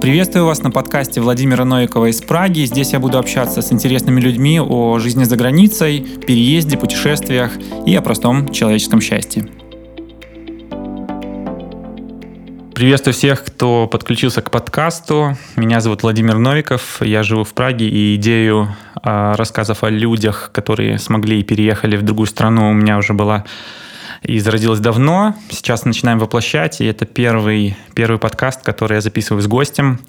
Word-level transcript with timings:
Приветствую 0.00 0.46
вас 0.46 0.62
на 0.62 0.70
подкасте 0.70 1.20
Владимира 1.20 1.66
Новикова 1.66 2.06
из 2.06 2.22
Праги. 2.22 2.60
Здесь 2.60 2.94
я 2.94 2.98
буду 3.00 3.18
общаться 3.18 3.60
с 3.60 3.70
интересными 3.70 4.18
людьми 4.18 4.58
о 4.58 4.98
жизни 4.98 5.24
за 5.24 5.36
границей, 5.36 6.00
переезде, 6.26 6.78
путешествиях 6.78 7.52
и 7.86 7.94
о 7.94 8.00
простом 8.00 8.50
человеческом 8.50 9.02
счастье. 9.02 9.46
Приветствую 12.74 13.12
всех, 13.12 13.44
кто 13.44 13.86
подключился 13.88 14.40
к 14.40 14.50
подкасту. 14.50 15.36
Меня 15.56 15.82
зовут 15.82 16.02
Владимир 16.02 16.38
Новиков, 16.38 17.02
я 17.02 17.22
живу 17.22 17.44
в 17.44 17.52
Праге, 17.52 17.86
и 17.86 18.14
идею 18.14 18.74
э, 19.04 19.34
рассказов 19.36 19.84
о 19.84 19.90
людях, 19.90 20.48
которые 20.54 20.98
смогли 20.98 21.40
и 21.40 21.42
переехали 21.42 21.98
в 21.98 22.02
другую 22.02 22.26
страну, 22.26 22.70
у 22.70 22.72
меня 22.72 22.96
уже 22.96 23.12
была 23.12 23.44
и 24.22 24.38
зародилась 24.38 24.80
давно. 24.80 25.34
Сейчас 25.50 25.84
начинаем 25.84 26.18
воплощать, 26.18 26.80
и 26.80 26.84
это 26.84 27.06
первый, 27.06 27.76
первый 27.94 28.18
подкаст, 28.18 28.62
который 28.62 28.94
я 28.94 29.00
записываю 29.00 29.42
с 29.42 29.46
гостем. 29.46 30.00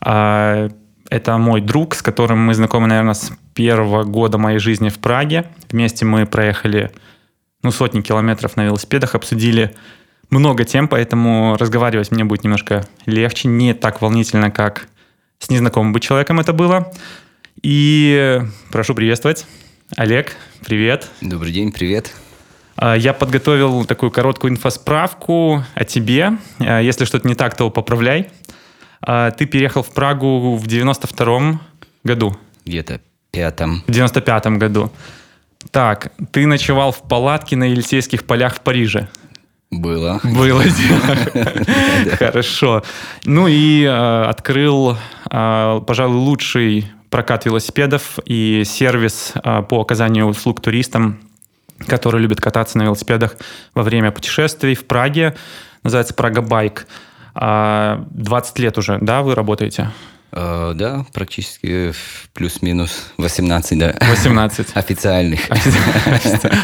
А, 0.00 0.68
это 1.10 1.38
мой 1.38 1.60
друг, 1.60 1.94
с 1.94 2.02
которым 2.02 2.38
мы 2.38 2.54
знакомы, 2.54 2.86
наверное, 2.86 3.14
с 3.14 3.32
первого 3.54 4.04
года 4.04 4.38
моей 4.38 4.58
жизни 4.58 4.88
в 4.88 4.98
Праге. 4.98 5.46
Вместе 5.70 6.04
мы 6.04 6.26
проехали 6.26 6.90
ну, 7.62 7.70
сотни 7.70 8.00
километров 8.00 8.56
на 8.56 8.64
велосипедах, 8.64 9.14
обсудили 9.14 9.74
много 10.30 10.64
тем, 10.64 10.88
поэтому 10.88 11.56
разговаривать 11.58 12.10
мне 12.10 12.24
будет 12.24 12.44
немножко 12.44 12.86
легче, 13.06 13.48
не 13.48 13.74
так 13.74 14.02
волнительно, 14.02 14.50
как 14.50 14.88
с 15.38 15.50
незнакомым 15.50 15.92
бы 15.92 16.00
человеком 16.00 16.40
это 16.40 16.52
было. 16.52 16.92
И 17.62 18.40
прошу 18.70 18.94
приветствовать. 18.94 19.46
Олег, 19.96 20.36
привет. 20.64 21.08
Добрый 21.20 21.52
день, 21.52 21.72
привет. 21.72 22.12
А, 22.78 22.94
я 22.96 23.12
подготовил 23.12 23.84
такую 23.84 24.10
короткую 24.10 24.52
инфосправку 24.52 25.64
о 25.74 25.84
тебе. 25.84 26.38
А, 26.60 26.80
если 26.80 27.04
что-то 27.04 27.26
не 27.26 27.34
так, 27.34 27.56
то 27.56 27.70
поправляй. 27.70 28.28
А, 29.02 29.32
ты 29.32 29.46
переехал 29.46 29.82
в 29.82 29.92
Прагу 29.92 30.56
в 30.56 30.64
92-м 30.66 31.60
году. 32.04 32.36
Где-то 32.64 33.00
пятом. 33.32 33.82
В 33.86 33.90
95-м 33.90 34.58
году. 34.58 34.92
Так, 35.72 36.12
ты 36.30 36.46
ночевал 36.46 36.92
в 36.92 37.02
палатке 37.02 37.56
на 37.56 37.64
Елисейских 37.64 38.24
полях 38.24 38.56
в 38.56 38.60
Париже. 38.60 39.08
Было. 39.70 40.20
Было 40.22 40.62
Хорошо. 42.18 42.84
Ну 43.24 43.48
и 43.48 43.84
открыл, 43.84 44.96
пожалуй, 45.24 46.16
лучший 46.16 46.86
прокат 47.10 47.44
велосипедов 47.44 48.18
и 48.24 48.62
сервис 48.64 49.34
по 49.68 49.80
оказанию 49.80 50.26
услуг 50.26 50.62
туристам 50.62 51.18
которые 51.86 52.22
любят 52.22 52.40
кататься 52.40 52.78
на 52.78 52.82
велосипедах 52.82 53.36
во 53.74 53.82
время 53.82 54.10
путешествий 54.10 54.74
в 54.74 54.86
Праге. 54.86 55.34
Называется 55.82 56.14
Прага 56.14 56.42
Байк. 56.42 56.86
20 57.34 57.38
а, 57.40 58.04
лет 58.56 58.78
уже, 58.78 58.98
да, 59.00 59.22
вы 59.22 59.34
работаете? 59.34 59.90
Uh, 60.30 60.74
да, 60.74 61.06
практически 61.14 61.94
плюс-минус 62.34 63.12
18, 63.16 63.78
да. 63.78 63.94
18. 63.98 64.68
Официальных. 64.74 65.40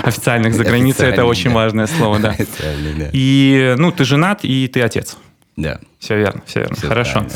Официальных 0.04 0.54
за 0.54 0.64
границей 0.64 1.08
это 1.08 1.24
очень 1.24 1.50
важное 1.50 1.86
слово, 1.86 2.18
да. 2.18 2.30
Официальных, 2.30 2.98
да. 2.98 3.08
И, 3.12 3.74
ну, 3.78 3.90
ты 3.90 4.04
женат, 4.04 4.40
и 4.42 4.68
ты 4.68 4.82
отец. 4.82 5.16
Да. 5.56 5.78
Все 5.98 6.18
верно, 6.18 6.42
все 6.46 6.60
верно. 6.60 6.76
Все 6.76 6.88
Хорошо. 6.88 7.26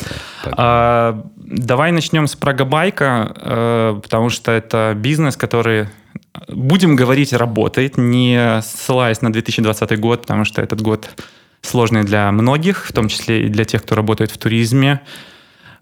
Да. 0.45 0.53
А, 0.57 1.27
давай 1.37 1.93
начнем 1.93 2.27
с 2.27 2.37
Прагабайка, 2.37 3.33
э, 3.35 4.01
потому 4.03 4.29
что 4.29 4.53
это 4.53 4.93
бизнес, 4.97 5.37
который 5.37 5.89
будем 6.49 6.97
говорить, 6.97 7.33
работает, 7.33 7.97
не 7.97 8.61
ссылаясь 8.63 9.23
на 9.23 9.33
2020 9.33 9.99
год, 9.99 10.23
потому 10.23 10.45
что 10.45 10.63
этот 10.63 10.81
год 10.81 11.11
сложный 11.63 12.05
для 12.05 12.31
многих, 12.33 12.87
в 12.87 12.93
том 12.93 13.09
числе 13.09 13.47
и 13.47 13.49
для 13.49 13.65
тех, 13.65 13.83
кто 13.83 13.95
работает 13.95 14.31
в 14.31 14.39
туризме. 14.39 15.01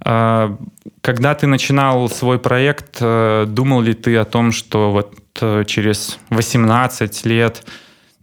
А, 0.01 0.57
когда 1.01 1.35
ты 1.35 1.47
начинал 1.47 2.09
свой 2.09 2.39
проект, 2.39 2.99
э, 3.01 3.45
думал 3.49 3.81
ли 3.81 3.95
ты 3.95 4.17
о 4.17 4.25
том, 4.25 4.53
что 4.53 4.93
вот 4.93 5.15
э, 5.41 5.65
через 5.67 6.19
18 6.31 7.25
лет 7.27 7.65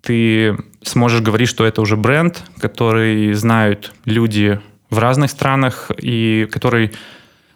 ты 0.02 0.58
сможешь 0.82 1.22
говорить, 1.22 1.50
что 1.50 1.66
это 1.66 1.82
уже 1.82 1.98
бренд, 1.98 2.44
который 2.60 3.34
знают 3.34 3.94
люди 4.06 4.60
в 4.90 5.00
разных 5.00 5.32
странах 5.32 5.92
и 5.98 6.48
который 6.52 6.92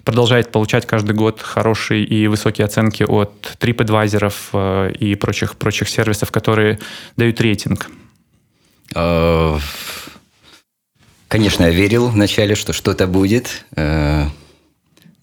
продолжает 0.07 0.53
получать 0.53 0.87
каждый 0.87 1.13
год 1.13 1.41
хорошие 1.41 2.05
и 2.05 2.27
высокие 2.27 2.63
оценки 2.63 3.03
от 3.03 3.57
TripAdvisor 3.59 4.33
э, 4.53 4.93
и 4.93 5.15
прочих, 5.15 5.57
прочих 5.57 5.89
сервисов, 5.89 6.31
которые 6.31 6.79
дают 7.17 7.41
рейтинг? 7.41 7.91
Э, 8.95 9.59
конечно, 11.27 11.65
я 11.65 11.71
верил 11.71 12.07
вначале, 12.07 12.55
что 12.55 12.71
что-то 12.71 13.05
будет, 13.05 13.65
э, 13.75 14.27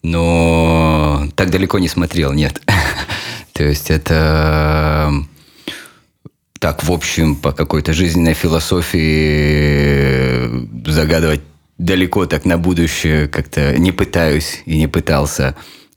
но 0.03 1.29
так 1.35 1.49
далеко 1.49 1.79
не 1.79 1.87
смотрел, 1.87 2.31
нет. 2.31 2.61
То 3.53 3.63
есть 3.63 3.89
это 3.89 5.11
так, 6.59 6.83
в 6.83 6.91
общем, 6.91 7.37
по 7.37 7.53
какой-то 7.53 7.91
жизненной 7.93 8.35
философии 8.35 8.91
загадывать 10.87 11.41
далеко 11.77 12.25
так 12.25 12.45
на 12.45 12.57
будущее 12.57 13.27
как-то 13.27 13.77
не 13.77 13.91
пытаюсь 13.91 14.61
и 14.65 14.77
не 14.77 14.87
пытался. 14.87 15.55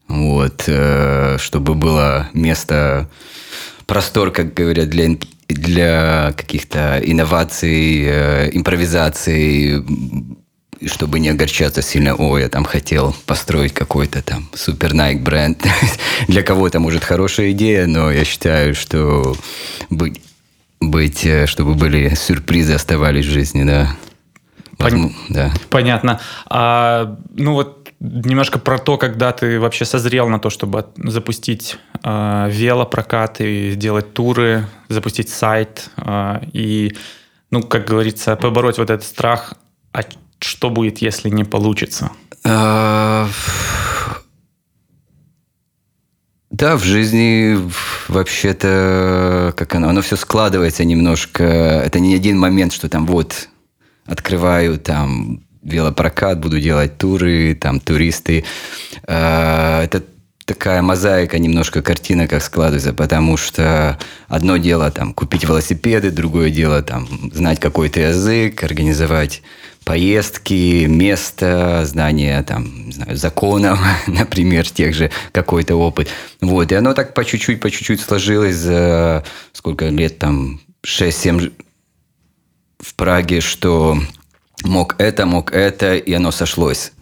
Вот, 0.09 0.65
э, 0.67 1.37
чтобы 1.39 1.75
было 1.75 2.31
место, 2.33 3.11
простор, 3.87 4.31
как 4.31 4.55
говорят, 4.55 4.89
для, 4.89 5.17
для 5.49 6.33
каких-то 6.37 6.99
инноваций, 7.05 8.05
э, 8.05 8.51
импровизаций, 8.53 9.85
чтобы 10.87 11.21
не 11.21 11.29
огорчаться 11.29 11.83
сильно, 11.83 12.15
о, 12.15 12.39
я 12.39 12.49
там 12.49 12.65
хотел 12.65 13.15
построить 13.27 13.75
какой-то 13.75 14.23
там 14.23 14.49
супер 14.55 14.95
Nike 14.95 15.21
бренд. 15.21 15.63
Для 16.29 16.43
кого-то, 16.43 16.81
может, 16.81 17.05
хорошая 17.05 17.51
идея, 17.51 17.87
но 17.87 18.11
я 18.11 18.25
считаю, 18.25 18.75
что 18.75 19.37
быть, 19.91 20.21
быть, 20.81 21.27
э, 21.27 21.47
чтобы 21.47 21.75
были 21.75 22.15
сюрпризы 22.15 22.75
оставались 22.75 23.27
в 23.27 23.31
жизни, 23.31 23.65
да. 23.65 23.97
Пон... 24.79 25.13
Да. 25.29 25.53
Понятно. 25.71 26.21
А, 26.47 27.17
ну 27.35 27.55
вот 27.55 27.91
немножко 28.01 28.59
про 28.59 28.79
то, 28.79 28.97
когда 28.97 29.33
ты 29.33 29.59
вообще 29.59 29.85
созрел 29.85 30.29
на 30.29 30.39
то, 30.39 30.51
чтобы 30.51 30.87
запустить 30.97 31.79
э, 32.05 32.49
велопрокат 32.51 33.41
и 33.41 33.73
сделать 33.73 34.13
туры, 34.15 34.67
запустить 34.89 35.29
сайт 35.29 35.91
э, 35.97 36.41
и, 36.53 36.97
ну, 37.51 37.63
как 37.63 37.87
говорится, 37.87 38.37
побороть 38.37 38.79
вот 38.79 38.91
этот 38.91 39.05
страх. 39.05 39.55
А 39.93 40.03
что 40.39 40.71
будет, 40.71 40.99
если 40.99 41.29
не 41.29 41.45
получится? 41.45 42.11
А... 42.45 43.29
Да, 46.51 46.77
в 46.77 46.83
жизни 46.83 47.57
вообще-то, 48.09 49.53
как 49.57 49.75
оно, 49.75 49.89
оно 49.91 50.03
все 50.03 50.17
складывается 50.17 50.85
немножко. 50.85 51.45
Это 51.45 52.01
не 52.01 52.15
один 52.15 52.39
момент, 52.39 52.73
что 52.73 52.89
там 52.89 53.07
вот 53.07 53.49
открываю 54.09 54.79
там 54.79 55.43
велопрокат, 55.63 56.41
буду 56.41 56.61
делать 56.61 56.99
туры, 56.99 57.55
там 57.55 57.79
туристы. 57.79 58.45
Э, 59.07 59.83
это 59.85 60.03
такая 60.45 60.81
мозаика, 60.81 61.39
немножко 61.39 61.83
картина 61.83 62.27
как 62.27 62.43
складывается, 62.43 62.95
потому 62.95 63.37
что 63.37 63.99
одно 64.29 64.57
дело 64.57 64.91
там 64.91 65.13
купить 65.13 65.45
велосипеды, 65.45 66.11
другое 66.11 66.51
дело 66.51 66.83
там 66.83 67.07
знать 67.35 67.61
какой-то 67.61 68.01
язык, 68.01 68.65
организовать 68.65 69.43
поездки, 69.85 70.87
место, 70.87 71.83
знание 71.85 72.43
там, 72.43 72.87
не 72.87 72.93
знаю, 72.93 73.17
законов, 73.17 73.79
например, 74.07 74.69
тех 74.69 74.95
же 74.95 75.11
какой-то 75.33 75.77
опыт. 75.77 76.09
Вот, 76.41 76.73
и 76.73 76.75
оно 76.75 76.95
так 76.95 77.13
по 77.13 77.25
чуть-чуть, 77.25 77.61
по 77.61 77.71
чуть-чуть 77.71 78.01
сложилось 78.01 78.57
за 78.57 79.25
сколько 79.53 79.89
лет 79.89 80.19
там, 80.19 80.61
6-7 80.87 81.53
в 82.79 82.95
Праге, 82.95 83.41
что 83.41 83.99
мог 84.65 84.97
это, 84.99 85.27
мог 85.27 85.53
это, 85.53 85.97
и 85.97 86.13
оно 86.13 86.31
сошлось. 86.31 86.93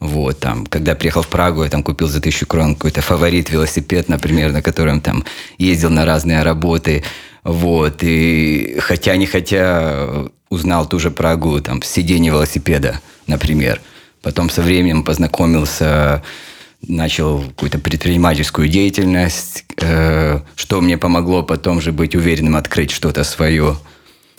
Вот, 0.00 0.40
там, 0.40 0.66
когда 0.66 0.94
приехал 0.96 1.22
в 1.22 1.28
Прагу, 1.28 1.62
я 1.62 1.70
там 1.70 1.82
купил 1.82 2.08
за 2.08 2.20
тысячу 2.20 2.44
крон 2.46 2.74
какой-то 2.74 3.02
фаворит 3.02 3.50
велосипед, 3.50 4.08
например, 4.08 4.50
на 4.52 4.60
котором 4.60 5.00
там 5.00 5.24
ездил 5.58 5.90
на 5.90 6.04
разные 6.04 6.42
работы. 6.42 7.04
Вот, 7.44 7.98
и 8.02 8.78
хотя 8.80 9.16
не 9.16 9.26
хотя 9.26 10.26
узнал 10.48 10.88
ту 10.88 10.98
же 10.98 11.10
Прагу, 11.10 11.60
там, 11.60 11.82
сиденье 11.82 12.32
велосипеда, 12.32 13.00
например. 13.26 13.80
Потом 14.22 14.50
со 14.50 14.60
временем 14.60 15.02
познакомился, 15.02 16.22
начал 16.86 17.42
какую-то 17.42 17.78
предпринимательскую 17.78 18.68
деятельность, 18.68 19.64
э, 19.80 20.40
что 20.56 20.80
мне 20.80 20.98
помогло 20.98 21.42
потом 21.42 21.80
же 21.80 21.92
быть 21.92 22.14
уверенным 22.14 22.56
открыть 22.56 22.90
что-то 22.90 23.24
свое. 23.24 23.76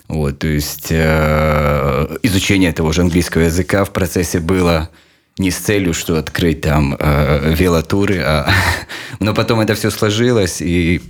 Вот, 0.08 0.38
то 0.38 0.46
есть 0.46 0.88
э, 0.90 2.16
изучение 2.22 2.72
того 2.72 2.92
же 2.92 3.00
английского 3.00 3.42
языка 3.42 3.84
в 3.84 3.92
процессе 3.92 4.38
было 4.38 4.90
не 5.38 5.50
с 5.50 5.56
целью, 5.56 5.94
что 5.94 6.16
открыть 6.18 6.60
там 6.60 6.96
э, 6.98 7.54
велотуры, 7.54 8.20
а... 8.20 8.48
но 9.20 9.34
потом 9.34 9.60
это 9.60 9.74
все 9.74 9.90
сложилось 9.90 10.60
и 10.60 11.00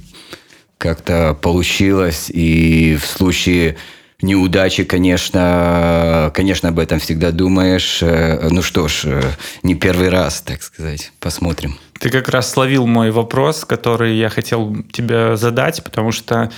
как-то 0.79 1.37
получилось. 1.41 2.31
И 2.33 2.97
в 3.01 3.07
случае 3.07 3.77
неудачи, 4.23 4.85
конечно, 4.85 6.31
конечно, 6.35 6.71
об 6.71 6.79
этом 6.79 7.01
всегда 7.01 7.33
думаешь. 7.33 7.99
Э, 8.03 8.49
ну 8.51 8.63
что 8.63 8.89
ж, 8.89 9.03
э, 9.05 9.23
не 9.63 9.75
первый 9.75 10.09
раз, 10.09 10.41
так 10.41 10.63
сказать. 10.63 11.13
Посмотрим. 11.21 11.77
Ты 12.01 12.11
как 12.11 12.29
раз 12.29 12.51
словил 12.51 12.87
мой 12.87 13.11
вопрос, 13.11 13.65
который 13.65 14.17
я 14.17 14.29
хотел 14.29 14.77
тебе 14.93 15.37
задать, 15.37 15.83
потому 15.85 16.13
что 16.13 16.51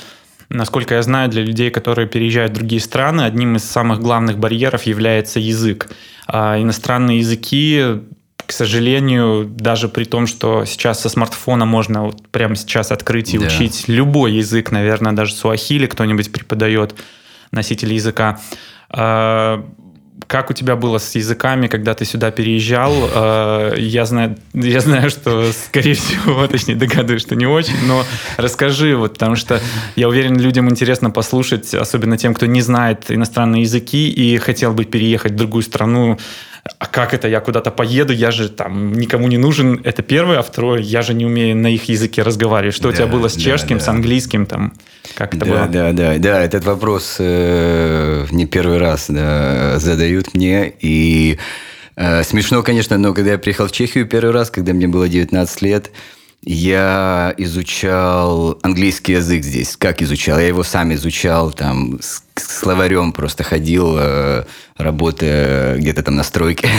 Насколько 0.49 0.95
я 0.95 1.03
знаю, 1.03 1.29
для 1.29 1.43
людей, 1.43 1.71
которые 1.71 2.07
переезжают 2.07 2.53
в 2.53 2.55
другие 2.55 2.81
страны, 2.81 3.23
одним 3.23 3.57
из 3.57 3.65
самых 3.65 4.01
главных 4.01 4.39
барьеров 4.39 4.85
является 4.85 5.41
язык. 5.41 5.91
А 6.27 6.61
иностранные 6.61 7.19
языки 7.19 8.01
к 8.47 8.53
сожалению, 8.53 9.45
даже 9.45 9.89
при 9.89 10.05
том, 10.05 10.29
что 10.29 10.65
сейчас 10.65 11.01
со 11.01 11.09
смартфона 11.09 11.65
можно 11.65 12.05
вот 12.05 12.29
прямо 12.29 12.55
сейчас 12.55 12.93
открыть 12.93 13.35
и 13.35 13.39
да. 13.39 13.47
учить 13.47 13.89
любой 13.89 14.35
язык, 14.35 14.71
наверное, 14.71 15.13
даже 15.13 15.35
суахили 15.35 15.87
кто-нибудь 15.87 16.31
преподает, 16.31 16.95
носитель 17.51 17.93
языка. 17.93 18.39
Как 20.27 20.51
у 20.51 20.55
тебя 20.55 20.77
было 20.77 20.99
с 20.99 21.15
языками, 21.15 21.67
когда 21.67 21.95
ты 21.95 22.05
сюда 22.05 22.31
переезжал? 22.31 22.93
А, 23.15 23.75
я 23.75 24.07
знаю, 24.07 24.37
я 24.55 24.81
знаю, 24.81 25.11
что, 25.11 25.53
скорее 25.53 25.95
всего, 25.95 26.47
точнее, 26.49 26.75
догадываюсь, 26.75 27.23
что 27.23 27.37
не 27.37 27.47
очень, 27.47 27.77
но 27.87 28.05
расскажи, 28.37 28.97
вот, 28.97 29.15
потому 29.15 29.37
что 29.37 29.61
я 29.95 30.09
уверен, 30.09 30.39
людям 30.39 30.71
интересно 30.71 31.11
послушать, 31.11 31.75
особенно 31.75 32.17
тем, 32.17 32.35
кто 32.35 32.47
не 32.47 32.63
знает 32.63 33.11
иностранные 33.11 33.63
языки 33.63 34.09
и 34.09 34.37
хотел 34.39 34.73
бы 34.73 34.85
переехать 34.85 35.33
в 35.33 35.37
другую 35.37 35.63
страну, 35.63 36.19
а 36.79 36.87
как 36.87 37.15
это? 37.15 37.29
Я 37.29 37.41
куда-то 37.41 37.71
поеду, 37.71 38.13
я 38.13 38.31
же 38.31 38.49
там 38.49 38.93
никому 38.93 39.29
не 39.29 39.39
нужен, 39.39 39.81
это 39.85 40.03
первое, 40.03 40.39
а 40.39 40.43
второе, 40.43 40.81
я 40.81 41.03
же 41.03 41.15
не 41.15 41.25
умею 41.27 41.57
на 41.57 41.69
их 41.69 41.89
языке 41.89 42.23
разговаривать. 42.23 42.75
Что 42.75 42.85
да, 42.85 42.89
у 42.89 42.93
тебя 42.93 43.07
было 43.07 43.29
с 43.29 43.37
чешским, 43.37 43.79
да, 43.79 43.85
с 43.85 43.89
английским, 43.89 44.47
там, 44.47 44.73
как 45.15 45.35
это 45.35 45.45
да, 45.45 45.51
было? 45.51 45.67
Да, 45.67 45.93
да, 45.93 46.19
да, 46.19 46.43
этот 46.43 46.65
вопрос 46.65 47.17
э, 47.19 48.27
не 48.31 48.47
первый 48.47 48.79
раз 48.79 49.07
да, 49.09 49.79
задают 49.79 50.35
мне, 50.35 50.73
и 50.81 51.39
э, 51.97 52.23
смешно, 52.23 52.63
конечно, 52.63 52.99
но 52.99 53.15
когда 53.15 53.33
я 53.33 53.39
приехал 53.39 53.69
в 53.69 53.73
Чехию 53.73 54.07
первый 54.07 54.33
раз, 54.33 54.51
когда 54.51 54.73
мне 54.73 54.89
было 54.89 55.09
19 55.09 55.63
лет, 55.63 55.91
я 56.43 57.35
изучал 57.39 58.59
английский 58.63 59.15
язык 59.15 59.43
здесь. 59.43 59.77
Как 59.77 60.01
изучал? 60.01 60.39
Я 60.39 60.47
его 60.47 60.63
сам 60.63 60.95
изучал, 60.95 61.51
там, 61.51 61.99
с 62.01 62.23
словарем 62.37 63.13
просто 63.13 63.43
ходил, 63.43 63.97
э, 63.99 64.45
работая 64.77 65.77
где-то 65.79 66.03
там 66.03 66.17
на 66.17 66.23
стройке. 66.23 66.69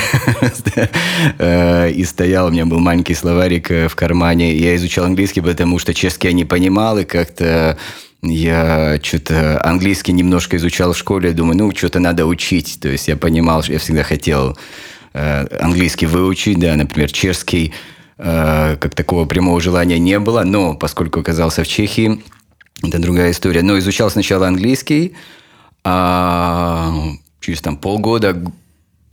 Э, 1.40 1.90
и 1.90 2.04
стоял, 2.04 2.48
у 2.48 2.52
меня 2.52 2.66
был 2.66 2.80
маленький 2.80 3.16
словарик 3.16 3.72
э, 3.72 3.88
в 3.88 3.96
кармане. 3.96 4.56
Я 4.56 4.76
изучал 4.76 5.06
английский, 5.06 5.42
потому 5.42 5.80
что 5.80 5.94
чешский 5.94 6.28
я 6.28 6.34
не 6.34 6.46
понимал, 6.46 7.00
и 7.00 7.06
как-то 7.06 7.78
я 8.22 9.00
что-то 9.02 9.60
английский 9.66 10.14
немножко 10.14 10.58
изучал 10.58 10.94
в 10.94 10.98
школе, 10.98 11.32
думаю, 11.32 11.58
ну, 11.58 11.76
что-то 11.76 12.00
надо 12.00 12.26
учить. 12.26 12.78
То 12.80 12.88
есть 12.88 13.08
я 13.08 13.18
понимал, 13.18 13.64
что 13.64 13.74
я 13.74 13.80
всегда 13.80 14.04
хотел 14.04 14.58
английский 15.14 16.06
выучить, 16.06 16.60
да, 16.60 16.76
например, 16.76 17.12
чешский 17.12 17.74
Э, 17.74 17.97
как 18.18 18.96
такого 18.96 19.26
прямого 19.26 19.62
желания 19.62 20.00
не 20.00 20.18
было, 20.20 20.44
но 20.44 20.74
поскольку 20.74 21.20
оказался 21.20 21.64
в 21.64 21.68
Чехии, 21.68 22.24
это 22.84 23.00
другая 23.00 23.32
история. 23.32 23.62
Но 23.62 23.78
изучал 23.78 24.10
сначала 24.10 24.48
английский, 24.48 25.16
а 25.84 26.94
через 27.40 27.62
там 27.62 27.78
полгода, 27.78 28.42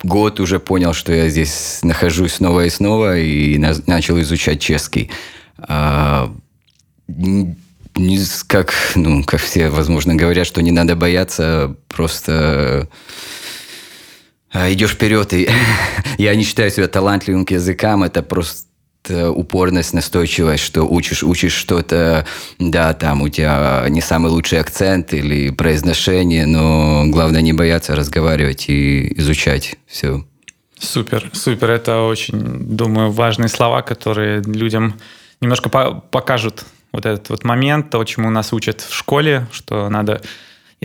год 0.03 0.39
уже 0.39 0.59
понял, 0.59 0.93
что 0.93 1.13
я 1.13 1.29
здесь 1.29 1.79
нахожусь 1.83 2.33
снова 2.33 2.65
и 2.65 2.69
снова, 2.69 3.17
и 3.17 3.57
начал 3.57 4.19
изучать 4.21 4.59
чешский. 4.59 5.09
А, 5.57 6.33
не, 7.07 8.19
как, 8.47 8.73
ну, 8.95 9.23
как 9.23 9.39
все, 9.39 9.69
возможно, 9.69 10.15
говорят, 10.15 10.47
что 10.47 10.61
не 10.61 10.71
надо 10.71 10.95
бояться, 10.95 11.75
просто 11.87 12.89
а, 14.51 14.71
идешь 14.71 14.91
вперед. 14.91 15.31
И 15.33 15.49
я 16.17 16.35
не 16.35 16.43
считаю 16.43 16.71
себя 16.71 16.87
талантливым 16.87 17.45
к 17.45 17.51
языкам, 17.51 18.03
это 18.03 18.21
просто 18.21 18.65
Э, 18.65 18.74
упорность, 19.09 19.93
настойчивость, 19.93 20.63
что 20.63 20.83
учишь, 20.83 21.23
учишь 21.23 21.53
что-то, 21.53 22.25
да, 22.59 22.93
там 22.93 23.21
у 23.21 23.29
тебя 23.29 23.85
не 23.89 24.01
самый 24.01 24.31
лучший 24.31 24.59
акцент 24.59 25.13
или 25.13 25.49
произношение, 25.49 26.45
но 26.45 27.05
главное 27.07 27.41
не 27.41 27.53
бояться 27.53 27.95
разговаривать 27.95 28.69
и 28.69 29.19
изучать 29.19 29.75
все. 29.87 30.25
Супер, 30.79 31.29
супер. 31.33 31.71
Это 31.71 32.01
очень, 32.01 32.39
думаю, 32.75 33.11
важные 33.11 33.47
слова, 33.47 33.81
которые 33.81 34.41
людям 34.41 34.99
немножко 35.41 35.69
по 35.69 36.03
покажут 36.11 36.65
вот 36.91 37.05
этот 37.05 37.29
вот 37.29 37.43
момент, 37.43 37.89
то, 37.89 38.03
чему 38.03 38.29
нас 38.29 38.53
учат 38.53 38.81
в 38.81 38.93
школе, 38.93 39.47
что 39.51 39.89
надо 39.89 40.21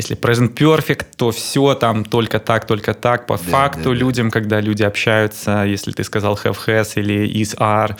если 0.00 0.17
present 0.17 0.55
perfect, 0.55 1.06
то 1.17 1.31
все 1.31 1.75
там 1.75 2.05
только 2.05 2.38
так, 2.38 2.67
только 2.67 2.94
так. 2.94 3.26
По 3.26 3.37
да, 3.37 3.44
факту 3.44 3.91
да, 3.91 3.94
людям, 3.94 4.29
да. 4.29 4.32
когда 4.32 4.61
люди 4.61 4.82
общаются, 4.82 5.64
если 5.64 5.93
ты 5.93 6.05
сказал 6.05 6.38
have 6.43 6.56
has 6.67 6.93
или 6.97 7.29
is 7.41 7.56
are, 7.58 7.97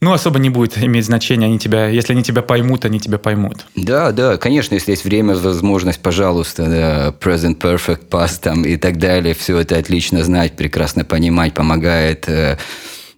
ну, 0.00 0.12
особо 0.12 0.38
не 0.38 0.48
будет 0.48 0.78
иметь 0.78 1.04
значения, 1.04 1.46
они 1.46 1.58
тебя, 1.58 1.88
если 1.88 2.12
они 2.12 2.22
тебя 2.22 2.42
поймут, 2.42 2.84
они 2.84 3.00
тебя 3.00 3.18
поймут. 3.18 3.66
Да, 3.74 4.12
да, 4.12 4.36
конечно, 4.36 4.74
если 4.74 4.92
есть 4.92 5.04
время, 5.04 5.34
возможность, 5.34 6.00
пожалуйста, 6.00 6.66
да, 6.66 7.14
present 7.20 7.58
perfect, 7.58 8.08
past 8.08 8.40
там 8.42 8.64
и 8.64 8.76
так 8.76 8.98
далее, 8.98 9.34
все 9.34 9.58
это 9.58 9.76
отлично 9.76 10.22
знать, 10.22 10.56
прекрасно 10.56 11.04
понимать, 11.04 11.52
помогает 11.54 12.28
э, 12.28 12.58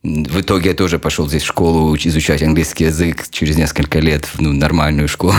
в 0.02 0.41
итоге 0.41 0.70
я 0.70 0.75
тоже 0.75 0.99
пошел 0.99 1.29
здесь 1.29 1.43
в 1.43 1.47
школу 1.47 1.94
изучать 1.94 2.43
английский 2.43 2.85
язык 2.85 3.29
через 3.31 3.56
несколько 3.56 3.99
лет 3.99 4.25
в 4.25 4.41
ну, 4.41 4.52
нормальную 4.52 5.08
школу, 5.08 5.35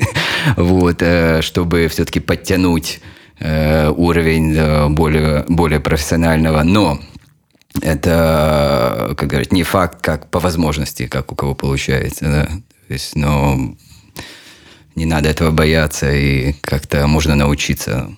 вот, 0.56 1.00
э, 1.00 1.42
чтобы 1.42 1.86
все-таки 1.88 2.18
подтянуть 2.18 3.00
э, 3.38 3.88
уровень 3.88 4.92
более, 4.92 5.44
более 5.46 5.78
профессионального. 5.78 6.62
Но 6.64 6.98
это, 7.80 9.14
как 9.16 9.28
говорить, 9.28 9.52
не 9.52 9.62
факт, 9.62 10.00
как 10.00 10.28
по 10.28 10.40
возможности, 10.40 11.06
как 11.06 11.30
у 11.30 11.36
кого 11.36 11.54
получается. 11.54 12.24
Да? 12.24 12.46
То 12.88 12.92
есть, 12.92 13.14
но 13.14 13.76
не 14.96 15.06
надо 15.06 15.28
этого 15.28 15.52
бояться, 15.52 16.12
и 16.12 16.54
как-то 16.54 17.06
можно 17.06 17.36
научиться. 17.36 18.10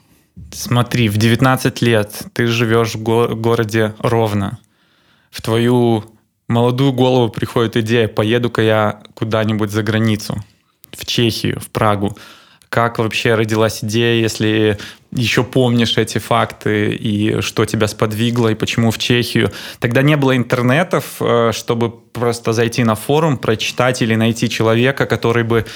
Смотри, 0.52 1.10
в 1.10 1.18
19 1.18 1.82
лет 1.82 2.22
ты 2.32 2.46
живешь 2.46 2.94
в 2.94 3.02
го- 3.02 3.36
городе 3.36 3.94
Ровно 3.98 4.58
в 5.32 5.40
твою 5.42 6.04
молодую 6.46 6.92
голову 6.92 7.30
приходит 7.30 7.76
идея, 7.78 8.06
поеду-ка 8.06 8.62
я 8.62 9.02
куда-нибудь 9.14 9.70
за 9.70 9.82
границу, 9.82 10.36
в 10.92 11.06
Чехию, 11.06 11.58
в 11.58 11.70
Прагу. 11.70 12.16
Как 12.68 12.98
вообще 12.98 13.34
родилась 13.34 13.84
идея, 13.84 14.20
если 14.20 14.78
еще 15.10 15.44
помнишь 15.44 15.98
эти 15.98 16.18
факты 16.18 16.94
и 16.94 17.40
что 17.42 17.66
тебя 17.66 17.86
сподвигло 17.86 18.48
и 18.48 18.54
почему 18.54 18.90
в 18.90 18.98
Чехию? 18.98 19.52
Тогда 19.78 20.00
не 20.02 20.16
было 20.16 20.36
интернетов, 20.36 21.16
э, 21.20 21.50
чтобы 21.52 21.90
просто 21.90 22.52
зайти 22.52 22.82
на 22.84 22.94
форум, 22.94 23.36
прочитать 23.36 24.00
или 24.00 24.14
найти 24.14 24.48
человека, 24.48 25.04
который 25.04 25.44
бы 25.44 25.66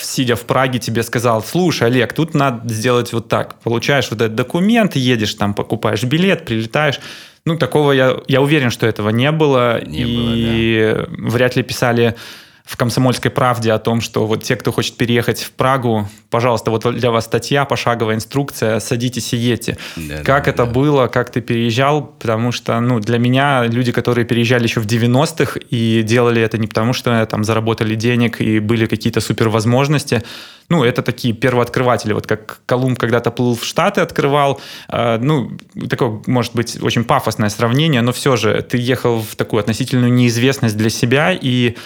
сидя 0.00 0.36
в 0.36 0.42
Праге, 0.42 0.78
тебе 0.78 1.02
сказал, 1.02 1.42
слушай, 1.42 1.86
Олег, 1.86 2.12
тут 2.12 2.34
надо 2.34 2.72
сделать 2.72 3.12
вот 3.12 3.28
так. 3.28 3.60
Получаешь 3.60 4.10
вот 4.10 4.20
этот 4.20 4.34
документ, 4.34 4.96
едешь 4.96 5.34
там, 5.34 5.54
покупаешь 5.54 6.02
билет, 6.04 6.44
прилетаешь. 6.44 7.00
Ну, 7.44 7.56
такого 7.56 7.92
я, 7.92 8.16
я 8.28 8.40
уверен, 8.40 8.70
что 8.70 8.86
этого 8.86 9.08
не 9.08 9.32
было. 9.32 9.84
Не 9.84 10.02
и 10.02 10.16
было, 10.16 11.06
да. 11.08 11.28
вряд 11.30 11.56
ли 11.56 11.62
писали 11.62 12.14
в 12.64 12.76
«Комсомольской 12.76 13.30
правде» 13.30 13.72
о 13.72 13.78
том, 13.78 14.00
что 14.00 14.26
вот 14.26 14.44
те, 14.44 14.56
кто 14.56 14.72
хочет 14.72 14.96
переехать 14.96 15.42
в 15.42 15.50
Прагу, 15.52 16.08
пожалуйста, 16.30 16.70
вот 16.70 16.84
для 16.94 17.10
вас 17.10 17.24
статья, 17.24 17.64
пошаговая 17.64 18.14
инструкция, 18.14 18.78
садитесь 18.78 19.32
и 19.32 19.36
едьте. 19.36 19.78
Да, 19.96 20.18
как 20.18 20.44
да, 20.44 20.50
это 20.50 20.64
да. 20.64 20.66
было, 20.66 21.08
как 21.08 21.30
ты 21.30 21.40
переезжал? 21.40 22.04
Потому 22.04 22.52
что, 22.52 22.78
ну, 22.80 23.00
для 23.00 23.18
меня 23.18 23.64
люди, 23.64 23.90
которые 23.90 24.24
переезжали 24.24 24.64
еще 24.64 24.80
в 24.80 24.86
90-х 24.86 25.58
и 25.70 26.02
делали 26.02 26.40
это 26.40 26.56
не 26.56 26.68
потому, 26.68 26.92
что 26.92 27.24
там 27.26 27.44
заработали 27.44 27.94
денег 27.96 28.40
и 28.40 28.60
были 28.60 28.86
какие-то 28.86 29.20
супервозможности, 29.20 30.22
ну, 30.68 30.84
это 30.84 31.02
такие 31.02 31.34
первооткрыватели, 31.34 32.12
вот 32.12 32.26
как 32.26 32.60
Колумб 32.66 32.98
когда-то 32.98 33.30
плыл 33.30 33.56
в 33.56 33.64
Штаты, 33.64 34.00
открывал, 34.00 34.60
э, 34.88 35.18
ну, 35.18 35.50
такое, 35.90 36.22
может 36.26 36.54
быть, 36.54 36.80
очень 36.80 37.04
пафосное 37.04 37.50
сравнение, 37.50 38.02
но 38.02 38.12
все 38.12 38.36
же 38.36 38.62
ты 38.62 38.78
ехал 38.78 39.20
в 39.20 39.36
такую 39.36 39.60
относительную 39.60 40.12
неизвестность 40.12 40.76
для 40.76 40.88
себя 40.88 41.36
и 41.38 41.76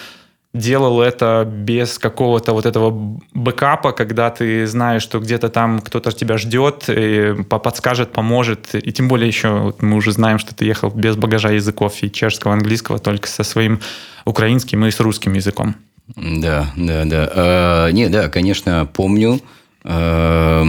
делал 0.53 1.01
это 1.01 1.45
без 1.45 1.99
какого-то 1.99 2.53
вот 2.53 2.65
этого 2.65 2.91
бэкапа, 3.33 3.91
когда 3.91 4.29
ты 4.29 4.65
знаешь, 4.65 5.03
что 5.03 5.19
где-то 5.19 5.49
там 5.49 5.79
кто-то 5.79 6.11
тебя 6.11 6.37
ждет, 6.37 6.85
и 6.89 7.35
подскажет, 7.49 8.11
поможет. 8.11 8.73
И 8.73 8.91
тем 8.91 9.07
более 9.07 9.27
еще 9.27 9.49
вот 9.49 9.81
мы 9.81 9.97
уже 9.97 10.11
знаем, 10.11 10.39
что 10.39 10.55
ты 10.55 10.65
ехал 10.65 10.89
без 10.89 11.15
багажа 11.15 11.51
языков 11.51 12.01
и 12.01 12.11
чешского, 12.11 12.53
английского, 12.53 12.99
только 12.99 13.27
со 13.27 13.43
своим 13.43 13.79
украинским 14.25 14.85
и 14.85 14.91
с 14.91 14.99
русским 14.99 15.33
языком. 15.33 15.75
Да, 16.15 16.71
да, 16.75 17.05
да. 17.05 17.31
А, 17.35 17.89
не, 17.91 18.09
да, 18.09 18.29
конечно, 18.29 18.89
помню. 18.91 19.41
А, 19.83 20.65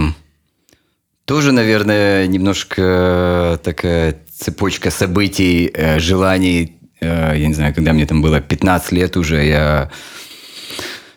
тоже, 1.25 1.51
наверное, 1.51 2.27
немножко 2.27 3.59
такая 3.63 4.17
цепочка 4.31 4.89
событий, 4.91 5.69
э, 5.73 5.99
желаний 5.99 6.78
я 7.01 7.47
не 7.47 7.53
знаю, 7.53 7.73
когда 7.73 7.93
мне 7.93 8.05
там 8.05 8.21
было 8.21 8.41
15 8.41 8.91
лет 8.91 9.17
уже, 9.17 9.45
я 9.45 9.89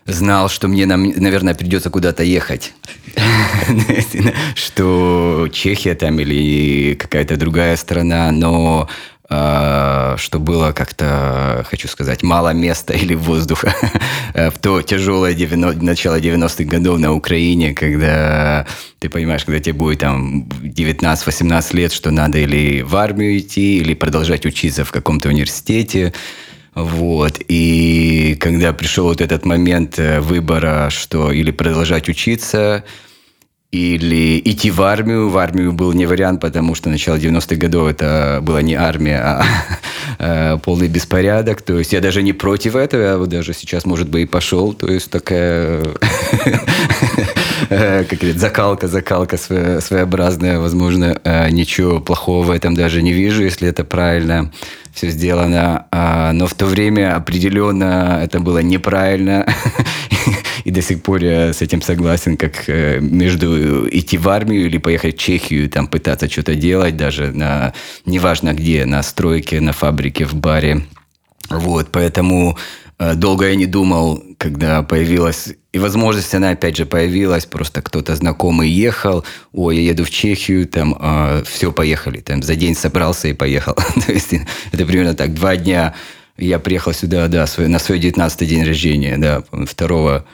знал, 0.06 0.48
что 0.48 0.68
мне, 0.68 0.86
наверное, 0.86 1.54
придется 1.54 1.90
куда-то 1.90 2.22
ехать. 2.22 2.72
Что 4.54 5.48
Чехия 5.52 5.94
там 5.94 6.18
или 6.20 6.94
какая-то 6.94 7.36
другая 7.36 7.76
страна, 7.76 8.32
но 8.32 8.88
что 9.28 10.38
было 10.38 10.72
как-то, 10.72 11.64
хочу 11.70 11.88
сказать, 11.88 12.22
мало 12.22 12.52
места 12.52 12.92
или 13.02 13.14
воздуха 13.14 13.74
в 14.34 14.52
то 14.60 14.82
тяжелое 14.82 15.32
90, 15.34 15.82
начало 15.84 16.20
90-х 16.20 16.64
годов 16.64 16.98
на 16.98 17.12
Украине, 17.12 17.72
когда 17.72 18.66
ты 18.98 19.08
понимаешь, 19.08 19.44
когда 19.44 19.60
тебе 19.60 19.72
будет 19.72 20.00
там 20.00 20.42
19-18 20.42 21.76
лет, 21.76 21.92
что 21.92 22.10
надо 22.10 22.38
или 22.38 22.82
в 22.82 22.94
армию 22.96 23.38
идти, 23.38 23.78
или 23.78 23.94
продолжать 23.94 24.46
учиться 24.46 24.84
в 24.84 24.92
каком-то 24.92 25.28
университете. 25.28 26.12
Вот. 26.74 27.40
И 27.48 28.36
когда 28.40 28.72
пришел 28.72 29.06
вот 29.06 29.20
этот 29.20 29.44
момент 29.44 29.98
э, 29.98 30.20
выбора, 30.20 30.88
что 30.90 31.30
или 31.30 31.50
продолжать 31.50 32.08
учиться, 32.08 32.84
или 33.72 34.38
идти 34.44 34.70
в 34.70 34.82
армию. 34.82 35.30
В 35.30 35.38
армию 35.38 35.72
был 35.72 35.92
не 35.94 36.04
вариант, 36.04 36.42
потому 36.42 36.74
что 36.74 36.90
начало 36.90 37.16
90-х 37.16 37.56
годов 37.56 37.88
это 37.88 38.40
была 38.42 38.60
не 38.60 38.74
армия, 38.74 39.18
а 39.18 39.44
э, 40.18 40.58
полный 40.58 40.88
беспорядок. 40.88 41.62
То 41.62 41.78
есть 41.78 41.92
я 41.94 42.00
даже 42.00 42.22
не 42.22 42.34
против 42.34 42.76
этого, 42.76 43.00
я 43.00 43.26
даже 43.26 43.54
сейчас, 43.54 43.86
может 43.86 44.10
быть, 44.10 44.24
и 44.24 44.26
пошел. 44.26 44.74
То 44.74 44.88
есть 44.88 45.10
такая, 45.10 45.82
как 47.68 48.18
говорят, 48.18 48.38
закалка, 48.38 48.88
закалка 48.88 49.36
своеобразная. 49.36 50.58
Возможно, 50.58 51.20
ничего 51.50 52.00
плохого 52.00 52.44
в 52.44 52.50
этом 52.50 52.74
даже 52.74 53.02
не 53.02 53.12
вижу, 53.12 53.42
если 53.42 53.68
это 53.68 53.84
правильно 53.84 54.50
все 54.92 55.08
сделано. 55.08 55.86
А, 55.90 56.32
но 56.32 56.46
в 56.46 56.54
то 56.54 56.66
время 56.66 57.16
определенно 57.16 58.20
это 58.22 58.40
было 58.40 58.58
неправильно. 58.58 59.46
И 60.64 60.70
до 60.70 60.82
сих 60.82 61.02
пор 61.02 61.24
я 61.24 61.52
с 61.52 61.62
этим 61.62 61.82
согласен, 61.82 62.36
как 62.36 62.68
э, 62.68 63.00
между 63.00 63.88
идти 63.88 64.18
в 64.18 64.28
армию 64.28 64.66
или 64.66 64.78
поехать 64.78 65.16
в 65.16 65.18
Чехию, 65.18 65.68
там 65.68 65.88
пытаться 65.88 66.30
что-то 66.30 66.54
делать, 66.54 66.96
даже 66.96 67.32
на, 67.32 67.72
неважно 68.06 68.52
где, 68.52 68.84
на 68.84 69.02
стройке, 69.02 69.60
на 69.60 69.72
фабрике, 69.72 70.24
в 70.24 70.34
баре. 70.34 70.82
Вот, 71.48 71.88
поэтому 71.90 72.56
Э, 73.02 73.14
долго 73.14 73.48
я 73.48 73.56
не 73.56 73.66
думал, 73.66 74.22
когда 74.38 74.82
появилась... 74.82 75.54
И 75.72 75.78
возможность 75.78 76.34
она 76.34 76.50
опять 76.50 76.76
же 76.76 76.84
появилась, 76.84 77.46
просто 77.46 77.80
кто-то 77.80 78.14
знакомый 78.14 78.68
ехал, 78.68 79.24
ой, 79.52 79.78
я 79.78 79.90
еду 79.90 80.04
в 80.04 80.10
Чехию, 80.10 80.68
там, 80.68 80.96
э, 81.00 81.42
все, 81.46 81.72
поехали, 81.72 82.20
там, 82.20 82.42
за 82.42 82.56
день 82.56 82.74
собрался 82.74 83.28
и 83.28 83.32
поехал. 83.32 83.74
То 84.06 84.12
есть 84.12 84.34
это 84.70 84.84
примерно 84.84 85.14
так, 85.14 85.32
два 85.32 85.56
дня 85.56 85.94
я 86.36 86.58
приехал 86.58 86.92
сюда, 86.92 87.26
да, 87.28 87.46
свой, 87.46 87.68
на 87.68 87.78
свой 87.78 87.98
19 87.98 88.48
день 88.48 88.64
рождения, 88.64 89.16
да, 89.16 89.42
2 89.52 90.24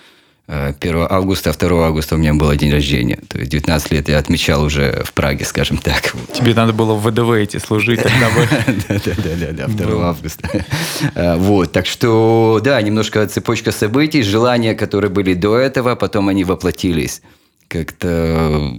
1 0.49 1.07
августа, 1.11 1.53
2 1.53 1.87
августа 1.87 2.15
у 2.15 2.19
меня 2.19 2.33
был 2.33 2.51
день 2.55 2.73
рождения. 2.73 3.21
То 3.29 3.39
есть 3.39 3.51
19 3.51 3.93
лет 3.93 4.09
я 4.09 4.19
отмечал 4.19 4.63
уже 4.63 5.03
в 5.05 5.13
Праге, 5.13 5.45
скажем 5.45 5.77
так. 5.77 6.15
Тебе 6.33 6.55
надо 6.55 6.73
было 6.73 6.95
в 6.95 7.07
ВДВ 7.07 7.45
идти 7.45 7.59
служить 7.59 8.03
тогда 8.03 8.31
бы. 8.31 8.49
Да-да-да, 8.89 9.67
2 9.67 10.09
августа. 10.09 10.49
А, 11.15 11.37
вот, 11.37 11.73
так 11.73 11.87
что, 11.87 12.61
да, 12.65 12.81
немножко 12.81 13.27
цепочка 13.27 13.73
событий, 13.73 14.23
желания, 14.23 14.75
которые 14.75 15.11
были 15.11 15.35
до 15.35 15.59
этого, 15.59 15.97
потом 15.97 16.29
они 16.29 16.45
воплотились. 16.45 17.21
Как-то 17.69 18.73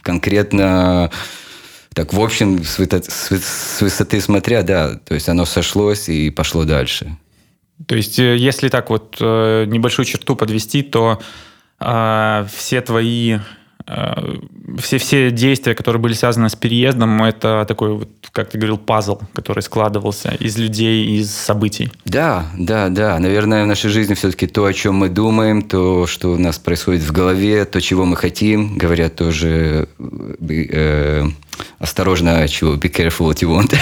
конкретно 0.00 1.10
так, 1.92 2.14
в 2.14 2.20
общем, 2.20 2.64
с 2.64 3.80
высоты 3.80 4.20
смотря, 4.22 4.62
да, 4.62 4.94
то 4.94 5.12
есть 5.12 5.28
оно 5.28 5.44
сошлось 5.44 6.08
и 6.08 6.30
пошло 6.30 6.64
дальше. 6.64 7.18
То 7.86 7.96
есть, 7.96 8.18
э, 8.18 8.36
если 8.36 8.68
так 8.68 8.90
вот 8.90 9.16
э, 9.20 9.64
небольшую 9.66 10.06
черту 10.06 10.36
подвести, 10.36 10.82
то 10.82 11.20
э, 11.80 12.46
все 12.52 12.80
твои 12.80 13.38
все, 14.78 14.98
все 14.98 15.30
действия, 15.30 15.74
которые 15.74 16.00
были 16.00 16.12
связаны 16.12 16.48
с 16.48 16.56
переездом, 16.56 17.22
это 17.22 17.64
такой, 17.66 17.94
вот, 17.94 18.08
как 18.32 18.50
ты 18.50 18.58
говорил, 18.58 18.78
пазл, 18.78 19.20
который 19.32 19.62
складывался 19.62 20.30
из 20.38 20.56
людей, 20.58 21.18
из 21.18 21.30
событий. 21.30 21.90
Да, 22.04 22.46
да, 22.56 22.88
да. 22.88 23.18
Наверное, 23.18 23.64
в 23.64 23.66
нашей 23.66 23.90
жизни 23.90 24.14
все-таки 24.14 24.46
то, 24.46 24.64
о 24.64 24.72
чем 24.72 24.96
мы 24.96 25.08
думаем, 25.08 25.62
то, 25.62 26.06
что 26.06 26.32
у 26.32 26.38
нас 26.38 26.58
происходит 26.58 27.02
в 27.02 27.12
голове, 27.12 27.64
то, 27.64 27.80
чего 27.80 28.04
мы 28.04 28.16
хотим, 28.16 28.76
говорят 28.76 29.16
тоже 29.16 29.88
э, 29.98 31.24
осторожно, 31.78 32.46
чего, 32.48 32.74
be 32.74 32.92
careful 32.92 33.28
what 33.28 33.42
you 33.42 33.48
want. 33.48 33.74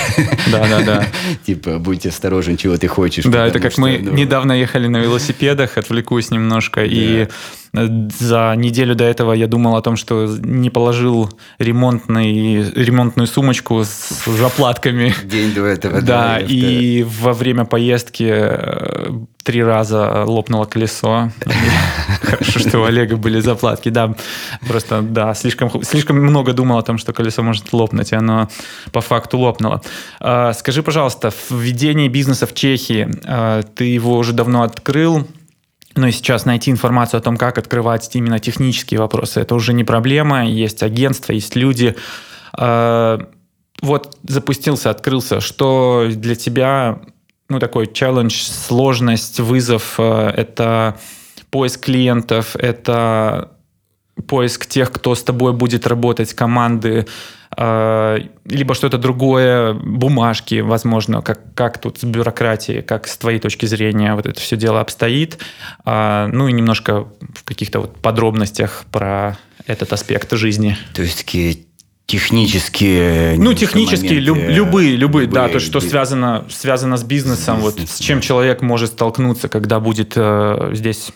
Да, 0.51 0.67
да, 0.69 0.83
да. 0.83 1.07
типа, 1.47 1.79
будь 1.79 2.07
осторожен, 2.07 2.57
чего 2.57 2.77
ты 2.77 2.89
хочешь. 2.89 3.25
Да, 3.25 3.47
это 3.47 3.61
как 3.61 3.77
мы 3.79 3.99
ну, 3.99 4.13
недавно 4.13 4.53
ехали 4.53 4.89
на 4.89 4.99
велосипедах, 4.99 5.77
отвлекусь 5.77 6.31
немножко, 6.31 6.85
и 6.85 7.29
за 8.19 8.55
неделю 8.57 8.95
до 8.95 9.05
этого 9.05 9.33
я 9.33 9.47
думал 9.47 9.77
о 9.77 9.83
том, 9.83 9.97
что 9.97 10.27
не 10.27 10.71
положил 10.71 11.31
ремонтный, 11.59 12.71
ремонтную 12.71 13.27
сумочку 13.27 13.85
с 13.85 14.25
заплатками. 14.27 15.15
День 15.25 15.55
до 15.55 15.65
этого. 15.65 16.01
Да, 16.01 16.39
и 16.39 17.03
во 17.03 17.33
время 17.33 17.65
поездки 17.65 18.29
э, 18.29 19.11
три 19.43 19.63
раза 19.63 20.25
лопнуло 20.27 20.67
колесо. 20.67 21.31
Хорошо, 22.23 22.59
что 22.59 22.81
у 22.81 22.85
Олега 22.85 23.17
были 23.17 23.41
заплатки. 23.41 23.89
Да, 23.89 24.15
просто, 24.67 25.01
да, 25.03 25.35
слишком, 25.35 25.83
слишком 25.83 26.17
много 26.17 26.53
думал 26.53 26.79
о 26.79 26.83
том, 26.83 26.99
что 26.99 27.13
колесо 27.13 27.43
может 27.43 27.73
лопнуть, 27.73 28.13
и 28.13 28.17
оно 28.17 28.49
по 28.93 29.01
факту 29.01 29.39
лопнуло. 29.39 29.81
А, 30.21 30.53
скажи, 30.53 30.83
пожалуйста, 30.83 31.31
в 31.31 31.53
ведении 31.53 32.09
бизнеса 32.09 32.47
в 32.47 32.55
Чехии, 32.55 33.09
а, 33.25 33.63
ты 33.63 33.85
его 33.85 34.19
уже 34.19 34.33
давно 34.33 34.63
открыл, 34.63 35.27
но 35.95 36.07
и 36.07 36.13
сейчас 36.13 36.45
найти 36.45 36.71
информацию 36.71 37.19
о 37.19 37.23
том, 37.23 37.37
как 37.37 37.59
открывать 37.59 38.15
именно 38.15 38.39
технические 38.39 39.01
вопросы, 39.01 39.41
это 39.41 39.55
уже 39.55 39.73
не 39.73 39.85
проблема. 39.85 40.47
Есть 40.47 40.83
агентства, 40.83 41.33
есть 41.33 41.57
люди. 41.57 41.97
А, 42.53 43.29
вот 43.81 44.17
запустился, 44.23 44.91
открылся. 44.91 45.41
Что 45.41 46.09
для 46.11 46.35
тебя 46.35 47.01
ну, 47.49 47.59
такой 47.59 47.87
челлендж, 47.87 48.43
сложность, 48.43 49.41
вызов 49.41 49.95
э,– 49.99 50.29
это 50.37 50.99
поиск 51.51 51.85
клиентов, 51.85 52.57
это 52.57 53.53
поиск 54.27 54.67
тех, 54.67 54.93
кто 54.93 55.15
с 55.15 55.23
тобой 55.23 55.53
будет 55.53 55.87
работать, 55.87 56.35
команды, 56.35 56.91
э, 56.91 57.07
либо 57.57 58.75
что-то 58.75 58.99
другое, 58.99 59.73
бумажки, 59.73 60.61
возможно, 60.61 61.23
как, 61.23 61.55
как 61.55 61.79
тут 61.79 61.99
с 61.99 62.05
бюрократией, 62.05 62.83
как 62.83 63.09
с 63.09 63.17
твоей 63.17 63.41
точки 63.41 63.67
зрения 63.67 64.15
вот 64.15 64.27
это 64.27 64.39
все 64.41 64.57
дело 64.57 64.81
обстоит. 64.81 65.39
А, 65.85 66.29
ну 66.29 66.49
и 66.49 66.53
немножко 66.53 67.09
в 67.35 67.45
каких-то 67.45 67.81
вот 67.81 67.97
подробностях 67.97 68.85
про 68.93 69.39
этот 69.67 69.93
аспект 69.93 70.33
жизни. 70.35 70.77
То 70.95 71.03
есть 71.03 71.19
такие 71.19 71.59
технические 72.07 73.37
ну 73.37 73.53
технические 73.53 74.19
люб, 74.19 74.39
любые, 74.39 74.57
любые 74.57 74.97
любые 74.97 75.27
да 75.27 75.47
то 75.51 75.61
что 75.61 75.79
связано 75.79 76.47
связано 76.49 76.97
с 76.97 77.05
бизнесом 77.05 77.59
с 77.59 77.61
вот 77.61 77.81
с 77.81 77.99
чем 77.99 78.23
человек 78.23 78.63
может 78.63 78.93
столкнуться 78.93 79.51
когда 79.51 79.79
будет 79.79 80.15
э, 80.17 80.71
здесь 80.73 81.13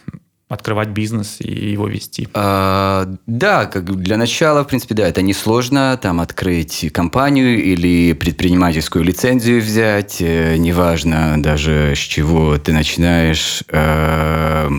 открывать 0.52 0.88
бизнес 0.88 1.36
и 1.40 1.70
его 1.70 1.88
вести 1.88 2.28
а, 2.34 3.08
да 3.26 3.66
как 3.66 3.84
для 3.96 4.16
начала 4.16 4.64
в 4.64 4.68
принципе 4.68 4.94
да 4.94 5.08
это 5.08 5.22
несложно 5.22 5.98
там 6.00 6.20
открыть 6.20 6.90
компанию 6.92 7.62
или 7.62 8.12
предпринимательскую 8.12 9.04
лицензию 9.04 9.62
взять 9.62 10.16
э, 10.20 10.56
неважно 10.56 11.42
даже 11.42 11.94
с 11.96 11.98
чего 11.98 12.58
ты 12.58 12.72
начинаешь 12.72 13.62
э, 13.68 14.70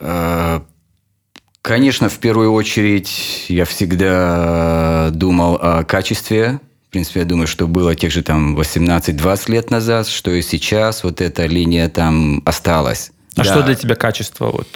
э, 0.00 0.60
Конечно, 1.62 2.08
в 2.08 2.18
первую 2.18 2.52
очередь 2.52 3.46
я 3.48 3.64
всегда 3.64 5.10
думал 5.12 5.54
о 5.62 5.84
качестве. 5.84 6.60
В 6.88 6.90
принципе, 6.90 7.20
я 7.20 7.24
думаю, 7.24 7.46
что 7.46 7.68
было 7.68 7.94
тех 7.94 8.10
же 8.10 8.24
там 8.24 8.58
18-20 8.58 9.50
лет 9.52 9.70
назад, 9.70 10.08
что 10.08 10.32
и 10.32 10.42
сейчас 10.42 11.04
вот 11.04 11.20
эта 11.20 11.46
линия 11.46 11.88
там 11.88 12.42
осталась. 12.44 13.12
А 13.36 13.44
да. 13.44 13.44
что 13.44 13.62
для 13.62 13.74
тебя 13.74 13.94
качество? 13.94 14.50
Вот? 14.50 14.68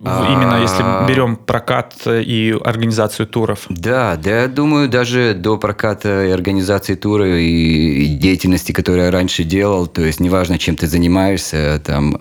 Именно 0.00 0.62
если 0.62 0.82
а. 0.82 1.06
берем 1.08 1.36
прокат 1.36 1.94
и 2.06 2.56
организацию 2.64 3.26
туров. 3.26 3.66
Да, 3.68 4.16
да, 4.16 4.42
я 4.42 4.48
думаю, 4.48 4.88
даже 4.88 5.34
до 5.34 5.58
проката 5.58 6.24
и 6.24 6.30
организации 6.30 6.94
тура 6.94 7.38
и 7.38 8.06
деятельности, 8.06 8.72
которую 8.72 9.06
я 9.06 9.10
раньше 9.10 9.44
делал, 9.44 9.86
то 9.86 10.02
есть 10.02 10.20
неважно, 10.20 10.58
чем 10.58 10.76
ты 10.76 10.86
занимаешься, 10.86 11.82
там 11.84 12.16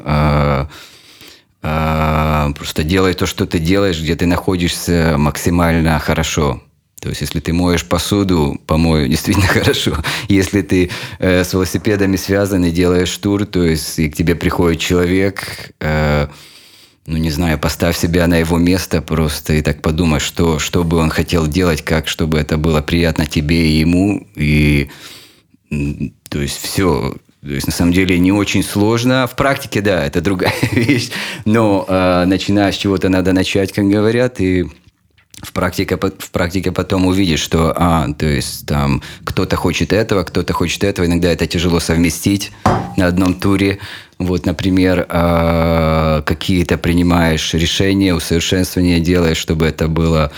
а, 1.70 2.52
просто 2.54 2.84
делай 2.84 3.14
то, 3.14 3.26
что 3.26 3.46
ты 3.46 3.60
делаешь, 3.60 4.00
где 4.02 4.16
ты 4.16 4.26
находишься 4.26 5.16
максимально 5.18 6.00
хорошо. 6.00 6.62
То 7.08 7.12
есть, 7.12 7.22
если 7.22 7.40
ты 7.40 7.54
моешь 7.54 7.86
посуду, 7.86 8.60
помою 8.68 9.08
действительно 9.14 9.48
хорошо. 9.48 9.96
Если 10.28 10.62
ты 10.62 10.90
э, 11.20 11.46
с 11.46 11.54
велосипедами 11.54 12.18
связан 12.18 12.66
и 12.66 12.70
делаешь 12.72 13.18
тур, 13.18 13.46
то 13.46 13.64
есть, 13.64 13.98
и 13.98 14.10
к 14.10 14.16
тебе 14.18 14.36
приходит 14.36 14.82
человек, 14.82 15.72
э, 15.80 16.28
ну, 17.06 17.16
не 17.16 17.30
знаю, 17.30 17.60
поставь 17.60 17.98
себя 17.98 18.28
на 18.28 18.40
его 18.40 18.58
место 18.58 19.02
просто 19.02 19.54
и 19.54 19.62
так 19.62 19.82
подумай, 19.82 20.20
что, 20.20 20.60
что 20.60 20.84
бы 20.84 20.98
он 20.98 21.10
хотел 21.10 21.48
делать, 21.48 21.82
как, 21.82 22.10
чтобы 22.10 22.40
это 22.40 22.58
было 22.58 22.82
приятно 22.82 23.26
тебе 23.26 23.70
и 23.70 23.80
ему. 23.80 24.28
И, 24.36 24.90
то 26.28 26.42
есть, 26.42 26.58
все, 26.62 27.16
То 27.42 27.50
есть, 27.50 27.68
на 27.68 27.74
самом 27.74 27.94
деле, 27.94 28.20
не 28.20 28.34
очень 28.34 28.64
сложно. 28.64 29.28
В 29.28 29.38
практике, 29.38 29.80
да, 29.80 30.06
это 30.06 30.20
другая 30.20 30.54
вещь. 30.74 31.10
Но 31.46 31.86
э, 31.88 32.26
начиная 32.26 32.74
с 32.74 32.76
чего-то 32.76 33.08
надо 33.08 33.32
начать, 33.32 33.72
как 33.72 33.88
говорят, 33.88 34.42
и 34.42 34.66
в 35.42 35.54
практике, 35.54 35.98
в 35.98 36.32
практике 36.32 36.72
потом 36.72 37.06
увидишь, 37.06 37.42
что, 37.42 37.72
а, 37.76 38.12
то 38.14 38.26
есть 38.26 38.66
там 38.66 39.04
кто-то 39.24 39.56
хочет 39.56 39.94
этого, 39.94 40.24
кто-то 40.24 40.54
хочет 40.54 40.84
этого, 40.84 41.06
иногда 41.06 41.32
это 41.32 41.46
тяжело 41.46 41.80
совместить 41.80 42.52
на 42.98 43.06
одном 43.06 43.36
туре. 43.36 43.78
Вот, 44.18 44.48
например, 44.48 45.06
э, 45.08 46.24
какие-то 46.26 46.80
принимаешь 46.80 47.54
решения, 47.54 48.16
усовершенствования 48.16 49.00
делаешь, 49.00 49.38
чтобы 49.38 49.68
это 49.68 49.88
было, 49.88 50.32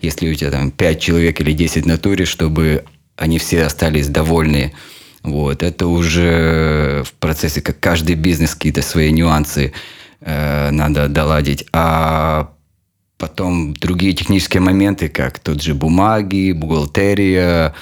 если 0.00 0.30
у 0.30 0.34
тебя 0.34 0.50
там 0.50 0.70
5 0.70 1.00
человек 1.00 1.38
или 1.42 1.52
10 1.52 1.84
на 1.84 1.98
туре, 1.98 2.24
чтобы 2.24 2.84
они 3.16 3.38
все 3.38 3.64
остались 3.64 4.08
довольны. 4.08 4.72
Вот, 5.22 5.62
это 5.62 5.86
уже 5.86 7.02
в 7.04 7.12
процессе, 7.14 7.60
как 7.60 7.78
каждый 7.78 8.14
бизнес, 8.14 8.54
какие-то 8.54 8.80
свои 8.80 9.10
нюансы 9.10 9.74
э, 10.22 10.70
надо 10.70 11.08
доладить. 11.08 11.66
А 11.74 12.55
потом 13.18 13.74
другие 13.74 14.12
технические 14.12 14.60
моменты, 14.60 15.08
как 15.08 15.38
тот 15.38 15.62
же 15.62 15.74
бумаги, 15.74 16.52
бухгалтерия, 16.52 17.74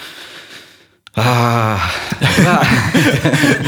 а, 1.16 1.78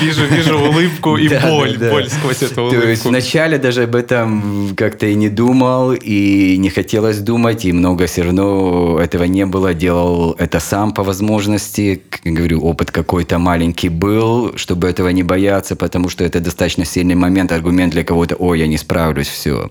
вижу, 0.02 0.26
вижу 0.26 0.58
улыбку 0.58 1.16
и 1.16 1.28
боль, 1.28 1.78
боль 1.78 2.08
сквозь 2.08 2.42
эту 2.42 2.62
улыбку. 2.62 2.80
То 2.80 2.88
есть 2.88 3.04
вначале 3.04 3.58
даже 3.58 3.85
об 3.85 3.94
этом 3.94 4.75
как-то 4.76 5.06
и 5.06 5.14
не 5.14 5.28
думал, 5.28 5.92
и 5.92 6.56
не 6.58 6.70
хотелось 6.70 7.18
думать, 7.18 7.64
и 7.64 7.73
много 7.73 8.06
все 8.06 8.23
равно 8.23 8.99
этого 9.00 9.25
не 9.25 9.46
было. 9.46 9.75
Делал 9.75 10.35
это 10.40 10.58
сам 10.58 10.92
по 10.92 11.04
возможности. 11.04 12.02
Говорю, 12.25 12.62
опыт 12.62 12.90
какой-то 12.90 13.38
маленький 13.38 13.90
был, 13.90 14.56
чтобы 14.56 14.88
этого 14.88 15.11
не 15.11 15.23
бояться, 15.23 15.76
потому 15.76 16.08
что 16.08 16.25
это 16.25 16.40
достаточно 16.40 16.85
сильный 16.85 17.14
момент, 17.14 17.52
аргумент 17.52 17.92
для 17.92 18.02
кого-то, 18.02 18.35
ой, 18.35 18.58
я 18.58 18.66
не 18.66 18.76
справлюсь, 18.76 19.28
все. 19.28 19.70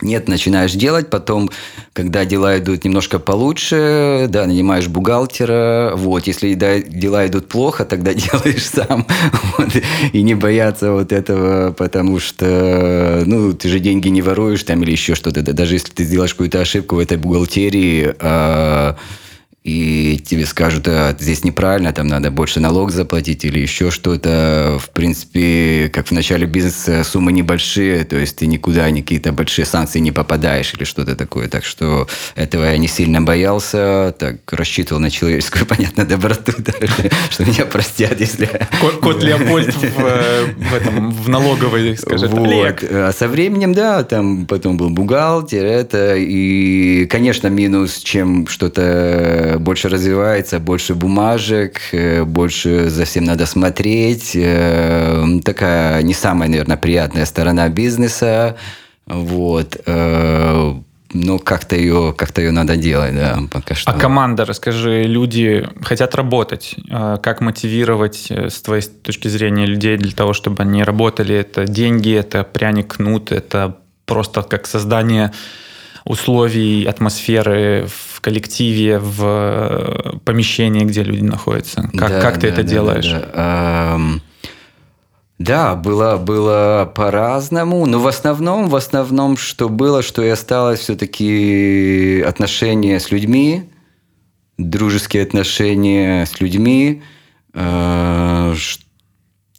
Нет, 0.00 0.28
начинаешь 0.28 0.72
делать, 0.72 1.10
потом, 1.10 1.50
когда 1.92 2.24
дела 2.24 2.58
идут 2.58 2.84
немножко 2.84 3.18
получше, 3.18 4.26
да, 4.28 4.46
нанимаешь 4.46 4.86
бухгалтера, 4.86 5.94
вот, 5.96 6.28
если 6.28 6.54
да, 6.54 6.78
дела 6.78 7.26
идут 7.26 7.48
плохо, 7.48 7.84
тогда 7.84 8.14
делаешь 8.14 8.64
сам, 8.64 9.06
вот, 9.56 9.70
и 10.12 10.22
не 10.22 10.34
бояться 10.34 10.92
вот 10.92 11.10
этого, 11.10 11.72
потому 11.72 12.20
что, 12.20 13.24
ну, 13.26 13.52
ты 13.54 13.68
же 13.68 13.80
деньги 13.80 14.06
не 14.06 14.22
воруешь 14.22 14.62
там 14.62 14.84
или 14.84 14.92
еще 14.92 15.16
что-то, 15.16 15.42
даже 15.42 15.74
если 15.74 15.90
ты 15.90 16.04
сделаешь 16.04 16.32
какую-то 16.32 16.60
ошибку 16.60 16.94
в 16.94 17.00
этой 17.00 17.16
бухгалтерии, 17.16 18.14
а, 18.20 18.96
и 19.68 20.18
тебе 20.18 20.46
скажут, 20.46 20.88
а, 20.88 21.14
здесь 21.18 21.44
неправильно, 21.44 21.92
там 21.92 22.06
надо 22.06 22.30
больше 22.30 22.58
налог 22.58 22.90
заплатить 22.90 23.44
или 23.44 23.58
еще 23.58 23.90
что-то. 23.90 24.78
В 24.80 24.90
принципе, 24.90 25.90
как 25.92 26.08
в 26.08 26.12
начале 26.12 26.46
бизнеса 26.46 27.04
суммы 27.04 27.32
небольшие, 27.32 28.04
то 28.04 28.16
есть 28.16 28.36
ты 28.36 28.46
никуда, 28.46 28.90
ни 28.90 29.02
какие-то 29.02 29.32
большие 29.32 29.66
санкции 29.66 29.98
не 29.98 30.10
попадаешь 30.10 30.72
или 30.72 30.84
что-то 30.84 31.16
такое. 31.16 31.48
Так 31.48 31.66
что 31.66 32.08
этого 32.34 32.64
я 32.64 32.78
не 32.78 32.88
сильно 32.88 33.20
боялся, 33.20 34.14
так 34.18 34.36
рассчитывал 34.50 35.00
на 35.00 35.10
человеческую, 35.10 35.66
понятно, 35.68 36.06
доброту, 36.06 36.52
что 37.30 37.44
меня 37.44 37.66
простят, 37.66 38.18
если... 38.20 38.48
Кот, 39.02 39.22
Леопольд 39.22 39.74
в, 39.74 39.80
в, 39.82 40.74
этом, 40.74 41.10
в 41.10 41.28
налоговой. 41.28 41.98
Олег. 42.10 42.84
А 42.90 43.12
со 43.12 43.28
временем, 43.28 43.74
да, 43.74 44.02
там 44.02 44.46
потом 44.46 44.78
был 44.78 44.88
бухгалтер, 44.88 45.64
это, 45.64 46.14
и, 46.16 47.06
конечно, 47.06 47.48
минус, 47.48 47.98
чем 47.98 48.46
что-то 48.46 49.57
больше 49.58 49.88
развивается, 49.88 50.58
больше 50.58 50.94
бумажек, 50.94 51.80
э, 51.92 52.24
больше 52.24 52.88
за 52.90 53.04
всем 53.04 53.24
надо 53.24 53.46
смотреть. 53.46 54.32
Э, 54.34 55.24
такая 55.44 56.02
не 56.02 56.14
самая, 56.14 56.48
наверное, 56.48 56.76
приятная 56.76 57.26
сторона 57.26 57.68
бизнеса. 57.68 58.56
Вот. 59.06 59.80
Э, 59.86 60.74
ну, 61.14 61.38
как-то 61.38 61.74
ее, 61.76 62.14
как-то 62.16 62.42
ее 62.42 62.50
надо 62.50 62.76
делать, 62.76 63.14
да, 63.14 63.38
пока 63.50 63.74
что. 63.74 63.90
А 63.90 63.94
команда, 63.98 64.44
расскажи, 64.44 65.04
люди 65.04 65.66
хотят 65.80 66.14
работать. 66.14 66.76
Как 67.22 67.40
мотивировать 67.40 68.30
с 68.30 68.60
твоей 68.60 68.82
точки 68.82 69.28
зрения 69.28 69.64
людей 69.64 69.96
для 69.96 70.12
того, 70.12 70.34
чтобы 70.34 70.62
они 70.64 70.84
работали? 70.84 71.34
Это 71.34 71.66
деньги, 71.66 72.14
это 72.14 72.44
пряник, 72.44 72.96
кнут, 72.96 73.32
это 73.32 73.78
просто 74.04 74.42
как 74.42 74.66
создание 74.66 75.32
условий, 76.04 76.84
атмосферы 76.84 77.86
в 77.88 78.20
коллективе, 78.20 78.98
в 78.98 79.22
э, 79.22 80.18
помещении, 80.24 80.84
где 80.84 81.02
люди 81.02 81.22
находятся? 81.22 81.90
Как, 81.96 82.10
да, 82.10 82.20
как 82.20 82.34
ты 82.34 82.48
да, 82.48 82.48
это 82.48 82.62
да, 82.62 82.68
делаешь? 82.68 83.10
Да, 83.10 83.20
да. 83.20 83.94
Эм... 83.94 84.22
Да, 85.38 85.76
было, 85.76 86.16
было 86.16 86.90
по-разному, 86.96 87.86
но 87.86 88.00
в 88.00 88.08
основном, 88.08 88.68
в 88.68 88.74
основном, 88.74 89.36
что 89.36 89.68
было, 89.68 90.02
что 90.02 90.22
и 90.24 90.28
осталось 90.28 90.80
все-таки 90.80 92.24
отношения 92.26 92.98
с 92.98 93.12
людьми, 93.12 93.70
дружеские 94.58 95.22
отношения 95.22 96.26
с 96.26 96.40
людьми, 96.40 97.04
э, 97.54 98.54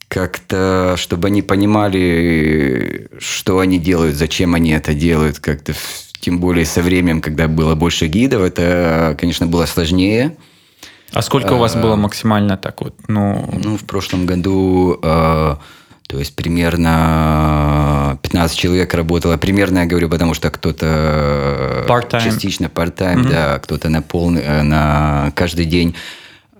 как-то, 0.08 0.96
чтобы 0.98 1.28
они 1.28 1.40
понимали, 1.40 3.08
что 3.18 3.60
они 3.60 3.78
делают, 3.78 4.16
зачем 4.16 4.54
они 4.54 4.72
это 4.72 4.92
делают, 4.92 5.38
как-то 5.38 5.72
тем 6.20 6.38
более 6.38 6.66
со 6.66 6.82
временем, 6.82 7.20
когда 7.20 7.48
было 7.48 7.74
больше 7.74 8.06
гидов, 8.06 8.42
это, 8.42 9.16
конечно, 9.18 9.46
было 9.46 9.66
сложнее. 9.66 10.36
А 11.12 11.22
сколько 11.22 11.54
у 11.54 11.58
вас 11.58 11.74
было 11.74 11.96
максимально 11.96 12.56
так 12.56 12.82
вот? 12.82 12.94
Ну, 13.08 13.48
ну 13.62 13.76
в 13.76 13.84
прошлом 13.84 14.26
году, 14.26 14.98
э, 15.02 15.56
то 16.06 16.18
есть 16.18 16.36
примерно 16.36 18.18
15 18.22 18.56
человек 18.56 18.94
работало. 18.94 19.36
Примерно 19.36 19.80
я 19.80 19.86
говорю, 19.86 20.08
потому 20.08 20.34
что 20.34 20.50
кто-то 20.50 21.84
part 21.88 22.22
частично 22.22 22.66
part-time, 22.66 23.22
mm-hmm. 23.22 23.30
да, 23.30 23.58
кто-то 23.58 23.88
на 23.88 24.02
полный, 24.02 24.42
э, 24.42 24.62
на 24.62 25.32
каждый 25.34 25.64
день. 25.64 25.96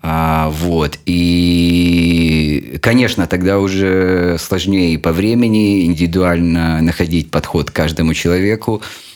А, 0.03 0.49
вот. 0.51 0.99
И, 1.05 2.79
конечно, 2.83 3.27
тогда 3.27 3.59
уже 3.59 4.37
сложнее 4.40 4.99
по 4.99 5.12
времени 5.12 5.85
индивидуально 5.85 6.81
находить 6.81 7.31
подход 7.31 7.70
к 7.70 7.75
каждому 7.75 8.14
человеку. 8.14 8.83
А, 8.83 9.10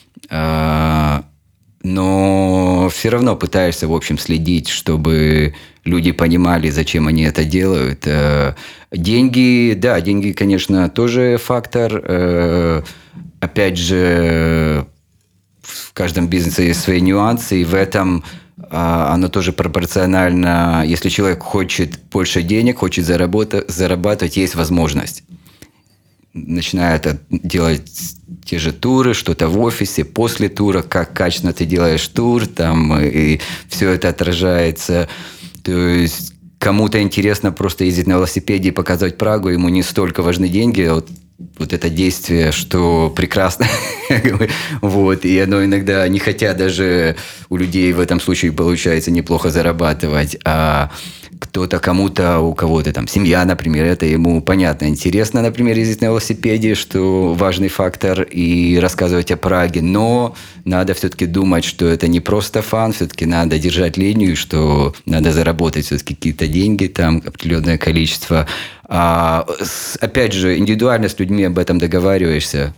но 1.85 2.89
все 2.91 3.11
равно 3.11 3.37
пытаешься, 3.37 3.87
в 3.87 3.95
общем, 3.95 4.19
следить, 4.19 4.69
чтобы 4.69 5.55
люди 5.85 6.13
понимали, 6.13 6.71
зачем 6.71 7.07
они 7.09 7.25
это 7.25 7.45
делают. 7.45 8.07
Э, 8.07 8.55
деньги, 8.91 9.75
да, 9.75 10.01
деньги, 10.01 10.33
конечно, 10.33 10.89
тоже 10.89 11.37
фактор. 11.37 12.03
Э, 12.03 12.83
опять 13.41 13.77
же, 13.77 14.87
в 15.61 15.93
каждом 15.93 16.29
бизнесе 16.29 16.67
есть 16.67 16.81
свои 16.81 17.03
нюансы, 17.03 17.61
и 17.61 17.65
в 17.65 17.75
этом 17.75 18.25
а, 18.71 19.13
оно 19.13 19.29
тоже 19.29 19.53
пропорционально. 19.53 20.85
Если 20.87 21.09
человек 21.11 21.43
хочет 21.43 21.99
больше 22.11 22.43
денег, 22.43 22.79
хочет 22.79 23.05
заработать, 23.05 23.69
зарабатывать, 23.69 24.37
есть 24.37 24.55
возможность 24.55 25.25
начинает 26.35 27.07
делать 27.31 28.17
те 28.45 28.59
же 28.59 28.73
туры, 28.73 29.15
что-то 29.15 29.49
в 29.49 29.59
офисе, 29.61 30.05
после 30.05 30.49
тура, 30.49 30.83
как 30.83 31.13
качественно 31.13 31.53
ты 31.53 31.65
делаешь 31.65 32.07
тур, 32.09 32.47
там, 32.47 33.01
и 33.01 33.41
все 33.69 33.91
это 33.91 34.11
отражается. 34.11 35.09
То 35.63 35.73
есть 35.73 36.35
кому-то 36.59 37.01
интересно 37.03 37.53
просто 37.53 37.85
ездить 37.85 38.07
на 38.07 38.13
велосипеде 38.13 38.69
и 38.69 38.73
показывать 38.73 39.19
Прагу, 39.19 39.49
ему 39.49 39.69
не 39.69 39.83
столько 39.83 40.23
важны 40.23 40.49
деньги, 40.49 40.83
а 40.83 40.95
вот, 40.95 41.09
вот 41.59 41.73
это 41.73 41.91
действие, 41.91 42.53
что 42.53 43.13
прекрасно. 43.15 43.67
вот, 44.81 45.25
и 45.25 45.39
оно 45.41 45.65
иногда, 45.65 46.07
не 46.09 46.19
хотя 46.19 46.55
даже 46.55 47.17
у 47.49 47.57
людей 47.57 47.93
в 47.93 48.01
этом 48.01 48.21
случае 48.21 48.53
получается 48.53 49.11
неплохо 49.11 49.51
зарабатывать, 49.51 50.37
а 50.45 50.91
кто-то 51.45 51.79
кому-то, 51.79 52.41
у 52.41 52.55
кого-то 52.55 52.93
там 52.93 53.07
семья, 53.07 53.45
например, 53.45 53.85
это 53.85 54.07
ему 54.07 54.41
понятно, 54.41 54.87
интересно, 54.87 55.43
например, 55.43 55.77
ездить 55.77 56.01
на 56.01 56.07
велосипеде, 56.07 56.75
что 56.75 57.35
важный 57.35 57.69
фактор, 57.69 58.23
и 58.23 58.79
рассказывать 58.79 59.31
о 59.31 59.37
Праге, 59.37 59.83
но 59.83 60.35
надо 60.65 60.95
все-таки 60.95 61.27
думать, 61.27 61.65
что 61.65 61.87
это 61.87 62.09
не 62.09 62.21
просто 62.21 62.63
фан, 62.63 62.93
все-таки 62.93 63.27
надо 63.27 63.59
держать 63.59 63.97
линию, 63.99 64.37
что 64.37 64.95
надо 65.05 65.33
заработать 65.33 65.85
все-таки 65.85 66.15
какие-то 66.15 66.47
деньги, 66.47 66.87
там 66.87 67.23
определенное 67.25 67.77
количество. 67.77 68.47
А, 68.85 69.47
опять 70.01 70.33
же, 70.33 70.57
индивидуально 70.57 71.09
с 71.09 71.19
людьми 71.19 71.45
об 71.45 71.59
этом 71.59 71.79
договариваешься. 71.79 72.75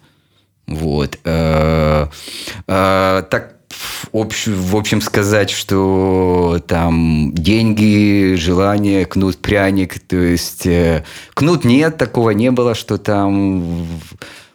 Вот. 0.66 1.18
А, 1.24 2.10
а, 2.66 3.22
так 3.22 3.55
общ, 4.12 4.46
в 4.46 4.76
общем 4.76 5.00
сказать, 5.00 5.50
что 5.50 6.62
там 6.66 7.32
деньги, 7.32 8.34
желание, 8.36 9.04
кнут, 9.06 9.38
пряник, 9.38 9.98
то 10.00 10.16
есть 10.16 10.66
э, 10.66 11.04
кнут 11.34 11.64
нет, 11.64 11.96
такого 11.98 12.30
не 12.30 12.50
было, 12.50 12.74
что 12.74 12.98
там 12.98 13.86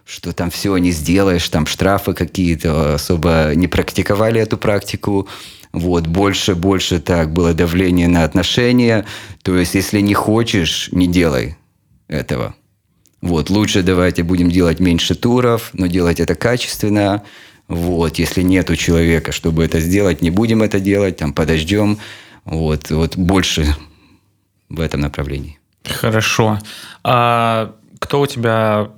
что 0.06 0.34
там 0.34 0.50
все 0.50 0.76
не 0.76 0.92
сделаешь, 0.92 1.48
там 1.48 1.66
штрафы 1.66 2.14
какие-то, 2.14 2.96
особо 2.96 3.54
не 3.56 3.68
практиковали 3.68 4.42
эту 4.42 4.58
практику. 4.58 5.30
Вот, 5.72 6.06
больше, 6.06 6.54
больше 6.54 7.00
так 7.00 7.32
было 7.32 7.54
давление 7.54 8.10
на 8.10 8.26
отношения. 8.26 9.06
То 9.42 9.56
есть, 9.56 9.74
если 9.74 10.02
не 10.02 10.14
хочешь, 10.14 10.90
не 10.92 11.08
делай. 11.08 11.56
этого. 12.10 12.56
Вот, 13.22 13.50
лучше 13.50 13.84
давайте 13.84 14.24
будем 14.24 14.50
делать 14.50 14.80
меньше 14.80 15.16
туров, 15.16 15.70
но 15.74 15.88
делать 15.88 16.20
это 16.20 16.36
качественно. 16.36 17.24
Вот, 17.72 18.20
если 18.20 18.42
нет 18.42 18.70
у 18.70 18.76
человека, 18.76 19.32
чтобы 19.32 19.64
это 19.64 19.80
сделать, 19.80 20.22
не 20.22 20.30
будем 20.30 20.62
это 20.62 20.82
делать, 20.82 21.16
там, 21.16 21.32
подождем. 21.32 22.00
Вот, 22.44 22.90
вот 22.90 23.16
больше 23.16 23.66
в 24.68 24.82
этом 24.82 25.00
направлении. 25.00 25.58
Хорошо. 25.86 26.60
А 27.06 27.74
кто 28.00 28.20
у 28.20 28.28
тебя 28.28 28.90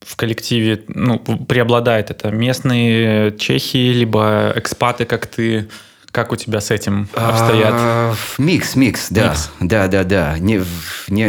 в 0.00 0.16
коллективе 0.16 0.84
ну, 0.88 1.18
преобладает? 1.18 2.10
Это 2.10 2.30
местные 2.30 3.36
чехи, 3.36 3.92
либо 3.92 4.54
экспаты, 4.56 5.04
как 5.04 5.26
ты? 5.26 5.68
Как 6.10 6.32
у 6.32 6.36
тебя 6.36 6.62
с 6.62 6.70
этим 6.70 7.08
обстоят? 7.12 7.74
А, 7.74 8.14
микс, 8.38 8.74
микс, 8.74 9.08
да. 9.10 9.28
Микс. 9.28 9.50
Да, 9.60 9.86
да, 9.88 10.04
да. 10.04 10.38
Не, 10.38 10.62
не, 11.08 11.24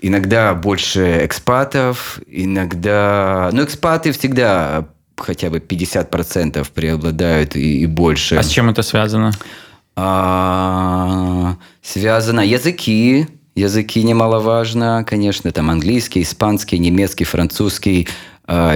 иногда 0.00 0.54
больше 0.54 1.24
экспатов, 1.24 2.18
иногда... 2.26 3.50
Ну, 3.52 3.62
экспаты 3.62 4.10
всегда 4.12 4.88
хотя 5.16 5.50
бы 5.50 5.58
50% 5.58 6.66
преобладают 6.74 7.56
и, 7.56 7.82
и 7.82 7.86
больше. 7.86 8.36
А 8.36 8.42
с 8.42 8.48
чем 8.48 8.70
это 8.70 8.82
связано? 8.82 9.32
А, 9.94 11.56
связано 11.82 12.40
языки, 12.40 13.26
языки 13.54 14.02
немаловажно, 14.02 15.04
конечно, 15.06 15.52
там 15.52 15.70
английский, 15.70 16.22
испанский, 16.22 16.78
немецкий, 16.78 17.24
французский, 17.24 18.08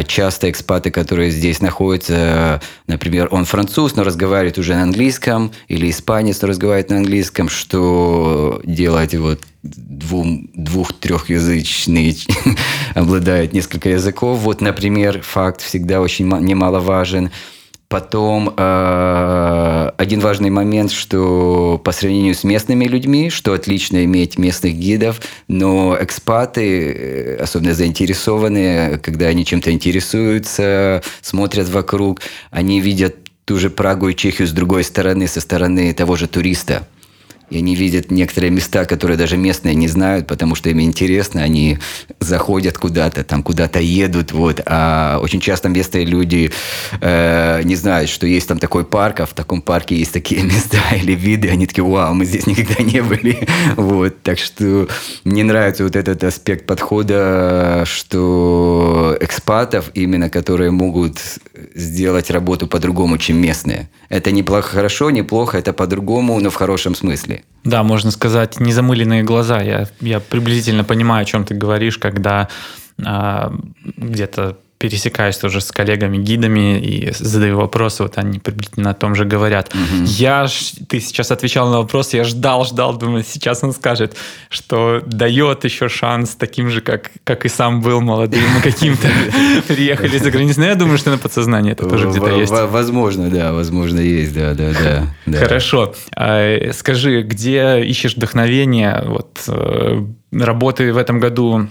часто 0.06 0.50
экспаты, 0.50 0.90
которые 0.90 1.30
здесь 1.30 1.60
находятся, 1.60 2.60
например, 2.86 3.28
он 3.30 3.44
француз, 3.44 3.96
но 3.96 4.04
разговаривает 4.04 4.58
уже 4.58 4.74
на 4.74 4.82
английском, 4.82 5.52
или 5.68 5.90
испанец, 5.90 6.40
но 6.40 6.48
разговаривает 6.48 6.90
на 6.90 6.98
английском, 6.98 7.48
что 7.48 8.60
делать 8.64 9.14
вот 9.14 9.40
двум, 9.62 10.48
двух-трехязычный 10.54 12.16
обладает 12.94 13.52
несколько 13.52 13.90
языков. 13.90 14.38
Вот, 14.38 14.60
например, 14.60 15.22
факт 15.22 15.60
всегда 15.60 16.00
очень 16.00 16.26
немаловажен. 16.26 17.30
Потом 17.88 18.52
э, 18.56 19.90
один 19.96 20.18
важный 20.18 20.50
момент, 20.50 20.90
что 20.90 21.80
по 21.84 21.92
сравнению 21.92 22.34
с 22.34 22.42
местными 22.42 22.84
людьми, 22.86 23.30
что 23.30 23.52
отлично 23.52 24.04
иметь 24.04 24.38
местных 24.38 24.74
гидов, 24.74 25.20
но 25.46 25.96
экспаты, 26.00 26.92
э, 26.92 27.36
особенно 27.36 27.74
заинтересованные, 27.74 28.98
когда 28.98 29.26
они 29.26 29.44
чем-то 29.44 29.70
интересуются, 29.70 31.02
смотрят 31.20 31.68
вокруг, 31.68 32.22
они 32.50 32.80
видят 32.80 33.16
ту 33.44 33.56
же 33.56 33.70
Прагу 33.70 34.08
и 34.08 34.16
Чехию 34.16 34.48
с 34.48 34.52
другой 34.52 34.82
стороны, 34.82 35.28
со 35.28 35.40
стороны 35.40 35.94
того 35.94 36.16
же 36.16 36.26
туриста 36.26 36.88
и 37.50 37.58
они 37.58 37.74
видят 37.74 38.10
некоторые 38.10 38.50
места, 38.50 38.84
которые 38.84 39.16
даже 39.16 39.36
местные 39.36 39.74
не 39.74 39.88
знают, 39.88 40.26
потому 40.26 40.54
что 40.54 40.70
им 40.70 40.80
интересно, 40.80 41.42
они 41.42 41.78
заходят 42.20 42.78
куда-то, 42.78 43.24
там 43.24 43.42
куда-то 43.42 43.78
едут, 43.80 44.32
вот, 44.32 44.60
а 44.66 45.18
очень 45.22 45.40
часто 45.40 45.68
местные 45.68 46.04
люди 46.04 46.50
э, 47.00 47.62
не 47.64 47.76
знают, 47.76 48.10
что 48.10 48.26
есть 48.26 48.48
там 48.48 48.58
такой 48.58 48.84
парк, 48.84 49.20
а 49.20 49.26
в 49.26 49.34
таком 49.34 49.62
парке 49.62 49.96
есть 49.96 50.12
такие 50.12 50.42
места 50.44 50.82
или 50.94 51.12
виды, 51.12 51.48
они 51.48 51.66
такие, 51.66 51.84
вау, 51.84 52.14
мы 52.14 52.24
здесь 52.24 52.46
никогда 52.46 52.82
не 52.82 53.00
были, 53.00 53.46
вот, 53.76 54.22
так 54.22 54.38
что 54.38 54.88
мне 55.24 55.44
нравится 55.44 55.84
вот 55.84 55.96
этот 55.96 56.24
аспект 56.24 56.66
подхода, 56.66 57.84
что 57.86 59.16
экспатов 59.20 59.90
именно, 59.94 60.30
которые 60.30 60.70
могут 60.70 61.18
сделать 61.74 62.30
работу 62.30 62.66
по-другому, 62.66 63.18
чем 63.18 63.38
местные. 63.38 63.88
Это 64.08 64.30
неплохо, 64.30 64.68
хорошо, 64.68 65.10
неплохо, 65.10 65.58
это 65.58 65.72
по-другому, 65.72 66.40
но 66.40 66.50
в 66.50 66.54
хорошем 66.54 66.94
смысле. 66.94 67.35
Да, 67.64 67.82
можно 67.82 68.10
сказать, 68.10 68.60
незамыленные 68.60 69.24
глаза. 69.24 69.60
Я, 69.60 69.88
я 70.00 70.20
приблизительно 70.20 70.84
понимаю, 70.84 71.22
о 71.22 71.24
чем 71.24 71.44
ты 71.44 71.54
говоришь, 71.54 71.98
когда 71.98 72.48
а, 73.04 73.52
где-то 73.96 74.58
пересекаюсь 74.78 75.36
тоже 75.38 75.60
с 75.60 75.72
коллегами-гидами 75.72 76.78
и 76.78 77.12
задаю 77.12 77.56
вопросы, 77.56 78.02
вот 78.02 78.18
они 78.18 78.38
приблизительно 78.38 78.90
о 78.90 78.94
том 78.94 79.14
же 79.14 79.24
говорят. 79.24 79.74
Угу. 79.74 80.04
Я, 80.04 80.46
ты 80.88 81.00
сейчас 81.00 81.30
отвечал 81.30 81.70
на 81.70 81.78
вопрос, 81.78 82.12
я 82.14 82.24
ждал, 82.24 82.64
ждал, 82.64 82.96
думаю, 82.96 83.24
сейчас 83.26 83.64
он 83.64 83.72
скажет, 83.72 84.16
что 84.50 85.02
дает 85.06 85.64
еще 85.64 85.88
шанс 85.88 86.34
таким 86.34 86.70
же, 86.70 86.80
как, 86.80 87.10
как 87.24 87.46
и 87.46 87.48
сам 87.48 87.80
был 87.80 88.00
молодым, 88.00 88.42
каким-то 88.62 89.08
приехали 89.66 90.18
за 90.18 90.30
границу. 90.30 90.60
Но 90.60 90.66
я 90.66 90.74
думаю, 90.74 90.98
что 90.98 91.10
на 91.10 91.18
подсознании 91.18 91.72
это 91.72 91.88
тоже 91.88 92.08
где-то 92.08 92.30
есть. 92.30 92.52
Возможно, 92.52 93.30
да, 93.30 93.52
возможно, 93.52 94.00
есть, 94.00 94.34
да, 94.34 94.54
да, 94.54 94.72
да. 95.26 95.38
Хорошо. 95.38 95.94
А, 96.14 96.72
скажи, 96.72 97.22
где 97.22 97.80
ищешь 97.80 98.14
вдохновение? 98.14 99.02
Вот 99.06 99.42
э, 99.48 100.02
работы 100.32 100.92
в 100.92 100.96
этом 100.98 101.18
году 101.20 101.68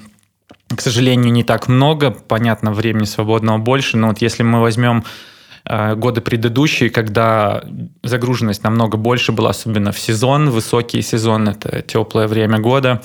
к 0.68 0.82
сожалению, 0.82 1.32
не 1.32 1.44
так 1.44 1.68
много. 1.68 2.12
Понятно, 2.12 2.72
времени 2.72 3.06
свободного 3.06 3.58
больше, 3.58 3.98
но 3.98 4.08
вот 4.08 4.20
если 4.20 4.44
мы 4.44 4.62
возьмем 4.62 5.04
э, 5.66 5.96
годы 5.96 6.22
предыдущие, 6.22 6.90
когда 6.90 7.64
загруженность 8.04 8.64
намного 8.64 8.98
больше 8.98 9.32
была, 9.32 9.52
особенно 9.52 9.92
в 9.92 10.00
сезон, 10.00 10.50
высокий 10.50 11.02
сезон, 11.02 11.50
это 11.50 11.82
теплое 11.82 12.28
время 12.28 12.58
года, 12.60 13.04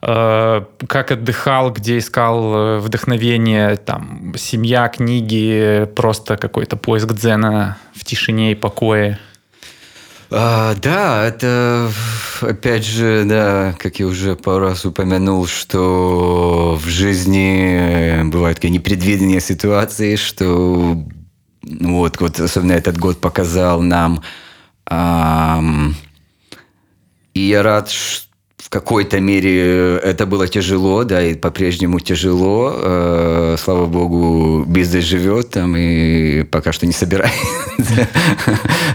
э, 0.00 0.64
как 0.86 1.10
отдыхал, 1.10 1.72
где 1.72 1.98
искал 1.98 2.54
э, 2.54 2.78
вдохновение, 2.78 3.76
там, 3.76 4.34
семья, 4.36 4.88
книги, 4.88 5.90
просто 5.96 6.36
какой-то 6.36 6.76
поиск 6.76 7.12
дзена 7.12 7.78
в 7.94 8.04
тишине 8.04 8.52
и 8.52 8.54
покое? 8.54 9.18
А, 10.30 10.74
да, 10.74 11.24
это 11.24 11.90
опять 12.40 12.84
же, 12.84 13.24
да, 13.26 13.74
как 13.78 14.00
я 14.00 14.06
уже 14.06 14.34
пару 14.34 14.66
раз 14.66 14.84
упомянул, 14.84 15.46
что 15.46 16.78
в 16.82 16.88
жизни 16.88 18.28
бывают 18.28 18.56
такие 18.56 18.72
непредвиденные 18.72 19.40
ситуации, 19.40 20.16
что 20.16 21.04
вот, 21.62 22.20
вот 22.20 22.40
особенно 22.40 22.72
этот 22.72 22.98
год 22.98 23.20
показал 23.20 23.82
нам. 23.82 24.22
Эм, 24.90 25.94
и 27.34 27.40
я 27.40 27.62
рад, 27.62 27.90
что 27.90 28.25
в 28.66 28.68
какой-то 28.68 29.20
мере 29.20 29.96
это 29.98 30.26
было 30.26 30.48
тяжело, 30.48 31.04
да, 31.04 31.22
и 31.22 31.36
по-прежнему 31.36 32.00
тяжело. 32.00 32.74
Э, 32.76 33.56
слава 33.62 33.86
богу, 33.86 34.64
бизнес 34.66 35.04
живет 35.04 35.50
там 35.50 35.76
и 35.76 36.42
пока 36.42 36.72
что 36.72 36.84
не 36.84 36.92
собирается 36.92 37.38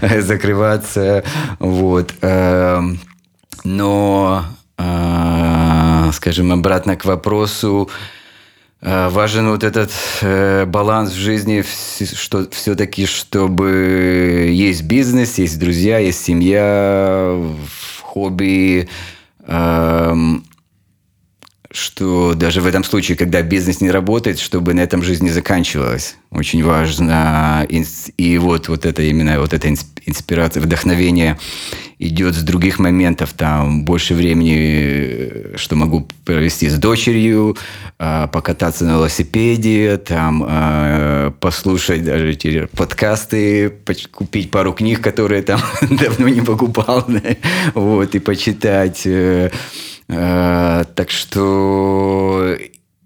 закрываться. 0.20 1.24
Вот. 1.58 2.12
Э, 2.20 2.82
но, 3.64 4.44
э, 4.76 6.10
скажем, 6.12 6.52
обратно 6.52 6.96
к 6.96 7.06
вопросу, 7.06 7.88
важен 8.82 9.48
вот 9.48 9.64
этот 9.64 9.90
баланс 10.68 11.12
в 11.12 11.16
жизни, 11.16 11.64
что 12.14 12.46
все-таки, 12.50 13.06
чтобы 13.06 14.50
есть 14.52 14.82
бизнес, 14.82 15.38
есть 15.38 15.58
друзья, 15.58 15.98
есть 15.98 16.22
семья, 16.22 17.40
хобби, 18.02 18.90
Эм, 19.46 20.44
что 21.72 22.34
даже 22.34 22.60
в 22.60 22.66
этом 22.66 22.84
случае, 22.84 23.16
когда 23.16 23.42
бизнес 23.42 23.80
не 23.80 23.90
работает, 23.90 24.38
чтобы 24.38 24.74
на 24.74 24.80
этом 24.80 25.02
жизнь 25.02 25.24
не 25.24 25.30
заканчивалась. 25.30 26.16
Очень 26.30 26.64
важно. 26.64 27.66
И 28.16 28.38
вот, 28.38 28.68
вот 28.68 28.86
это 28.86 29.02
именно 29.02 29.40
вот 29.40 29.52
эта 29.52 29.68
инспирация, 29.68 30.62
вдохновение 30.62 31.38
идет 31.98 32.34
с 32.34 32.42
других 32.42 32.78
моментов. 32.78 33.32
Там 33.32 33.84
больше 33.84 34.14
времени, 34.14 35.56
что 35.56 35.76
могу 35.76 36.08
провести 36.24 36.68
с 36.68 36.74
дочерью, 36.74 37.56
э, 37.98 38.28
покататься 38.32 38.84
на 38.84 38.92
велосипеде, 38.92 39.96
там 39.98 40.44
э, 40.46 41.32
послушать 41.40 42.04
даже 42.04 42.68
подкасты, 42.76 43.72
купить 44.10 44.50
пару 44.50 44.72
книг, 44.72 45.00
которые 45.00 45.42
там 45.42 45.60
давно 45.90 46.28
не 46.28 46.40
покупал, 46.40 47.06
вот, 47.74 48.14
и 48.14 48.18
почитать. 48.18 49.06
Э, 50.12 50.84
так 50.94 51.10
что 51.10 52.56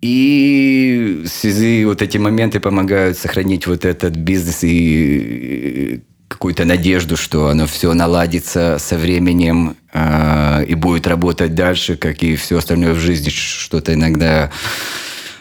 и 0.02 1.22
в 1.24 1.28
связи 1.28 1.84
вот 1.84 2.02
эти 2.02 2.18
моменты 2.18 2.58
помогают 2.58 3.16
сохранить 3.16 3.66
вот 3.66 3.84
этот 3.84 4.16
бизнес 4.16 4.64
и 4.64 6.00
какую-то 6.26 6.64
надежду, 6.64 7.16
что 7.16 7.48
оно 7.48 7.66
все 7.66 7.94
наладится 7.94 8.78
со 8.80 8.98
временем 8.98 9.76
э, 9.92 10.64
и 10.66 10.74
будет 10.74 11.06
работать 11.06 11.54
дальше, 11.54 11.96
как 11.96 12.22
и 12.24 12.34
все 12.34 12.58
остальное 12.58 12.92
в 12.92 12.98
жизни. 12.98 13.30
Что-то 13.30 13.94
иногда 13.94 14.50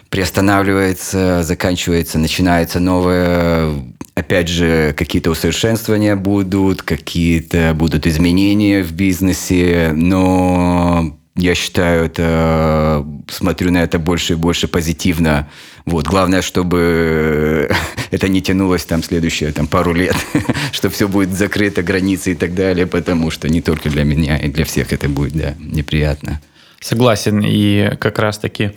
приостанавливается, 0.09 1.41
заканчивается, 1.41 2.19
начинается 2.19 2.79
новое. 2.79 3.73
Опять 4.13 4.47
же, 4.47 4.93
какие-то 4.95 5.31
усовершенствования 5.31 6.15
будут, 6.15 6.83
какие-то 6.83 7.73
будут 7.75 8.05
изменения 8.05 8.83
в 8.83 8.93
бизнесе, 8.93 9.91
но 9.93 11.17
я 11.35 11.53
считаю, 11.53 12.05
это 12.05 13.05
смотрю 13.29 13.71
на 13.71 13.83
это 13.83 13.99
больше 13.99 14.33
и 14.33 14.35
больше 14.37 14.67
позитивно. 14.67 15.49
Вот. 15.85 16.07
Главное, 16.07 16.41
чтобы 16.41 17.69
это 18.11 18.29
не 18.29 18.41
тянулось 18.41 18.85
там 18.85 19.03
следующие 19.03 19.51
там, 19.51 19.67
пару 19.67 19.93
лет, 19.93 20.15
что 20.71 20.89
все 20.89 21.07
будет 21.07 21.31
закрыто, 21.31 21.83
границы 21.83 22.31
и 22.31 22.35
так 22.35 22.55
далее, 22.55 22.87
потому 22.87 23.31
что 23.31 23.49
не 23.49 23.61
только 23.61 23.89
для 23.89 24.03
меня, 24.03 24.37
и 24.37 24.47
для 24.49 24.63
всех 24.63 24.93
это 24.93 25.09
будет 25.09 25.33
да, 25.33 25.55
неприятно. 25.59 26.41
Согласен. 26.79 27.41
И 27.45 27.95
как 27.99 28.19
раз-таки 28.19 28.71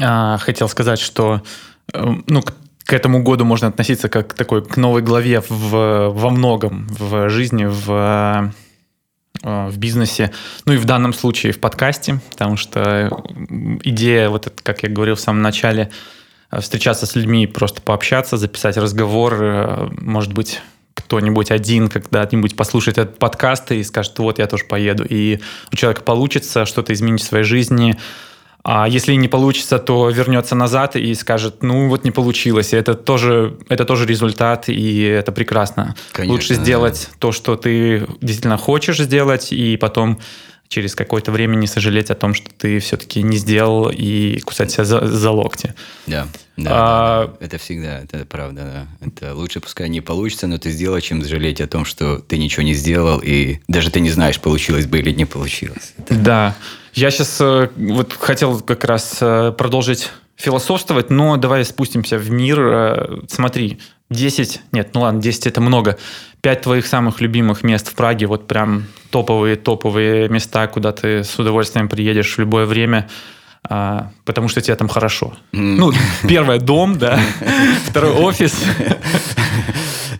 а, 0.00 0.36
хотел 0.38 0.68
сказать, 0.68 0.98
что 0.98 1.42
э, 1.92 2.14
ну, 2.26 2.42
к, 2.42 2.54
к 2.84 2.92
этому 2.92 3.22
году 3.22 3.44
можно 3.44 3.68
относиться 3.68 4.08
как 4.08 4.34
такой 4.34 4.64
к 4.64 4.76
новой 4.76 5.00
главе 5.00 5.42
в, 5.48 6.10
во 6.10 6.30
многом 6.30 6.88
в 6.88 7.30
жизни, 7.30 7.64
в 7.64 7.88
э, 7.88 8.63
в 9.42 9.76
бизнесе, 9.76 10.32
ну 10.64 10.72
и 10.72 10.76
в 10.76 10.84
данном 10.84 11.12
случае 11.12 11.52
в 11.52 11.60
подкасте, 11.60 12.20
потому 12.30 12.56
что 12.56 13.10
идея, 13.82 14.28
вот 14.28 14.46
это, 14.46 14.62
как 14.62 14.82
я 14.82 14.88
говорил 14.88 15.16
в 15.16 15.20
самом 15.20 15.42
начале, 15.42 15.90
э, 16.50 16.60
встречаться 16.60 17.04
с 17.06 17.14
людьми, 17.14 17.46
просто 17.46 17.82
пообщаться, 17.82 18.36
записать 18.36 18.76
разговор, 18.76 19.90
может 20.00 20.32
быть, 20.32 20.60
кто-нибудь 20.94 21.50
один 21.50 21.88
когда-нибудь 21.88 22.56
послушает 22.56 22.98
этот 22.98 23.18
подкаст 23.18 23.72
и 23.72 23.82
скажет, 23.82 24.18
вот 24.18 24.38
я 24.38 24.46
тоже 24.46 24.64
поеду. 24.64 25.04
И 25.08 25.40
у 25.72 25.76
человека 25.76 26.02
получится 26.02 26.64
что-то 26.64 26.92
изменить 26.92 27.22
в 27.22 27.26
своей 27.26 27.44
жизни, 27.44 27.98
а 28.66 28.88
если 28.88 29.12
не 29.12 29.28
получится, 29.28 29.78
то 29.78 30.08
вернется 30.08 30.54
назад 30.54 30.96
и 30.96 31.14
скажет, 31.14 31.62
ну 31.62 31.88
вот 31.88 32.02
не 32.04 32.10
получилось. 32.10 32.72
И 32.72 32.76
это 32.76 32.94
тоже, 32.94 33.58
это 33.68 33.84
тоже 33.84 34.06
результат, 34.06 34.70
и 34.70 35.02
это 35.02 35.32
прекрасно. 35.32 35.94
Конечно, 36.12 36.34
Лучше 36.34 36.54
сделать 36.54 37.08
да. 37.10 37.16
то, 37.18 37.32
что 37.32 37.56
ты 37.56 38.06
действительно 38.22 38.56
хочешь 38.56 38.98
сделать, 38.98 39.52
и 39.52 39.76
потом 39.76 40.18
через 40.68 40.94
какое-то 40.94 41.30
время 41.30 41.56
не 41.56 41.66
сожалеть 41.66 42.10
о 42.10 42.14
том, 42.14 42.32
что 42.32 42.50
ты 42.56 42.78
все-таки 42.78 43.22
не 43.22 43.36
сделал 43.36 43.90
и 43.90 44.40
кусать 44.40 44.70
себя 44.70 44.84
за, 44.84 45.06
за 45.06 45.30
локти. 45.30 45.74
Да, 46.06 46.26
да, 46.56 46.70
а, 46.72 47.26
да, 47.26 47.32
да, 47.38 47.46
это 47.46 47.58
всегда, 47.58 48.00
это 48.00 48.24
правда, 48.24 48.88
да. 49.00 49.06
Это 49.06 49.34
лучше 49.34 49.60
пускай 49.60 49.90
не 49.90 50.00
получится, 50.00 50.46
но 50.46 50.56
ты 50.56 50.70
сделал, 50.70 50.98
чем 51.00 51.22
жалеть 51.22 51.60
о 51.60 51.66
том, 51.66 51.84
что 51.84 52.18
ты 52.18 52.38
ничего 52.38 52.62
не 52.62 52.72
сделал, 52.72 53.20
и 53.22 53.58
даже 53.68 53.90
ты 53.90 54.00
не 54.00 54.10
знаешь, 54.10 54.40
получилось 54.40 54.86
бы 54.86 55.00
или 55.00 55.10
не 55.10 55.26
получилось. 55.26 55.92
Это... 55.98 56.14
Да. 56.14 56.56
Я 56.94 57.10
сейчас 57.10 57.38
э, 57.40 57.68
вот 57.76 58.12
хотел 58.12 58.60
как 58.60 58.84
раз 58.84 59.18
э, 59.20 59.52
продолжить 59.58 60.12
философствовать, 60.36 61.10
но 61.10 61.36
давай 61.36 61.64
спустимся 61.64 62.18
в 62.18 62.30
мир. 62.30 62.60
Э, 62.60 63.18
смотри, 63.28 63.80
10, 64.10 64.60
нет, 64.70 64.90
ну 64.94 65.00
ладно, 65.00 65.20
10 65.20 65.48
это 65.48 65.60
много. 65.60 65.98
5 66.42 66.60
твоих 66.60 66.86
самых 66.86 67.20
любимых 67.20 67.64
мест 67.64 67.88
в 67.88 67.94
Праге, 67.94 68.26
вот 68.26 68.46
прям 68.46 68.84
топовые-топовые 69.10 70.28
места, 70.28 70.68
куда 70.68 70.92
ты 70.92 71.24
с 71.24 71.36
удовольствием 71.36 71.88
приедешь 71.88 72.36
в 72.36 72.38
любое 72.38 72.66
время, 72.66 73.08
а, 73.68 74.10
потому 74.24 74.48
что 74.48 74.60
тебе 74.60 74.76
там 74.76 74.88
хорошо. 74.88 75.34
Mm. 75.52 75.76
Ну, 75.78 75.92
первое 76.28 76.60
дом, 76.60 76.96
да, 76.98 77.18
второй 77.88 78.12
офис. 78.12 78.54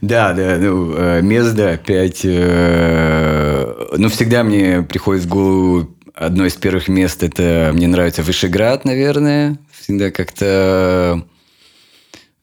Да, 0.01 0.33
да, 0.33 0.57
ну, 0.59 1.21
мест, 1.23 1.55
да, 1.55 1.77
пять. 1.77 2.25
Ну, 2.25 4.09
всегда 4.09 4.43
мне 4.43 4.83
приходит 4.83 5.25
в 5.25 5.29
голову 5.29 5.95
одно 6.15 6.47
из 6.47 6.55
первых 6.55 6.89
мест 6.89 7.23
это 7.23 7.73
мне 7.75 7.89
нравится 7.89 8.23
Вышеград, 8.23 8.85
наверное. 8.85 9.59
Всегда 9.73 10.11
как-то 10.11 11.25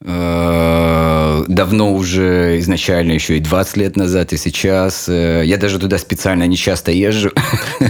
э, 0.00 1.44
давно 1.48 1.94
уже 1.94 2.58
изначально 2.60 3.12
еще 3.12 3.38
и 3.38 3.40
20 3.40 3.76
лет 3.78 3.96
назад, 3.96 4.32
и 4.32 4.36
сейчас. 4.36 5.08
Э, 5.08 5.42
я 5.44 5.56
даже 5.56 5.78
туда 5.78 5.98
специально 5.98 6.46
не 6.46 6.56
часто 6.56 6.92
езжу. 6.92 7.32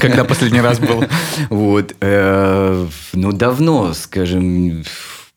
Когда 0.00 0.24
последний 0.24 0.60
раз 0.60 0.78
был? 0.78 1.04
Вот. 1.50 1.94
Э, 2.00 2.86
ну, 3.12 3.32
давно, 3.32 3.92
скажем, 3.94 4.84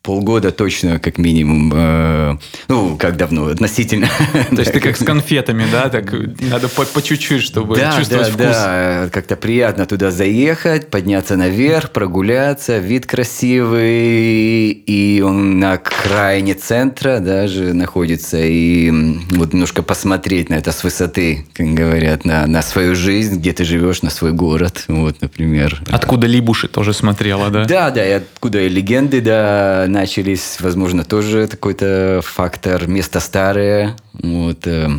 полгода 0.06 0.52
точно, 0.52 1.00
как 1.00 1.18
минимум. 1.18 1.72
Э, 1.74 2.36
ну, 2.68 2.96
как 2.96 3.16
давно, 3.16 3.48
относительно. 3.48 4.06
То 4.50 4.60
есть 4.60 4.72
ты 4.72 4.78
как 4.78 4.96
с 4.96 5.04
конфетами, 5.04 5.64
да? 5.70 5.88
Так 5.88 6.14
надо 6.40 6.68
по, 6.68 6.84
по 6.84 7.02
чуть-чуть, 7.02 7.42
чтобы 7.42 7.74
да, 7.74 7.96
чувствовать 7.98 8.28
да, 8.28 8.32
вкус. 8.32 8.56
Да, 8.56 9.08
как-то 9.12 9.34
приятно 9.34 9.84
туда 9.84 10.12
заехать, 10.12 10.90
подняться 10.90 11.36
наверх, 11.36 11.90
прогуляться, 11.90 12.78
вид 12.78 13.06
красивый, 13.06 14.70
и 14.70 15.20
он 15.22 15.58
на 15.58 15.76
крайне 15.78 16.54
центра 16.54 17.18
даже 17.18 17.74
находится, 17.74 18.38
и 18.40 18.90
вот 19.30 19.52
немножко 19.54 19.82
посмотреть 19.82 20.50
на 20.50 20.54
это 20.54 20.70
с 20.70 20.84
высоты, 20.84 21.46
как 21.52 21.66
говорят, 21.66 22.24
на, 22.24 22.46
на 22.46 22.62
свою 22.62 22.94
жизнь, 22.94 23.38
где 23.38 23.52
ты 23.52 23.64
живешь, 23.64 24.02
на 24.02 24.10
свой 24.10 24.32
город, 24.32 24.84
вот, 24.86 25.20
например. 25.20 25.82
Откуда 25.90 26.28
Либуши 26.28 26.68
тоже 26.68 26.92
смотрела, 26.92 27.50
да? 27.50 27.64
Да, 27.64 27.90
да, 27.90 28.06
и 28.06 28.12
откуда 28.12 28.60
и 28.60 28.68
легенды, 28.68 29.20
да, 29.20 29.86
начались, 29.96 30.60
возможно, 30.60 31.04
тоже 31.04 31.48
какой-то 31.48 32.20
фактор. 32.22 32.86
Место 32.86 33.20
старое. 33.20 33.96
Вот. 34.12 34.66
Э, 34.66 34.90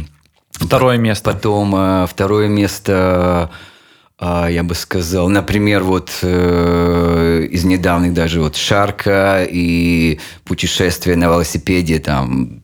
второе 0.52 0.98
место. 0.98 1.32
Потом 1.32 1.76
э, 1.76 2.08
второе 2.08 2.48
место, 2.48 3.52
э, 4.20 4.48
я 4.50 4.64
бы 4.64 4.76
сказал, 4.76 5.30
например, 5.30 5.84
вот 5.84 6.10
из 6.24 7.64
недавних 7.64 8.14
даже 8.14 8.42
вот 8.42 8.56
Шарка 8.56 9.46
и 9.50 10.20
путешествие 10.44 11.16
на 11.16 11.26
велосипеде 11.26 12.00
там 12.00 12.64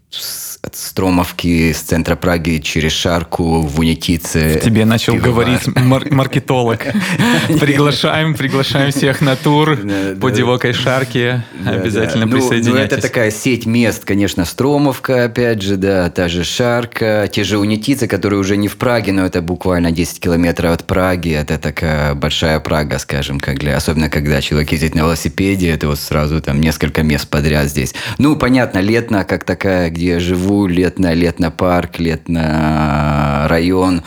от 0.64 0.78
Стромовки 0.78 1.74
с 1.74 1.82
центра 1.82 2.16
Праги 2.16 2.60
через 2.60 2.94
Шарку 2.94 3.62
в 3.62 3.80
Унитице. 3.80 4.62
Тебе 4.64 4.86
начал 4.86 5.16
говорить 5.16 5.68
мар- 5.76 6.10
маркетолог. 6.10 6.80
Приглашаем, 7.60 8.34
приглашаем 8.34 8.92
всех 8.92 9.20
на 9.20 9.36
тур 9.36 9.78
по 10.22 10.32
Дивокой 10.32 10.72
Шарке. 10.72 11.44
Обязательно 11.66 12.26
ну, 12.28 12.32
присоединяйтесь. 12.32 12.92
Ну, 12.92 12.98
это 12.98 13.02
такая 13.02 13.30
сеть 13.30 13.66
мест, 13.66 14.06
конечно, 14.06 14.46
Стромовка, 14.46 15.26
опять 15.26 15.62
же, 15.62 15.76
да, 15.76 16.10
та 16.10 16.30
же 16.30 16.46
Шарка, 16.46 17.28
те 17.30 17.44
же 17.44 17.58
Унитицы, 17.58 18.08
которые 18.08 18.40
уже 18.40 18.56
не 18.56 18.70
в 18.70 18.78
Праге, 18.78 19.12
но 19.12 19.26
это 19.26 19.42
буквально 19.42 19.92
10 19.92 20.22
километров 20.22 20.72
от 20.72 20.88
Праги. 20.88 21.32
Это 21.32 21.58
такая 21.58 22.16
большая 22.16 22.62
Прага, 22.62 23.00
скажем, 23.00 23.42
как 23.42 23.60
для, 23.60 23.76
особенно 23.76 24.10
когда 24.10 24.42
человек 24.42 24.72
ездит 24.72 24.96
на 24.96 25.00
велосипеде, 25.00 25.72
это 25.72 25.88
вот 25.88 26.00
сразу 26.00 26.40
там 26.40 26.62
несколько 26.62 27.04
мест 27.04 27.28
подряд 27.28 27.68
здесь. 27.68 27.94
Ну, 28.18 28.38
понятно, 28.38 28.80
Летна 28.80 29.26
как 29.26 29.44
такая, 29.44 29.90
где 29.90 30.08
я 30.08 30.20
живу, 30.22 30.53
лет 30.68 31.00
на 31.00 31.14
лет 31.14 31.40
на 31.40 31.52
парк, 31.52 32.00
лет 32.00 32.30
на 32.30 33.46
район. 33.48 34.04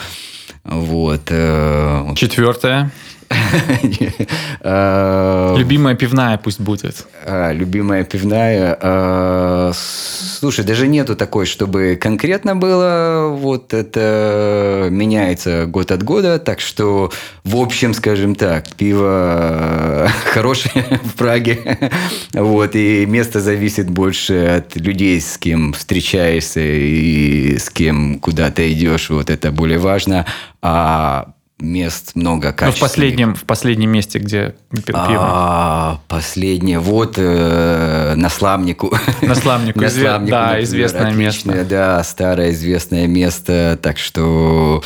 Вот. 0.65 1.23
Э, 1.31 2.15
Четвертое. 2.17 2.91
А, 4.61 5.55
любимая 5.59 5.95
пивная 5.95 6.39
пусть 6.39 6.61
будет. 6.61 7.07
А, 7.25 7.53
любимая 7.53 8.05
пивная. 8.05 8.77
А, 8.81 9.73
слушай, 9.75 10.65
даже 10.65 10.87
нету 10.87 11.17
такой, 11.17 11.47
чтобы 11.47 11.99
конкретно 12.01 12.57
было. 12.57 13.29
Вот 13.37 13.75
это 13.75 14.89
меняется 14.91 15.67
год 15.67 15.91
от 15.91 16.03
года. 16.03 16.39
Так 16.39 16.61
что, 16.61 17.11
в 17.45 17.57
общем, 17.57 17.95
скажем 17.95 18.35
так, 18.35 18.69
пиво 18.71 20.09
хорошее 20.33 21.01
в 21.03 21.15
Праге. 21.15 21.91
Вот, 22.33 22.75
и 22.75 23.07
место 23.07 23.41
зависит 23.41 23.91
больше 23.91 24.59
от 24.59 24.77
людей, 24.77 25.21
с 25.21 25.39
кем 25.39 25.73
встречаешься 25.73 26.61
и 26.61 27.59
с 27.59 27.71
кем 27.71 28.19
куда 28.19 28.51
ты 28.51 28.73
идешь. 28.73 29.11
Вот 29.11 29.31
это 29.31 29.51
более 29.51 29.79
важно. 29.79 30.27
А 30.63 31.36
мест 31.59 32.13
много 32.15 32.53
качественных. 32.53 32.75
Ну, 32.75 32.77
в 32.77 32.81
последнем, 32.81 33.35
в 33.35 33.45
последнем 33.45 33.91
месте, 33.91 34.19
где 34.19 34.55
пиво? 34.71 34.99
А, 34.99 36.01
последнее, 36.09 36.79
вот 36.79 37.15
э, 37.17 38.15
на 38.15 38.29
Сламнику. 38.29 38.97
На 39.23 39.35
Сламнику, 39.35 39.81
на 39.83 39.89
Сламнику 39.89 40.31
да, 40.31 40.49
например, 40.49 40.65
известное 40.65 41.11
отличное, 41.11 41.55
место. 41.55 41.65
Да, 41.65 42.05
старое 42.05 42.51
известное 42.51 43.07
место, 43.07 43.79
так 43.81 43.99
что, 43.99 44.83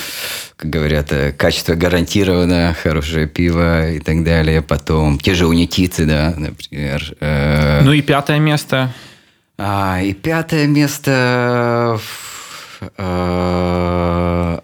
как 0.56 0.70
говорят, 0.70 1.12
э, 1.12 1.32
качество 1.32 1.74
гарантировано, 1.74 2.76
хорошее 2.80 3.26
пиво 3.26 3.90
и 3.90 3.98
так 3.98 4.22
далее. 4.22 4.62
Потом 4.62 5.18
те 5.18 5.34
же 5.34 5.46
унитицы, 5.46 6.06
да, 6.06 6.34
например. 6.36 7.14
Э, 7.20 7.80
ну 7.82 7.92
и 7.92 8.02
пятое 8.02 8.38
место? 8.38 8.92
А, 9.58 10.00
и 10.00 10.14
пятое 10.14 10.66
место 10.66 11.10
Э, 11.10 11.98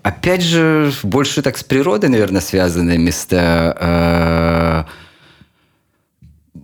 опять 0.03 0.43
же, 0.43 0.93
больше 1.03 1.43
так 1.43 1.59
с 1.59 1.65
природой, 1.65 2.09
наверное, 2.11 2.41
связанные 2.41 2.99
места. 2.99 4.87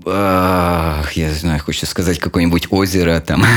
Э, 0.04 1.02
я 1.14 1.28
не 1.28 1.34
знаю, 1.34 1.60
хочется 1.60 1.86
сказать 1.86 2.18
какое-нибудь 2.18 2.68
озеро 2.70 3.20
там. 3.20 3.44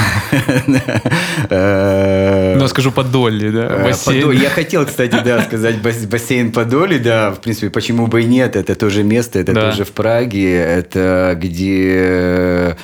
Э, 1.49 2.55
ну, 2.57 2.67
скажу 2.67 2.91
Подолье, 2.91 3.51
да? 3.51 3.69
Бассейн. 3.83 4.31
Я 4.31 4.49
хотел, 4.49 4.85
кстати, 4.85 5.21
да, 5.23 5.43
сказать 5.43 5.81
бассейн 5.81 6.51
Подолье, 6.51 6.99
да, 6.99 7.31
в 7.31 7.39
принципе, 7.39 7.69
почему 7.69 8.07
бы 8.07 8.23
и 8.23 8.25
нет, 8.25 8.55
это 8.55 8.75
тоже 8.75 9.03
место, 9.03 9.39
это 9.39 9.53
тоже 9.53 9.85
в 9.85 9.91
Праге, 9.91 10.55
это 10.55 11.37
где 11.39 11.95
Э, 11.95 12.75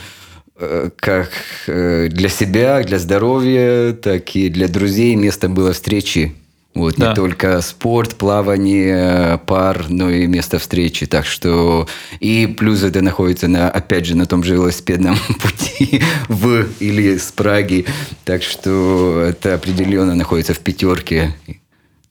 как 0.97 1.31
э, 1.67 2.07
для 2.09 2.29
себя, 2.29 2.83
для 2.83 2.99
здоровья, 2.99 3.93
так 3.93 4.35
и 4.35 4.49
для 4.49 4.67
друзей 4.67 5.15
место 5.15 5.49
было 5.49 5.73
встречи. 5.73 6.35
Вот, 6.73 6.95
да. 6.95 7.09
не 7.09 7.15
только 7.15 7.59
спорт, 7.61 8.15
плавание, 8.15 9.37
пар, 9.45 9.87
но 9.89 10.09
и 10.09 10.25
место 10.27 10.57
встречи. 10.57 11.05
Так 11.05 11.25
что 11.25 11.87
и 12.21 12.47
плюс 12.47 12.83
это 12.83 13.01
находится 13.01 13.49
на, 13.49 13.69
опять 13.69 14.05
же, 14.05 14.15
на 14.15 14.25
том 14.25 14.43
же 14.43 14.53
велосипедном 14.53 15.17
пути 15.41 16.01
в 16.29 16.65
или 16.79 17.17
с 17.17 17.31
Праги. 17.31 17.85
Так 18.23 18.41
что 18.43 19.21
это 19.21 19.55
определенно 19.55 20.15
находится 20.15 20.53
в 20.53 20.59
пятерке 20.59 21.35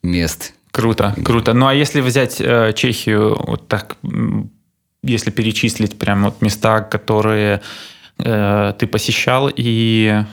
мест. 0.02 0.52
Круто, 0.72 1.14
круто. 1.24 1.54
Ну 1.54 1.66
а 1.66 1.74
если 1.74 2.00
взять 2.00 2.36
э, 2.40 2.72
Чехию 2.76 3.36
вот 3.46 3.66
так 3.66 3.96
если 5.02 5.30
перечислить 5.30 5.98
прям 5.98 6.24
вот 6.24 6.42
места, 6.42 6.82
которые 6.82 7.62
э, 8.24 8.74
ты 8.78 8.86
посещал 8.86 9.50
и 9.54 10.24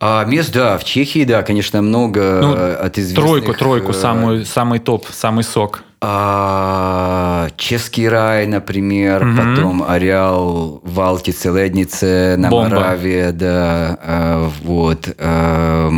а 0.00 0.24
мест, 0.24 0.52
да, 0.52 0.78
в 0.78 0.84
Чехии, 0.84 1.24
да, 1.24 1.42
конечно, 1.42 1.82
много 1.82 2.38
ну, 2.40 2.54
от 2.54 2.98
известных... 2.98 3.26
Тройку, 3.26 3.54
тройку, 3.54 3.92
самый, 3.92 4.44
самый 4.44 4.78
топ, 4.78 5.06
самый 5.10 5.42
сок. 5.42 5.82
А, 6.00 7.48
Чешский 7.56 8.08
рай, 8.08 8.46
например, 8.46 9.26
угу. 9.26 9.36
потом 9.36 9.82
Ареал, 9.82 10.80
Валки, 10.84 11.32
Целеднице, 11.32 12.36
на 12.38 12.48
Бомба. 12.48 12.76
Мораве, 12.76 13.32
да, 13.32 13.98
а, 14.00 14.50
вот. 14.62 15.08
А, 15.18 15.90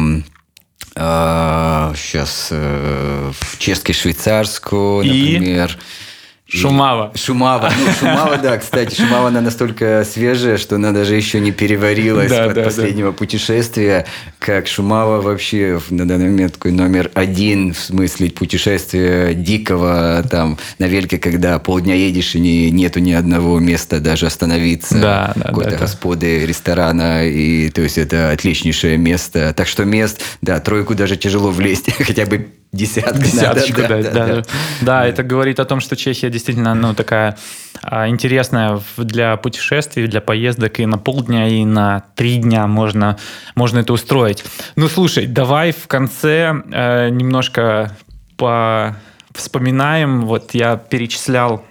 а, 0.97 1.93
сейчас 1.95 2.49
э, 2.51 3.33
в 3.39 3.59
Чешский-Швейцарскую, 3.59 5.05
например. 5.05 5.79
И... 5.79 6.10
Шумава. 6.53 7.13
Шумава. 7.15 7.73
Ну, 7.79 7.93
Шумава, 7.93 8.37
да, 8.39 8.59
кстати, 8.59 8.95
Шумава, 8.95 9.29
она 9.29 9.41
настолько 9.41 10.05
свежая, 10.05 10.59
что 10.59 10.77
она 10.77 10.91
даже 10.91 11.15
еще 11.15 11.39
не 11.41 11.53
переварилась 11.53 12.31
да, 12.31 12.47
от 12.47 12.55
да, 12.55 12.65
последнего 12.65 13.13
да. 13.13 13.17
путешествия. 13.17 14.07
Как 14.39 14.67
Шумава 14.67 15.21
вообще 15.21 15.81
на 15.91 16.07
данный 16.09 16.27
момент 16.27 16.55
такой 16.55 16.73
номер 16.73 17.11
один 17.15 17.73
в 17.73 17.79
смысле 17.79 18.31
путешествия 18.31 19.33
дикого 19.35 20.25
там 20.29 20.59
на 20.79 20.87
вельке, 20.87 21.19
когда 21.19 21.59
полдня 21.59 21.95
едешь 21.95 22.35
и 22.35 22.41
не, 22.41 22.71
нету 22.71 22.99
ни 22.99 23.13
одного 23.13 23.59
места 23.61 24.01
даже 24.01 24.27
остановиться. 24.27 24.99
Да, 24.99 25.33
да, 25.37 25.43
Какой-то 25.43 25.71
да, 25.71 25.77
господы 25.77 26.47
ресторана. 26.47 27.27
И 27.27 27.71
то 27.71 27.83
есть 27.83 27.97
это 27.97 28.31
отличнейшее 28.31 28.97
место. 28.97 29.55
Так 29.57 29.69
что 29.69 29.85
мест, 29.85 30.21
да, 30.43 30.59
тройку 30.59 30.95
даже 30.95 31.17
тяжело 31.17 31.51
влезть. 31.51 31.93
Хотя 32.05 32.27
бы 32.27 32.49
Десятка. 32.73 33.19
Десяточку, 33.19 33.81
да, 33.81 33.89
да, 33.89 34.03
да, 34.03 34.27
да. 34.27 34.43
Да, 34.81 35.07
это 35.07 35.25
говорит 35.25 35.59
о 35.59 35.65
том, 35.65 35.81
что 35.81 35.97
Чехия 35.97 36.31
действительно 36.31 36.75
ну, 36.75 36.95
такая 36.95 37.37
а, 37.83 38.09
интересная 38.09 38.81
для 38.97 39.37
путешествий, 39.37 40.07
для 40.07 40.21
поездок 40.21 40.79
и 40.79 40.87
на 40.87 40.97
полдня, 40.97 41.49
и 41.49 41.65
на 41.65 42.05
три 42.15 42.37
дня 42.37 42.69
можно, 42.69 43.19
можно 43.57 43.81
это 43.81 43.93
устроить. 43.93 44.45
Ну, 44.77 44.89
слушай, 44.89 45.27
давай 45.27 45.73
в 45.73 45.89
конце 45.89 46.63
э, 46.71 47.09
немножко 47.09 47.97
по 48.37 48.97
вспоминаем. 49.35 50.27
Вот 50.27 50.55
я 50.55 50.77
перечислял 50.77 51.65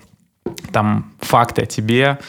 там 0.73 1.13
факты 1.21 1.61
о 1.61 1.65
тебе, 1.65 2.19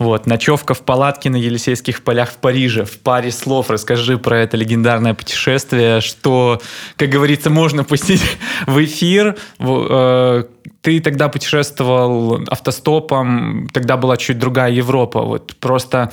вот, 0.00 0.26
ночевка 0.26 0.72
в 0.72 0.80
палатке 0.80 1.28
на 1.28 1.36
Елисейских 1.36 2.02
полях 2.02 2.30
в 2.30 2.36
Париже. 2.38 2.86
В 2.86 2.98
паре 3.00 3.30
слов 3.30 3.68
расскажи 3.68 4.16
про 4.16 4.38
это 4.38 4.56
легендарное 4.56 5.12
путешествие, 5.12 6.00
что, 6.00 6.62
как 6.96 7.10
говорится, 7.10 7.50
можно 7.50 7.84
пустить 7.84 8.22
в 8.66 8.82
эфир. 8.82 9.36
Э, 9.58 10.44
ты 10.80 11.00
тогда 11.00 11.28
путешествовал 11.28 12.42
автостопом, 12.48 13.68
тогда 13.74 13.98
была 13.98 14.16
чуть 14.16 14.38
другая 14.38 14.70
Европа. 14.70 15.20
Вот 15.20 15.54
просто 15.56 16.10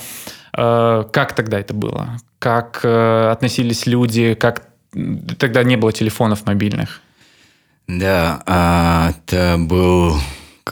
э, 0.54 1.04
как 1.10 1.34
тогда 1.34 1.58
это 1.58 1.72
было? 1.72 2.18
Как 2.38 2.80
э, 2.82 3.30
относились 3.32 3.86
люди? 3.86 4.34
Как 4.34 4.64
тогда 5.38 5.64
не 5.64 5.76
было 5.76 5.94
телефонов 5.94 6.44
мобильных? 6.44 7.00
Да, 7.86 8.42
а, 8.44 9.12
это 9.12 9.56
был 9.58 10.14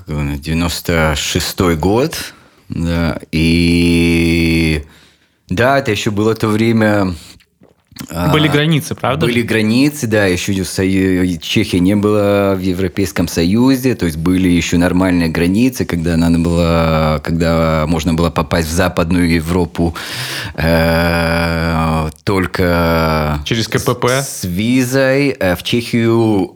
96-й 0.07 1.77
год. 1.77 2.35
Да, 2.69 3.19
и 3.33 4.83
да, 5.49 5.79
это 5.79 5.91
еще 5.91 6.11
было 6.11 6.35
то 6.35 6.49
время... 6.49 7.15
А, 8.11 8.31
Были 8.31 8.49
границы, 8.49 8.95
правда? 8.95 9.25
Были 9.25 9.41
границы, 9.41 10.07
да, 10.07 10.27
еще 10.27 10.53
Чехия 11.41 11.81
не 11.81 11.97
была 11.97 12.55
в 12.55 12.61
Европейском 12.61 13.27
Союзе, 13.27 13.95
то 13.95 14.05
есть 14.05 14.19
были 14.19 14.49
еще 14.49 14.77
нормальные 14.77 15.29
границы, 15.29 15.87
когда 15.87 16.17
надо 16.17 16.39
было, 16.39 17.23
когда 17.25 17.87
можно 17.89 18.13
было 18.13 18.29
попасть 18.29 18.69
в 18.69 18.73
Западную 18.73 19.31
Европу 19.31 19.95
э, 20.57 22.11
только 22.25 23.41
через 23.47 23.67
КПП 23.69 24.05
с, 24.07 24.41
с 24.41 24.45
визой. 24.45 25.31
Э, 25.31 25.57
в 25.57 25.63
Чехию 25.63 26.55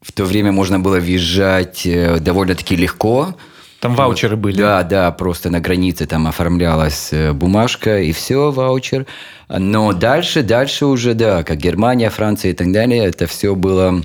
в 0.00 0.10
то 0.12 0.24
время 0.24 0.50
можно 0.50 0.80
было 0.80 0.98
въезжать 0.98 1.86
э, 1.86 2.18
довольно-таки 2.18 2.74
легко. 2.74 3.36
Там 3.82 3.96
ваучеры 3.96 4.36
были. 4.36 4.58
Да, 4.58 4.84
да, 4.84 5.10
просто 5.10 5.50
на 5.50 5.58
границе 5.58 6.06
там 6.06 6.28
оформлялась 6.28 7.08
э, 7.10 7.32
бумажка 7.32 7.98
и 7.98 8.12
все, 8.12 8.52
ваучер. 8.52 9.06
Но 9.48 9.92
дальше, 9.92 10.44
дальше 10.44 10.86
уже, 10.86 11.14
да, 11.14 11.42
как 11.42 11.56
Германия, 11.56 12.08
Франция 12.08 12.52
и 12.52 12.54
так 12.54 12.70
далее, 12.70 13.06
это 13.06 13.26
все 13.26 13.56
было 13.56 14.00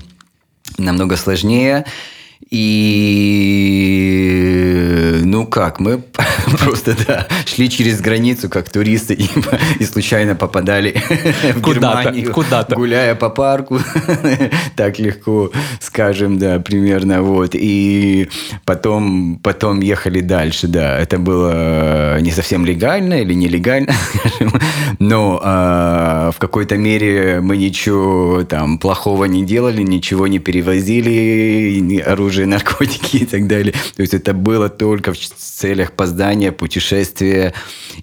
намного 0.78 1.16
сложнее. 1.16 1.84
И 2.50 4.18
ну 5.28 5.46
как, 5.46 5.78
мы 5.80 5.98
просто 6.58 6.96
да, 7.06 7.26
шли 7.44 7.68
через 7.68 8.00
границу 8.00 8.48
как 8.48 8.70
туристы 8.70 9.14
и, 9.18 9.28
и 9.78 9.84
случайно 9.84 10.34
попадали 10.34 10.94
в 11.54 11.60
Германию, 11.60 12.32
куда-то. 12.32 12.74
гуляя 12.74 13.14
по 13.14 13.28
парку, 13.28 13.78
так 14.76 14.98
легко, 14.98 15.50
скажем, 15.80 16.38
да, 16.38 16.58
примерно 16.58 17.22
вот. 17.22 17.50
И 17.54 18.28
потом, 18.64 19.38
потом 19.42 19.80
ехали 19.80 20.20
дальше, 20.20 20.66
да. 20.66 20.98
Это 20.98 21.18
было 21.18 22.20
не 22.20 22.30
совсем 22.30 22.64
легально 22.64 23.20
или 23.20 23.34
нелегально, 23.34 23.92
скажем, 24.14 24.52
но 24.98 25.40
а, 25.42 26.30
в 26.32 26.38
какой-то 26.38 26.76
мере 26.76 27.40
мы 27.42 27.56
ничего 27.56 28.44
там 28.44 28.78
плохого 28.78 29.26
не 29.26 29.44
делали, 29.44 29.82
ничего 29.82 30.26
не 30.26 30.38
перевозили, 30.38 32.00
оружие 32.00 32.27
оружие, 32.28 32.46
наркотики 32.58 33.16
и 33.18 33.26
так 33.26 33.46
далее. 33.46 33.72
То 33.96 34.02
есть 34.02 34.14
это 34.14 34.34
было 34.34 34.68
только 34.68 35.12
в 35.12 35.18
целях 35.18 35.92
познания, 35.92 36.52
путешествия. 36.52 37.52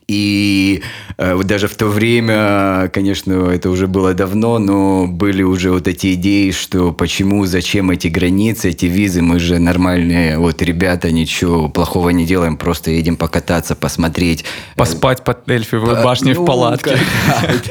И 0.07 0.81
э, 1.17 1.35
вот 1.35 1.45
даже 1.45 1.67
в 1.67 1.75
то 1.75 1.87
время, 1.87 2.89
конечно, 2.93 3.49
это 3.49 3.69
уже 3.69 3.87
было 3.87 4.13
давно, 4.13 4.59
но 4.59 5.07
были 5.07 5.43
уже 5.43 5.71
вот 5.71 5.87
эти 5.87 6.13
идеи, 6.15 6.51
что 6.51 6.91
почему, 6.91 7.45
зачем 7.45 7.91
эти 7.91 8.07
границы, 8.07 8.69
эти 8.69 8.87
визы, 8.87 9.21
мы 9.21 9.39
же 9.39 9.59
нормальные, 9.59 10.37
вот 10.37 10.61
ребята, 10.61 11.11
ничего 11.11 11.69
плохого 11.69 12.09
не 12.09 12.25
делаем, 12.25 12.57
просто 12.57 12.91
едем 12.91 13.15
покататься, 13.15 13.75
посмотреть. 13.75 14.45
Поспать 14.75 15.23
под 15.23 15.49
Эльфевой 15.49 16.03
башней 16.03 16.33
в 16.33 16.39
ну, 16.39 16.45
палатке. 16.45 16.97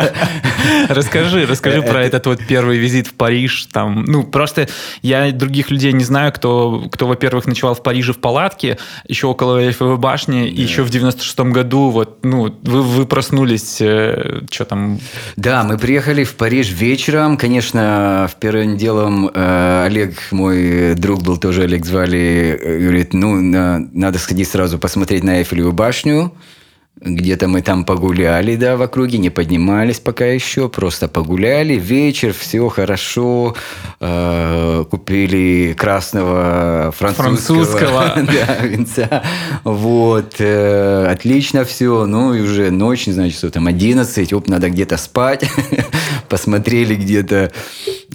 Расскажи, 0.88 1.46
расскажи 1.46 1.82
про 1.82 2.02
этот 2.02 2.26
вот 2.26 2.40
первый 2.46 2.78
визит 2.78 3.06
в 3.06 3.14
Париж. 3.14 3.68
Там, 3.72 4.04
ну, 4.04 4.22
просто 4.22 4.68
я 5.02 5.30
других 5.32 5.70
людей 5.70 5.92
не 5.92 6.04
знаю, 6.04 6.32
кто 6.32 6.43
кто, 6.90 7.06
во-первых, 7.06 7.46
ночевал 7.46 7.74
в 7.74 7.82
Париже 7.82 8.12
в 8.12 8.18
палатке, 8.18 8.78
еще 9.06 9.28
около 9.28 9.62
Эйфелевой 9.62 9.96
башни, 9.96 10.42
да. 10.42 10.48
и 10.48 10.62
еще 10.62 10.82
в 10.82 10.90
96-м 10.90 11.52
году, 11.52 11.90
вот, 11.90 12.24
ну, 12.24 12.54
вы, 12.62 12.82
вы 12.82 13.06
проснулись, 13.06 13.78
э, 13.80 14.42
что 14.50 14.64
там? 14.64 14.98
Да, 15.36 15.64
мы 15.64 15.78
приехали 15.78 16.24
в 16.24 16.34
Париж 16.34 16.70
вечером, 16.72 17.36
конечно, 17.36 18.28
в 18.30 18.38
первым 18.40 18.76
делом 18.76 19.30
э, 19.32 19.84
Олег, 19.86 20.14
мой 20.30 20.94
друг 20.94 21.22
был 21.22 21.36
тоже, 21.36 21.62
Олег 21.62 21.86
звали, 21.86 22.58
э, 22.60 22.78
говорит, 22.78 23.14
ну, 23.14 23.40
на, 23.40 23.78
надо 23.92 24.18
сходить 24.18 24.48
сразу 24.48 24.78
посмотреть 24.78 25.24
на 25.24 25.38
Эйфелеву 25.38 25.72
башню, 25.72 26.32
где-то 27.00 27.48
мы 27.48 27.60
там 27.60 27.84
погуляли, 27.84 28.56
да, 28.56 28.76
в 28.76 28.82
округе, 28.82 29.18
не 29.18 29.28
поднимались 29.28 29.98
пока 29.98 30.26
еще, 30.26 30.68
просто 30.68 31.08
погуляли. 31.08 31.74
Вечер, 31.74 32.32
все 32.32 32.68
хорошо. 32.68 33.56
Э, 34.00 34.84
купили 34.88 35.74
красного 35.76 36.92
французского, 36.96 38.14
французского. 38.14 38.14
да, 38.46 38.66
винца. 38.66 39.22
Вот. 39.64 40.36
Э, 40.38 41.06
отлично 41.10 41.64
все. 41.64 42.06
Ну, 42.06 42.32
и 42.32 42.40
уже 42.40 42.70
ночь, 42.70 43.06
не 43.06 43.12
знаю, 43.12 43.32
часов 43.32 43.50
там 43.50 43.66
11. 43.66 44.32
Оп, 44.32 44.48
надо 44.48 44.70
где-то 44.70 44.96
спать. 44.96 45.44
Посмотрели 46.28 46.94
где-то 46.94 47.52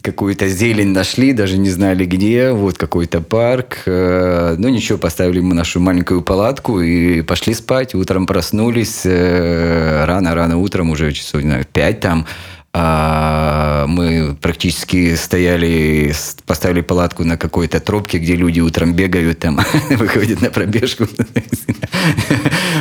какую-то 0.02 0.48
зелень 0.48 0.90
нашли, 0.90 1.34
даже 1.34 1.58
не 1.58 1.70
знали 1.70 2.06
где, 2.06 2.52
вот 2.52 2.78
какой-то 2.78 3.22
парк. 3.22 3.80
Э, 3.86 4.56
ну 4.58 4.70
ничего, 4.70 4.98
поставили 4.98 5.40
мы 5.40 5.54
нашу 5.54 5.80
маленькую 5.80 6.22
палатку 6.22 6.82
и 6.82 7.22
пошли 7.22 7.54
спать. 7.54 7.96
Утром 7.96 8.26
проснулись 8.28 9.02
э, 9.06 10.06
рано-рано 10.06 10.58
утром, 10.58 10.90
уже 10.90 11.12
часов, 11.12 11.42
не 11.42 11.50
знаю, 11.50 11.66
пять 11.72 12.00
там. 12.00 12.26
А 12.72 13.88
мы 13.88 14.38
практически 14.40 15.15
стояли, 15.15 16.13
поставили 16.46 16.82
палатку 16.82 17.24
на 17.24 17.36
какой-то 17.36 17.80
тропке, 17.80 18.20
где 18.20 18.36
люди 18.36 18.60
утром 18.60 18.94
бегают, 18.94 19.40
там 19.40 19.60
выходят 19.90 20.42
на 20.42 20.50
пробежку. 20.50 21.08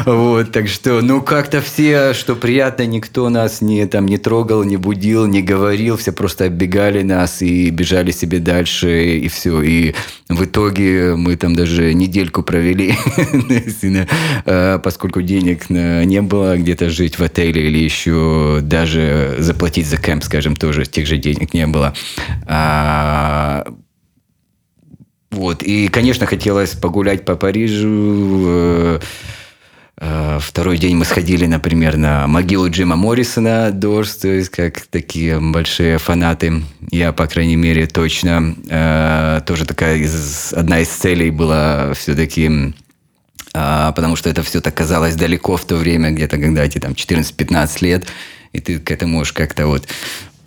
Вот, 0.05 0.53
так 0.53 0.69
что, 0.69 1.01
ну, 1.03 1.21
как-то 1.21 1.61
все, 1.61 2.15
что 2.15 2.37
приятно, 2.37 2.87
никто 2.87 3.29
нас 3.29 3.61
не, 3.61 3.85
там, 3.87 4.07
не 4.07 4.17
трогал, 4.17 4.63
не 4.63 4.77
будил, 4.77 5.27
не 5.27 5.43
говорил, 5.43 5.97
все 5.97 6.13
просто 6.13 6.47
оббегали 6.47 7.03
нас 7.03 7.43
и 7.43 7.69
бежали 7.71 8.11
себе 8.11 8.39
дальше, 8.39 9.17
и 9.19 9.29
все. 9.29 9.61
И 9.61 9.95
в 10.29 10.45
итоге 10.45 11.15
мы 11.17 11.37
там 11.37 11.55
даже 11.55 11.93
недельку 11.95 12.43
провели, 12.43 12.95
а, 14.47 14.79
поскольку 14.79 15.21
денег 15.21 15.69
не 15.69 16.23
было 16.23 16.57
где-то 16.57 16.91
жить 16.91 17.19
в 17.19 17.23
отеле 17.23 17.67
или 17.67 17.79
еще 17.79 18.61
даже 18.63 19.37
заплатить 19.39 19.78
за 19.87 19.97
кемп, 19.97 20.25
скажем, 20.25 20.57
тоже 20.57 20.85
тех 20.87 21.07
же 21.07 21.17
денег 21.17 21.55
не 21.55 21.67
было. 21.67 21.95
А, 22.47 23.65
Вот. 25.31 25.63
И, 25.63 25.89
конечно, 25.89 26.27
хотелось 26.27 26.71
погулять 26.71 27.25
по 27.25 27.37
Парижу. 27.37 28.45
Э, 28.47 29.01
э, 29.99 30.39
второй 30.41 30.79
день 30.79 30.97
мы 30.97 31.05
сходили, 31.05 31.47
например, 31.47 31.97
на 31.97 32.27
могилу 32.27 32.71
Джима 32.71 32.97
Моррисона, 32.97 33.71
Дорс, 33.71 34.17
то 34.17 34.29
есть 34.29 34.49
как 34.49 34.81
такие 34.81 35.39
большие 35.39 35.99
фанаты. 35.99 36.63
Я, 36.91 37.13
по 37.13 37.27
крайней 37.27 37.57
мере, 37.57 37.87
точно. 37.87 38.57
Э, 38.71 39.41
тоже 39.47 39.67
такая 39.67 39.99
из, 39.99 40.53
одна 40.55 40.81
из 40.81 40.89
целей 40.89 41.31
была 41.31 41.93
все-таки 41.95 42.75
потому 43.51 44.15
что 44.15 44.31
это 44.31 44.43
все 44.43 44.61
так 44.61 44.75
казалось 44.75 45.17
далеко 45.17 45.57
в 45.57 45.65
то 45.65 45.77
время, 45.77 46.11
где-то 46.11 46.39
когда 46.39 46.65
эти 46.65 46.79
там 46.79 46.93
14-15 46.93 47.79
лет, 47.81 48.07
и 48.53 48.61
ты 48.61 48.79
к 48.79 48.91
этому 48.91 49.19
можешь 49.19 49.33
как-то 49.33 49.67
вот 49.67 49.87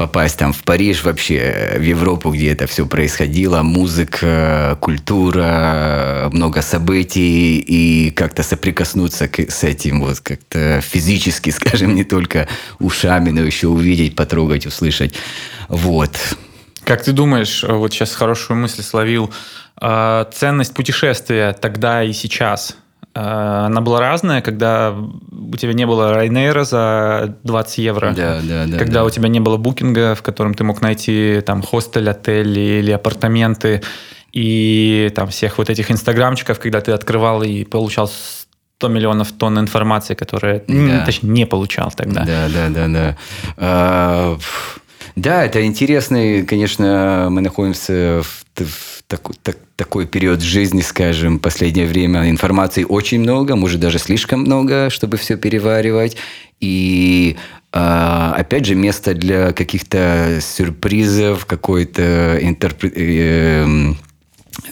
попасть 0.02 0.40
там 0.40 0.52
в 0.52 0.64
Париж, 0.64 1.04
вообще 1.04 1.76
в 1.78 1.82
Европу, 1.82 2.32
где 2.32 2.52
это 2.52 2.66
все 2.66 2.88
происходило, 2.88 3.62
музыка, 3.62 4.76
культура, 4.82 6.28
много 6.34 6.64
событий, 6.64 7.60
и 7.60 8.10
как-то 8.10 8.42
соприкоснуться 8.42 9.30
с 9.48 9.64
этим 9.64 10.02
вот 10.02 10.20
как-то 10.22 10.82
физически, 10.82 11.50
скажем, 11.60 11.94
не 11.94 12.04
только 12.04 12.48
ушами, 12.80 13.30
но 13.30 13.42
еще 13.42 13.68
увидеть, 13.68 14.16
потрогать, 14.16 14.66
услышать. 14.66 15.14
Вот. 15.68 16.18
Как 16.84 17.04
ты 17.04 17.12
думаешь, 17.12 17.64
вот 17.64 17.94
сейчас 17.94 18.16
хорошую 18.16 18.58
мысль 18.58 18.82
словил, 18.82 19.32
а, 19.78 20.28
ценность 20.34 20.74
путешествия 20.74 21.54
тогда 21.54 22.04
и 22.04 22.12
сейчас– 22.12 22.76
Э, 22.91 22.91
она 23.14 23.82
была 23.82 24.00
разная, 24.00 24.42
когда 24.42 24.92
у 24.94 25.58
тебя 25.58 25.74
не 25.74 25.86
было 25.86 26.14
Райнейра 26.14 26.64
за 26.64 27.38
20 27.44 27.78
евро. 27.80 28.14
Да, 28.16 28.40
да, 28.42 28.66
да. 28.66 28.78
Когда 28.78 29.02
да. 29.02 29.06
у 29.06 29.10
тебя 29.10 29.28
не 29.28 29.40
было 29.40 29.58
букинга, 29.58 30.16
в 30.16 30.22
котором 30.22 30.54
ты 30.54 30.64
мог 30.64 30.82
найти 30.82 31.42
там 31.46 31.62
хостель, 31.62 32.10
отель 32.10 32.58
или 32.58 32.92
апартаменты. 32.92 33.82
И 34.32 35.12
там 35.14 35.28
всех 35.28 35.58
вот 35.58 35.70
этих 35.70 35.92
инстаграмчиков, 35.92 36.58
когда 36.60 36.80
ты 36.80 36.94
открывал 36.94 37.44
и 37.44 37.66
получал 37.66 38.10
100 38.82 38.88
миллионов 38.88 39.32
тонн 39.34 39.60
информации, 39.60 40.16
которая, 40.16 40.64
да. 40.68 41.06
точнее, 41.06 41.30
не 41.30 41.46
получал 41.46 41.92
тогда. 41.92 42.24
Да, 42.24 42.48
да, 42.48 42.70
да, 42.70 42.88
да. 42.88 43.18
А, 43.58 44.38
да, 45.16 45.46
это 45.46 45.66
интересный, 45.66 46.44
конечно, 46.46 47.28
мы 47.30 47.42
находимся 47.42 48.22
в, 48.24 48.46
в 48.56 49.04
так, 49.08 49.22
так, 49.44 49.58
такой 49.76 50.08
период 50.08 50.42
жизни, 50.42 50.82
скажем, 50.82 51.40
последнее 51.40 51.86
время 51.86 52.30
информации 52.30 52.84
очень 52.84 53.20
много, 53.20 53.56
может 53.56 53.80
даже 53.80 54.00
слишком 54.00 54.42
много, 54.42 54.90
чтобы 54.90 55.18
все 55.18 55.36
переваривать. 55.38 56.18
И 56.62 57.36
а, 57.74 58.34
опять 58.38 58.66
же, 58.66 58.76
место 58.76 59.14
для 59.14 59.54
каких-то 59.54 60.40
сюрпризов, 60.42 61.46
какой-то 61.46 62.38
интерпре... 62.42 62.92
э, 62.96 63.94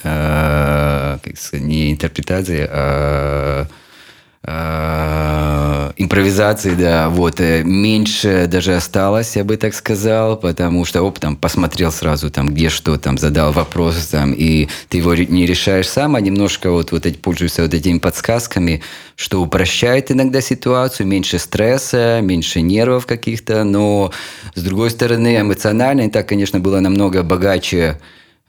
э, 0.03 1.17
не 1.53 1.91
интерпретации, 1.91 2.67
а 2.69 3.67
импровизации, 5.99 6.73
да, 6.73 7.09
вот, 7.09 7.41
э, 7.41 7.61
меньше 7.63 8.47
даже 8.47 8.73
осталось, 8.75 9.35
я 9.35 9.43
бы 9.43 9.57
так 9.57 9.73
сказал, 9.73 10.37
потому 10.37 10.85
что, 10.85 11.01
оп, 11.01 11.19
там, 11.19 11.35
посмотрел 11.35 11.91
сразу, 11.91 12.29
там, 12.29 12.49
где 12.49 12.69
что, 12.69 12.97
там, 12.97 13.17
задал 13.17 13.51
вопрос, 13.51 13.97
там, 14.07 14.31
и 14.33 14.69
ты 14.87 14.99
его 14.99 15.13
не 15.13 15.45
решаешь 15.45 15.89
сам, 15.89 16.15
а 16.15 16.21
немножко 16.21 16.71
вот, 16.71 16.93
вот 16.93 17.05
эти, 17.05 17.17
пользуешься 17.17 17.63
вот 17.63 17.73
этими 17.73 17.99
подсказками, 17.99 18.81
что 19.17 19.41
упрощает 19.41 20.09
иногда 20.09 20.39
ситуацию, 20.39 21.05
меньше 21.05 21.37
стресса, 21.37 22.21
меньше 22.21 22.61
нервов 22.61 23.05
каких-то, 23.05 23.65
но, 23.65 24.11
с 24.55 24.63
другой 24.63 24.89
стороны, 24.91 25.37
эмоционально 25.41 26.01
и 26.03 26.09
так, 26.09 26.29
конечно, 26.29 26.61
было 26.61 26.79
намного 26.79 27.23
богаче, 27.23 27.99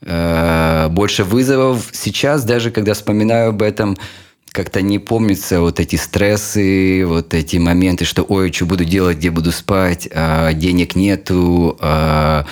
э, 0.03 0.87
больше 0.89 1.25
вызовов. 1.25 1.89
Сейчас, 1.91 2.45
даже 2.45 2.71
когда 2.71 2.93
вспоминаю 2.93 3.49
об 3.49 3.61
этом, 3.61 3.97
как-то 4.51 4.81
не 4.81 4.99
помнится 4.99 5.61
вот 5.61 5.79
эти 5.79 5.95
стрессы, 5.95 7.05
вот 7.05 7.33
эти 7.33 7.57
моменты, 7.57 8.05
что 8.05 8.23
ой, 8.23 8.51
что 8.51 8.65
буду 8.65 8.83
делать, 8.83 9.17
где 9.17 9.31
буду 9.31 9.51
спать, 9.51 10.09
а 10.11 10.51
денег 10.53 10.95
нету. 10.95 11.77
А 11.79 12.45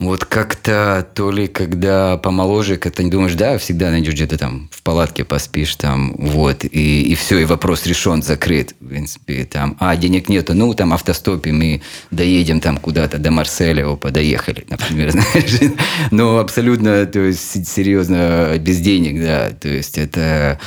вот 0.00 0.24
как-то 0.24 1.06
то 1.14 1.30
ли 1.30 1.46
когда 1.46 2.16
помоложе, 2.16 2.78
как-то 2.78 3.02
не 3.02 3.10
думаешь, 3.10 3.34
да, 3.34 3.58
всегда 3.58 3.90
найдешь 3.90 4.14
где-то 4.14 4.38
там 4.38 4.70
в 4.72 4.82
палатке 4.82 5.24
поспишь 5.24 5.76
там, 5.76 6.14
вот, 6.16 6.64
и, 6.64 7.02
и 7.02 7.14
все, 7.14 7.38
и 7.38 7.44
вопрос 7.44 7.84
решен, 7.86 8.22
закрыт, 8.22 8.74
в 8.80 8.88
принципе, 8.88 9.44
там, 9.44 9.76
а, 9.78 9.94
денег 9.96 10.30
нету, 10.30 10.54
ну, 10.54 10.72
там 10.72 10.94
автостопим 10.94 11.60
и 11.62 11.80
доедем 12.10 12.60
там 12.60 12.78
куда-то 12.78 13.18
до 13.18 13.30
Марселя, 13.30 13.86
опа, 13.86 14.10
доехали, 14.10 14.64
например, 14.68 15.10
знаешь, 15.12 15.72
ну, 16.10 16.38
абсолютно, 16.38 17.04
то 17.04 17.20
есть, 17.20 17.68
серьезно, 17.68 18.56
без 18.58 18.78
денег, 18.78 19.20
да, 19.20 19.50
то 19.50 19.68
есть, 19.68 19.98
это 19.98 20.58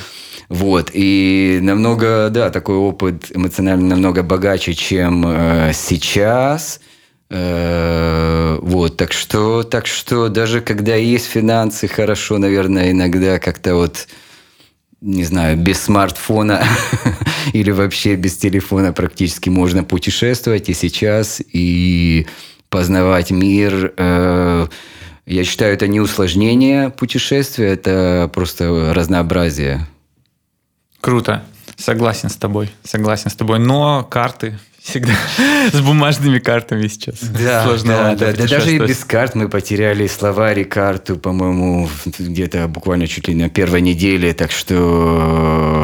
вот, 0.48 0.92
и 0.94 1.58
намного, 1.60 2.30
да, 2.30 2.52
такой 2.52 2.76
опыт 2.76 3.32
эмоционально 3.34 3.88
намного 3.88 4.22
богаче, 4.22 4.76
чем 4.76 5.26
э, 5.26 5.72
сейчас. 5.74 6.80
Э, 7.30 8.58
вот, 8.62 8.98
так 8.98 9.12
что, 9.12 9.64
так 9.64 9.88
что 9.88 10.30
даже 10.30 10.62
когда 10.62 10.96
есть 10.96 11.26
финансы, 11.26 11.88
хорошо, 11.88 12.38
наверное, 12.38 12.92
иногда 12.92 13.40
как-то 13.40 13.76
вот 13.76 14.08
не 15.04 15.26
знаю, 15.26 15.58
без 15.58 15.82
смартфона 15.82 16.64
или 17.54 17.72
вообще 17.72 18.16
без 18.16 18.38
телефона 18.38 18.94
практически 18.94 19.50
можно 19.50 19.84
путешествовать 19.84 20.70
и 20.70 20.74
сейчас, 20.74 21.42
и 21.42 22.26
познавать 22.70 23.30
мир. 23.30 23.94
Э, 23.98 24.68
я 25.26 25.44
считаю, 25.44 25.74
это 25.74 25.88
не 25.88 26.00
усложнение 26.00 26.90
путешествия, 26.90 27.68
это 27.68 28.32
просто 28.34 28.94
разнообразие. 28.94 29.88
Круто. 31.02 31.44
Согласен 31.76 32.30
с 32.30 32.38
тобой. 32.38 32.72
Согласен 32.84 33.30
с 33.30 33.36
тобой. 33.36 33.60
Но 33.60 34.08
карты 34.10 34.58
всегда 34.84 35.14
с 35.72 35.80
бумажными 35.80 36.40
картами 36.40 36.88
сейчас. 36.88 37.20
Да, 37.22 37.66
да, 37.84 38.16
да, 38.16 38.34
да, 38.34 38.48
даже 38.48 38.76
и 38.76 38.80
без 38.80 39.06
карт 39.06 39.34
мы 39.34 39.48
потеряли 39.48 40.08
словарь 40.08 40.66
карту, 40.66 41.16
по-моему, 41.16 41.90
где-то 42.20 42.68
буквально 42.68 43.08
чуть 43.08 43.28
ли 43.28 43.36
на 43.36 43.50
первой 43.50 43.82
неделе, 43.82 44.34
так 44.34 44.52
что... 44.52 45.83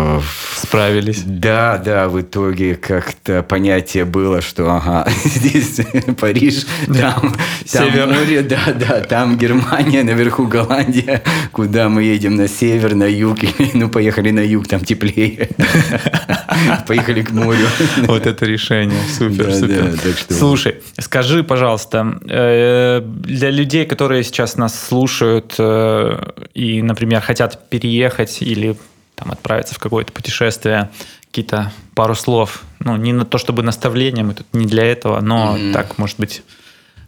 Справились. 0.55 1.24
Да, 1.26 1.82
да, 1.84 2.07
в 2.09 2.20
итоге 2.22 2.76
как-то 2.76 3.43
понятие 3.43 4.05
было, 4.05 4.41
что 4.41 4.72
ага, 4.72 5.07
здесь 5.24 5.82
Париж, 6.20 6.65
там, 6.88 7.36
там 7.72 8.09
море, 8.09 8.41
да, 8.41 8.74
да, 8.74 9.01
там 9.01 9.38
Германия, 9.38 10.03
наверху 10.03 10.47
Голландия, 10.47 11.24
куда 11.51 11.89
мы 11.89 12.03
едем 12.03 12.36
на 12.36 12.47
север, 12.47 12.95
на 12.95 13.05
юг, 13.05 13.39
ну, 13.74 13.89
поехали 13.89 14.32
на 14.32 14.41
юг, 14.41 14.67
там 14.67 14.82
теплее. 14.82 15.49
Поехали 16.88 17.22
к 17.22 17.32
морю. 17.32 17.67
Вот 18.07 18.26
это 18.26 18.45
решение. 18.45 18.99
Супер, 19.17 19.45
да, 19.45 19.53
супер. 19.53 19.91
Да, 19.91 20.11
что... 20.17 20.34
Слушай, 20.34 20.76
скажи, 20.99 21.43
пожалуйста, 21.43 22.20
э, 22.28 23.01
для 23.03 23.49
людей, 23.49 23.86
которые 23.86 24.24
сейчас 24.24 24.57
нас 24.57 24.88
слушают 24.88 25.55
э, 25.57 26.32
и, 26.53 26.82
например, 26.82 27.22
хотят 27.22 27.70
переехать 27.70 28.41
или 28.41 28.76
там, 29.20 29.32
отправиться 29.32 29.76
в 29.76 29.80
какое-то 29.80 30.13
путешествие, 30.13 30.89
какие-то 31.26 31.72
пару 31.93 32.15
слов, 32.15 32.63
ну, 32.80 32.95
не 32.95 33.13
на 33.13 33.26
то 33.26 33.38
чтобы 33.38 33.61
наставление, 33.61 34.24
мы 34.24 34.34
тут 34.34 34.47
не 34.53 34.65
для 34.65 34.86
этого, 34.86 35.20
но 35.20 35.57
mm-hmm. 35.57 35.74
так, 35.74 35.97
может 35.97 36.17
быть, 36.17 36.41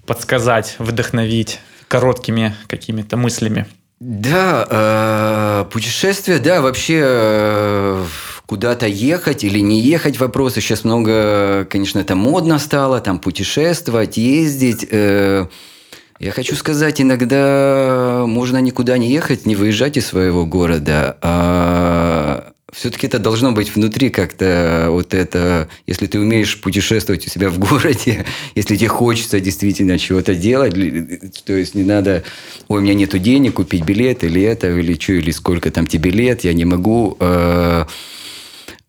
подсказать, 0.05 0.76
вдохновить 0.78 1.59
короткими 1.88 2.55
какими-то 2.68 3.18
мыслями. 3.18 3.66
Да, 3.99 4.68
э, 4.70 5.66
путешествие, 5.72 6.39
да, 6.39 6.62
вообще 6.62 7.01
э, 7.03 8.05
куда-то 8.45 8.88
ехать 8.88 9.43
или 9.43 9.59
не 9.59 9.80
ехать 9.80 10.20
вопросы. 10.20 10.59
Сейчас 10.59 10.84
много, 10.84 11.66
конечно, 11.70 11.99
это 11.99 12.16
модно 12.16 12.57
стало, 12.59 12.99
там 12.99 13.20
путешествовать, 13.20 14.18
ездить. 14.18 14.88
Э, 14.89 15.47
я 16.22 16.32
хочу 16.32 16.55
сказать, 16.55 17.01
иногда 17.01 18.26
можно 18.28 18.59
никуда 18.59 18.99
не 18.99 19.11
ехать, 19.11 19.47
не 19.47 19.55
выезжать 19.55 19.97
из 19.97 20.05
своего 20.05 20.45
города, 20.45 21.17
а 21.22 22.51
все-таки 22.72 23.07
это 23.07 23.17
должно 23.17 23.53
быть 23.53 23.74
внутри 23.74 24.11
как-то 24.11 24.89
вот 24.91 25.15
это, 25.15 25.67
если 25.88 26.05
ты 26.05 26.19
умеешь 26.19 26.61
путешествовать 26.61 27.26
у 27.26 27.30
себя 27.32 27.49
в 27.49 27.57
городе, 27.57 28.24
если 28.55 28.76
тебе 28.76 28.88
хочется 28.88 29.39
действительно 29.39 29.97
чего-то 29.97 30.36
делать, 30.36 30.76
то 31.43 31.53
есть 31.53 31.74
не 31.74 31.84
надо, 31.84 32.24
ой, 32.67 32.80
у 32.80 32.84
меня 32.84 32.93
нету 32.93 33.17
денег 33.17 33.55
купить 33.55 33.84
билет 33.84 34.24
или 34.24 34.43
это, 34.43 34.69
или 34.69 34.93
что, 34.93 35.13
или 35.13 35.32
сколько 35.32 35.72
там 35.72 35.88
тебе 35.88 36.11
лет, 36.11 36.43
я 36.43 36.53
не 36.53 36.65
могу. 36.65 37.17
А, 37.19 37.88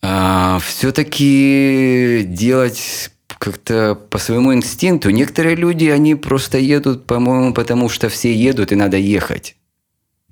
а, 0.02 0.58
все-таки 0.58 2.24
делать 2.26 3.11
как-то 3.43 3.99
по 4.09 4.18
своему 4.18 4.55
инстинкту. 4.55 5.11
Некоторые 5.11 5.57
люди, 5.57 5.86
они 5.86 6.14
просто 6.14 6.59
едут, 6.59 7.07
по-моему, 7.07 7.53
потому 7.53 7.88
что 7.88 8.09
все 8.09 8.32
едут 8.32 8.70
и 8.70 8.76
надо 8.76 8.99
ехать. 8.99 9.57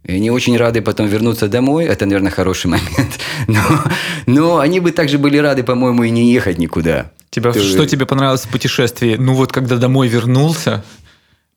И 0.05 0.13
они 0.13 0.31
очень 0.31 0.57
рады 0.57 0.81
потом 0.81 1.09
вернуться 1.09 1.49
домой. 1.49 1.87
Это, 1.87 2.07
наверное, 2.07 2.31
хороший 2.31 2.69
момент. 2.69 3.19
Но, 3.49 3.61
но 4.27 4.59
они 4.59 4.79
бы 4.79 4.93
также 4.93 5.19
были 5.19 5.39
рады, 5.39 5.65
по-моему, 5.65 6.05
и 6.05 6.11
не 6.11 6.33
ехать 6.33 6.59
никуда. 6.59 7.11
Тебя, 7.31 7.51
То... 7.51 7.61
Что 7.61 7.85
тебе 7.85 8.07
понравилось 8.07 8.43
в 8.43 8.49
путешествии? 8.49 9.17
Ну 9.19 9.35
вот, 9.35 9.51
когда 9.51 9.77
домой 9.77 10.07
вернулся, 10.07 10.85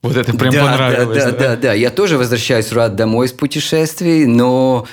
Вот 0.02 0.16
это 0.16 0.36
прям 0.36 0.52
да, 0.52 0.64
понравилось. 0.64 1.24
Да, 1.24 1.30
да, 1.30 1.38
да, 1.38 1.56
да. 1.56 1.72
Я 1.72 1.90
тоже 1.90 2.18
возвращаюсь 2.18 2.72
рад 2.72 2.96
домой 2.96 3.26
из 3.26 3.32
путешествий, 3.32 4.26
но 4.26 4.88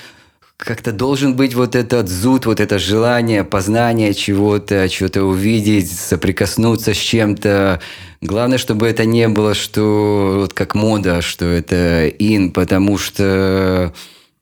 как-то 0.64 0.92
должен 0.92 1.34
быть 1.34 1.54
вот 1.54 1.74
этот 1.74 2.08
зуд, 2.08 2.46
вот 2.46 2.60
это 2.60 2.78
желание 2.78 3.42
познания 3.42 4.14
чего-то, 4.14 4.88
что-то 4.88 5.24
увидеть, 5.24 5.90
соприкоснуться 5.90 6.94
с 6.94 6.96
чем-то. 6.96 7.80
Главное, 8.20 8.58
чтобы 8.58 8.86
это 8.86 9.04
не 9.04 9.28
было, 9.28 9.54
что 9.54 10.38
вот 10.40 10.52
как 10.52 10.74
мода, 10.74 11.20
что 11.20 11.46
это 11.46 12.08
ин, 12.08 12.52
потому 12.52 12.96
что 12.96 13.92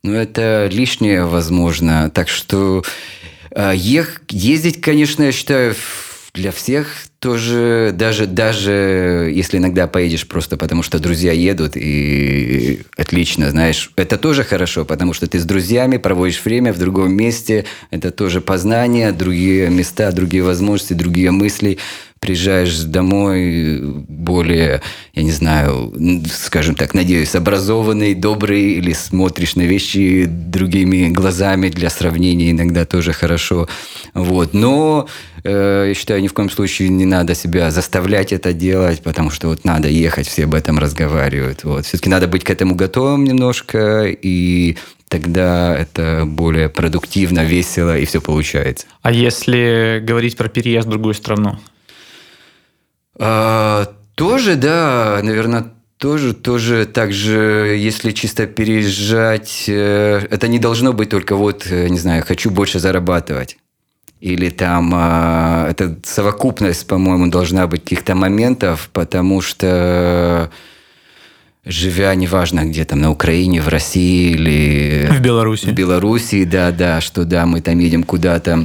ну, 0.02 0.12
это 0.12 0.68
лишнее, 0.70 1.24
возможно. 1.24 2.10
Так 2.10 2.28
что 2.28 2.84
э, 3.50 3.72
ездить, 3.74 4.80
конечно, 4.80 5.22
я 5.22 5.32
считаю, 5.32 5.74
для 6.34 6.52
всех 6.52 6.86
тоже, 7.18 7.92
даже, 7.94 8.26
даже 8.26 9.30
если 9.34 9.58
иногда 9.58 9.86
поедешь 9.86 10.26
просто 10.26 10.56
потому, 10.56 10.82
что 10.82 10.98
друзья 10.98 11.32
едут, 11.32 11.76
и 11.76 12.82
отлично, 12.96 13.50
знаешь, 13.50 13.90
это 13.96 14.16
тоже 14.16 14.44
хорошо, 14.44 14.84
потому 14.84 15.12
что 15.12 15.26
ты 15.26 15.38
с 15.38 15.44
друзьями 15.44 15.98
проводишь 15.98 16.42
время 16.44 16.72
в 16.72 16.78
другом 16.78 17.12
месте, 17.12 17.66
это 17.90 18.10
тоже 18.10 18.40
познание, 18.40 19.12
другие 19.12 19.68
места, 19.68 20.12
другие 20.12 20.42
возможности, 20.42 20.94
другие 20.94 21.30
мысли 21.30 21.78
приезжаешь 22.20 22.80
домой 22.80 23.80
более, 23.80 24.82
я 25.14 25.22
не 25.22 25.32
знаю, 25.32 25.92
скажем 26.30 26.74
так, 26.74 26.92
надеюсь, 26.92 27.34
образованный, 27.34 28.14
добрый, 28.14 28.72
или 28.72 28.92
смотришь 28.92 29.56
на 29.56 29.62
вещи 29.62 30.26
другими 30.28 31.08
глазами 31.08 31.70
для 31.70 31.88
сравнения 31.88 32.50
иногда 32.50 32.84
тоже 32.84 33.14
хорошо. 33.14 33.68
Вот. 34.12 34.52
Но 34.52 35.08
э, 35.44 35.86
я 35.88 35.94
считаю, 35.94 36.20
ни 36.20 36.28
в 36.28 36.34
коем 36.34 36.50
случае 36.50 36.90
не 36.90 37.06
надо 37.06 37.34
себя 37.34 37.70
заставлять 37.70 38.34
это 38.34 38.52
делать, 38.52 39.02
потому 39.02 39.30
что 39.30 39.48
вот 39.48 39.64
надо 39.64 39.88
ехать, 39.88 40.28
все 40.28 40.44
об 40.44 40.54
этом 40.54 40.78
разговаривают. 40.78 41.64
Вот. 41.64 41.86
Все-таки 41.86 42.10
надо 42.10 42.28
быть 42.28 42.44
к 42.44 42.50
этому 42.50 42.74
готовым 42.74 43.24
немножко, 43.24 44.04
и 44.04 44.76
тогда 45.08 45.74
это 45.74 46.24
более 46.26 46.68
продуктивно, 46.68 47.44
весело, 47.44 47.96
и 47.96 48.04
все 48.04 48.20
получается. 48.20 48.86
А 49.00 49.10
если 49.10 50.02
говорить 50.04 50.36
про 50.36 50.50
переезд 50.50 50.86
в 50.86 50.90
другую 50.90 51.14
страну? 51.14 51.58
А, 53.22 53.86
тоже, 54.14 54.56
да, 54.56 55.20
наверное, 55.22 55.66
тоже, 55.98 56.32
тоже 56.32 56.86
так 56.86 57.12
же, 57.12 57.76
если 57.78 58.12
чисто 58.12 58.46
переезжать, 58.46 59.64
э, 59.68 60.26
это 60.30 60.48
не 60.48 60.58
должно 60.58 60.94
быть 60.94 61.10
только 61.10 61.36
вот, 61.36 61.66
э, 61.70 61.88
не 61.88 61.98
знаю, 61.98 62.24
хочу 62.26 62.50
больше 62.50 62.78
зарабатывать. 62.78 63.58
Или 64.20 64.48
там, 64.48 64.94
э, 64.94 65.66
это 65.68 65.98
совокупность, 66.02 66.86
по-моему, 66.86 67.26
должна 67.26 67.66
быть 67.66 67.82
каких-то 67.82 68.14
моментов, 68.14 68.88
потому 68.94 69.42
что 69.42 70.50
живя, 71.66 72.14
неважно 72.14 72.64
где 72.64 72.86
там, 72.86 73.02
на 73.02 73.10
Украине, 73.10 73.60
в 73.60 73.68
России 73.68 74.32
или... 74.32 75.08
В 75.10 75.20
Беларуси. 75.20 75.66
В 75.66 75.72
Беларуси, 75.74 76.44
да, 76.44 76.70
да, 76.70 77.02
что 77.02 77.26
да, 77.26 77.44
мы 77.44 77.60
там 77.60 77.78
едем 77.78 78.04
куда-то 78.04 78.64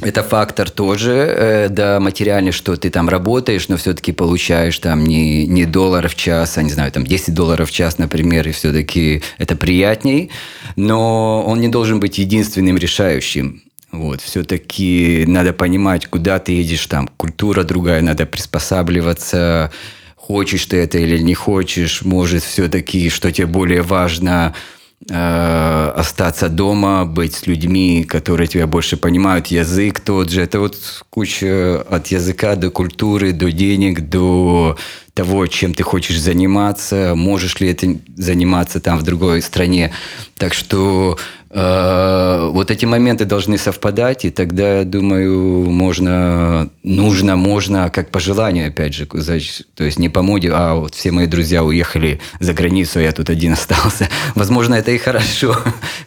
это 0.00 0.22
фактор 0.22 0.70
тоже, 0.70 1.12
э, 1.12 1.68
да, 1.68 2.00
материальный, 2.00 2.52
что 2.52 2.76
ты 2.76 2.88
там 2.90 3.08
работаешь, 3.08 3.68
но 3.68 3.76
все-таки 3.76 4.12
получаешь 4.12 4.78
там 4.78 5.04
не, 5.04 5.46
не 5.46 5.66
доллар 5.66 6.08
в 6.08 6.14
час, 6.14 6.56
а 6.56 6.62
не 6.62 6.70
знаю, 6.70 6.90
там 6.92 7.04
10 7.04 7.34
долларов 7.34 7.68
в 7.68 7.72
час, 7.72 7.98
например, 7.98 8.48
и 8.48 8.52
все-таки 8.52 9.22
это 9.38 9.54
приятней, 9.54 10.30
но 10.76 11.44
он 11.46 11.60
не 11.60 11.68
должен 11.68 12.00
быть 12.00 12.18
единственным 12.18 12.78
решающим. 12.78 13.62
Вот, 13.92 14.22
все-таки 14.22 15.24
надо 15.28 15.52
понимать, 15.52 16.06
куда 16.06 16.38
ты 16.38 16.52
едешь, 16.52 16.86
там 16.86 17.08
культура 17.18 17.62
другая, 17.62 18.00
надо 18.00 18.24
приспосабливаться, 18.24 19.70
хочешь 20.16 20.64
ты 20.64 20.78
это 20.78 20.96
или 20.98 21.18
не 21.18 21.34
хочешь, 21.34 22.00
может 22.00 22.42
все-таки, 22.42 23.10
что 23.10 23.30
тебе 23.30 23.46
более 23.46 23.82
важно– 23.82 24.54
Э, 25.10 25.92
остаться 25.96 26.48
дома, 26.48 27.04
быть 27.04 27.34
с 27.34 27.46
людьми, 27.46 28.04
которые 28.04 28.46
тебя 28.46 28.66
больше 28.66 28.96
понимают, 28.96 29.48
язык 29.48 30.00
тот 30.00 30.30
же. 30.30 30.42
Это 30.42 30.60
вот 30.60 30.76
куча 31.10 31.80
от 31.90 32.08
языка 32.08 32.54
до 32.54 32.70
культуры, 32.70 33.32
до 33.32 33.50
денег, 33.50 34.08
до 34.08 34.76
того, 35.14 35.46
чем 35.46 35.74
ты 35.74 35.82
хочешь 35.82 36.18
заниматься, 36.18 37.14
можешь 37.14 37.60
ли 37.60 37.68
это 37.68 37.96
заниматься 38.16 38.80
там 38.80 38.98
в 38.98 39.02
другой 39.02 39.42
стране. 39.42 39.92
Так 40.38 40.54
что 40.54 41.18
Э, 41.54 42.48
вот 42.50 42.70
эти 42.70 42.86
моменты 42.86 43.26
должны 43.26 43.58
совпадать, 43.58 44.24
и 44.24 44.30
тогда, 44.30 44.78
я 44.78 44.84
думаю, 44.84 45.70
можно, 45.70 46.70
нужно, 46.82 47.36
можно, 47.36 47.90
как 47.90 48.10
по 48.10 48.20
желанию, 48.20 48.68
опять 48.68 48.94
же, 48.94 49.06
то 49.06 49.84
есть 49.84 49.98
не 49.98 50.08
по 50.08 50.22
моде, 50.22 50.50
а 50.50 50.76
вот 50.76 50.94
все 50.94 51.10
мои 51.10 51.26
друзья 51.26 51.62
уехали 51.62 52.20
за 52.40 52.54
границу, 52.54 53.00
я 53.00 53.12
тут 53.12 53.28
один 53.28 53.52
остался. 53.52 54.08
Возможно, 54.34 54.76
это 54.76 54.92
и 54.92 54.98
хорошо. 54.98 55.54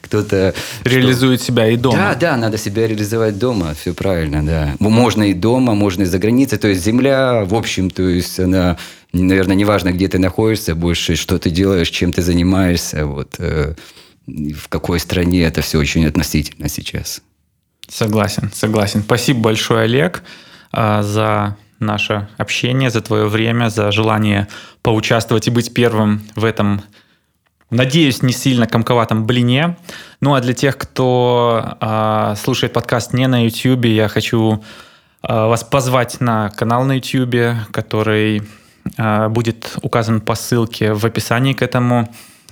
Кто-то... 0.01 0.55
Реализует 0.83 1.41
что... 1.41 1.49
себя 1.49 1.67
и 1.67 1.77
дома. 1.77 1.97
Да, 1.97 2.15
да, 2.15 2.37
надо 2.37 2.57
себя 2.57 2.87
реализовать 2.87 3.37
дома, 3.37 3.75
все 3.79 3.93
правильно, 3.93 4.43
да. 4.43 4.73
Можно 4.79 5.29
и 5.29 5.33
дома, 5.35 5.75
можно 5.75 6.03
и 6.03 6.05
за 6.05 6.17
границей, 6.17 6.57
то 6.57 6.67
есть 6.67 6.83
земля, 6.83 7.45
в 7.45 7.53
общем, 7.53 7.91
то 7.91 8.09
есть 8.09 8.39
она 8.39 8.77
наверное, 9.21 9.55
неважно, 9.55 9.91
где 9.91 10.07
ты 10.07 10.19
находишься, 10.19 10.75
больше 10.75 11.15
что 11.15 11.37
ты 11.39 11.49
делаешь, 11.49 11.89
чем 11.89 12.11
ты 12.11 12.21
занимаешься, 12.21 13.05
вот, 13.05 13.35
э, 13.39 13.75
в 14.27 14.67
какой 14.69 14.99
стране 14.99 15.43
это 15.43 15.61
все 15.61 15.79
очень 15.79 16.05
относительно 16.05 16.69
сейчас. 16.69 17.21
Согласен, 17.87 18.51
согласен. 18.53 19.03
Спасибо 19.03 19.41
большое, 19.41 19.83
Олег, 19.83 20.23
а, 20.71 21.03
за 21.03 21.55
наше 21.79 22.27
общение, 22.37 22.89
за 22.89 23.01
твое 23.01 23.27
время, 23.27 23.69
за 23.69 23.91
желание 23.91 24.47
поучаствовать 24.81 25.47
и 25.47 25.51
быть 25.51 25.73
первым 25.73 26.21
в 26.35 26.43
этом, 26.43 26.81
надеюсь, 27.69 28.23
не 28.23 28.33
сильно 28.33 28.65
комковатом 28.65 29.25
блине. 29.25 29.77
Ну 30.21 30.33
а 30.33 30.41
для 30.41 30.53
тех, 30.53 30.77
кто 30.77 31.77
э, 31.79 32.35
слушает 32.41 32.73
подкаст 32.73 33.13
не 33.13 33.27
на 33.27 33.45
YouTube, 33.45 33.85
я 33.85 34.07
хочу 34.07 34.63
э, 35.21 35.33
вас 35.33 35.63
позвать 35.63 36.21
на 36.21 36.49
канал 36.49 36.85
на 36.85 36.93
YouTube, 36.93 37.57
который 37.71 38.41
будет 39.29 39.77
указан 39.81 40.21
по 40.21 40.35
ссылке 40.35 40.93
в 40.93 41.05
описании 41.05 41.53
к 41.53 41.61
этому 41.61 42.07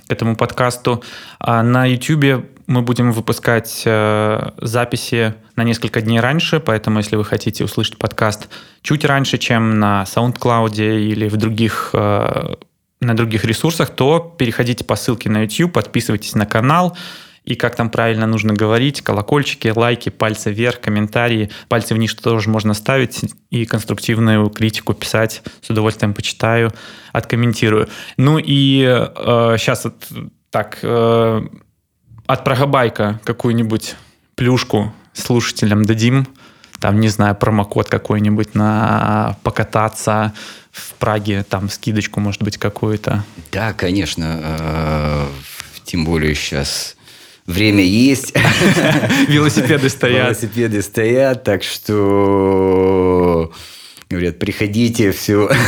к 0.06 0.12
этому 0.12 0.36
подкасту. 0.36 1.02
А 1.38 1.62
на 1.62 1.86
YouTube 1.86 2.46
мы 2.66 2.82
будем 2.82 3.12
выпускать 3.12 3.82
э, 3.84 4.50
записи 4.58 5.34
на 5.56 5.64
несколько 5.64 6.00
дней 6.00 6.20
раньше, 6.20 6.60
поэтому 6.60 6.98
если 6.98 7.16
вы 7.16 7.24
хотите 7.24 7.64
услышать 7.64 7.98
подкаст 7.98 8.48
чуть 8.82 9.04
раньше, 9.04 9.38
чем 9.38 9.78
на 9.78 10.04
SoundCloud 10.04 10.76
или 10.76 11.28
в 11.28 11.36
других, 11.36 11.90
э, 11.92 12.54
на 13.00 13.16
других 13.16 13.44
ресурсах, 13.44 13.90
то 13.90 14.34
переходите 14.38 14.84
по 14.84 14.96
ссылке 14.96 15.28
на 15.28 15.42
YouTube, 15.42 15.72
подписывайтесь 15.72 16.34
на 16.34 16.46
канал, 16.46 16.96
и 17.44 17.54
как 17.56 17.76
там 17.76 17.90
правильно 17.90 18.26
нужно 18.26 18.54
говорить, 18.54 19.02
колокольчики, 19.02 19.68
лайки, 19.74 20.08
пальцы 20.08 20.50
вверх, 20.50 20.80
комментарии, 20.80 21.50
пальцы 21.68 21.94
вниз 21.94 22.14
тоже 22.14 22.48
можно 22.48 22.74
ставить 22.74 23.20
и 23.50 23.66
конструктивную 23.66 24.48
критику 24.48 24.94
писать, 24.94 25.42
с 25.60 25.68
удовольствием 25.70 26.14
почитаю, 26.14 26.72
откомментирую. 27.12 27.88
Ну 28.16 28.38
и 28.42 28.82
э, 28.84 29.56
сейчас 29.58 29.84
вот 29.84 30.06
так, 30.50 30.78
э, 30.82 31.42
от 32.26 32.44
Прогабайка 32.44 33.20
какую-нибудь 33.24 33.96
плюшку 34.34 34.94
слушателям 35.12 35.84
дадим, 35.84 36.26
там, 36.80 37.00
не 37.00 37.08
знаю, 37.08 37.34
промокод 37.34 37.88
какой-нибудь 37.88 38.54
на 38.54 39.36
покататься 39.42 40.32
в 40.70 40.94
Праге, 40.94 41.44
там 41.44 41.68
скидочку, 41.68 42.20
может 42.20 42.42
быть, 42.42 42.58
какую-то. 42.58 43.24
Да, 43.52 43.72
конечно. 43.74 44.40
Э, 44.42 45.26
тем 45.84 46.04
более 46.04 46.34
сейчас 46.34 46.93
время 47.46 47.82
есть. 47.82 48.34
Велосипеды 49.28 49.88
стоят. 49.88 50.26
Велосипеды 50.26 50.82
стоят, 50.82 51.44
так 51.44 51.62
что 51.62 53.52
говорят, 54.14 54.38
приходите, 54.38 55.12
все. 55.12 55.50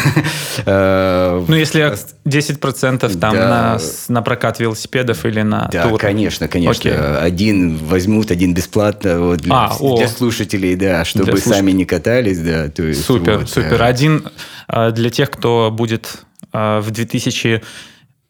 Э, 0.64 1.45
ну, 1.47 1.55
если 1.55 1.93
10% 2.24 3.18
там 3.18 3.35
на, 3.37 3.79
на 4.09 4.22
прокат 4.22 4.59
велосипедов 4.59 5.27
или 5.27 5.43
на 5.43 5.68
да, 5.70 5.87
тур. 5.87 6.01
конечно, 6.01 6.49
конечно. 6.49 6.91
Окей. 6.91 7.18
Один 7.18 7.77
возьмут, 7.77 8.31
один 8.31 8.55
бесплатно 8.55 9.20
вот, 9.20 9.41
для, 9.41 9.66
а, 9.66 9.97
для 9.97 10.09
слушателей, 10.09 10.74
да, 10.77 11.05
чтобы 11.05 11.33
для 11.33 11.41
сами 11.43 11.72
не 11.72 11.85
катались. 11.85 12.39
Да, 12.39 12.68
то 12.70 12.85
есть, 12.85 13.05
супер, 13.05 13.41
вот, 13.41 13.51
супер. 13.51 13.83
Один 13.83 14.29
э, 14.68 14.93
для 14.93 15.11
тех, 15.11 15.31
кто 15.31 15.70
будет 15.70 16.20
э, 16.55 16.81
в 16.81 16.91
2000 16.91 17.62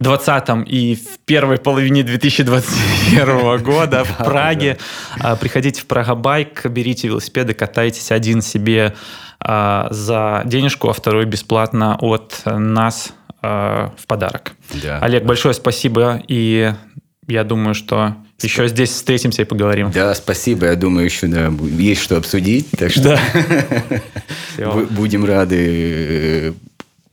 2020 0.01 0.69
и 0.71 0.95
в 0.95 1.19
первой 1.25 1.59
половине 1.59 2.03
2021 2.03 3.59
года 3.63 4.05
в 4.05 4.17
Праге. 4.19 4.79
А, 5.19 5.37
приходите 5.37 5.81
в 5.81 5.87
Прага 5.87 6.15
Байк, 6.15 6.67
берите 6.67 7.09
велосипеды, 7.09 7.55
катайтесь 7.55 8.13
один 8.13 8.43
себе 8.43 8.95
а, 9.41 9.89
за 9.91 10.43
денежку, 10.45 10.89
а 10.89 10.93
второй 10.93 11.25
бесплатно 11.25 11.97
от 12.01 12.43
нас 12.45 13.13
а, 13.43 13.95
в 13.99 14.07
подарок. 14.07 14.53
Да. 14.83 14.99
Олег, 14.99 15.25
большое 15.25 15.55
спасибо, 15.55 16.23
и 16.29 16.73
я 17.27 17.45
думаю, 17.45 17.75
что 17.75 18.17
еще 18.43 18.69
здесь 18.69 18.91
встретимся 18.91 19.43
и 19.43 19.45
поговорим. 19.47 19.91
Да, 19.93 20.15
спасибо. 20.15 20.67
Я 20.67 20.77
думаю, 20.77 21.07
еще 21.07 21.27
да, 21.27 21.51
есть 21.79 22.03
что 22.03 22.19
обсудить. 22.19 22.71
Так 22.73 22.93
что 22.93 23.19
будем 24.91 25.25
рады 25.25 26.55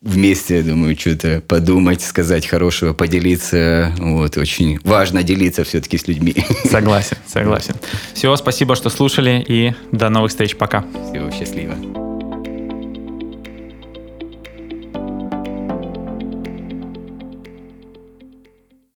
вместе, 0.03 0.57
я 0.57 0.63
думаю, 0.63 0.97
что-то 0.99 1.41
подумать, 1.47 2.01
сказать 2.01 2.45
хорошего, 2.45 2.93
поделиться. 2.93 3.93
Вот, 3.97 4.37
очень 4.37 4.79
важно 4.83 5.23
делиться 5.23 5.63
все-таки 5.63 5.97
с 5.97 6.07
людьми. 6.07 6.35
Согласен, 6.65 7.17
согласен. 7.25 7.75
Все, 8.13 8.35
спасибо, 8.35 8.75
что 8.75 8.89
слушали, 8.89 9.43
и 9.47 9.73
до 9.91 10.09
новых 10.09 10.31
встреч. 10.31 10.55
Пока. 10.55 10.85
Всего 11.11 11.31
счастливо. 11.31 12.02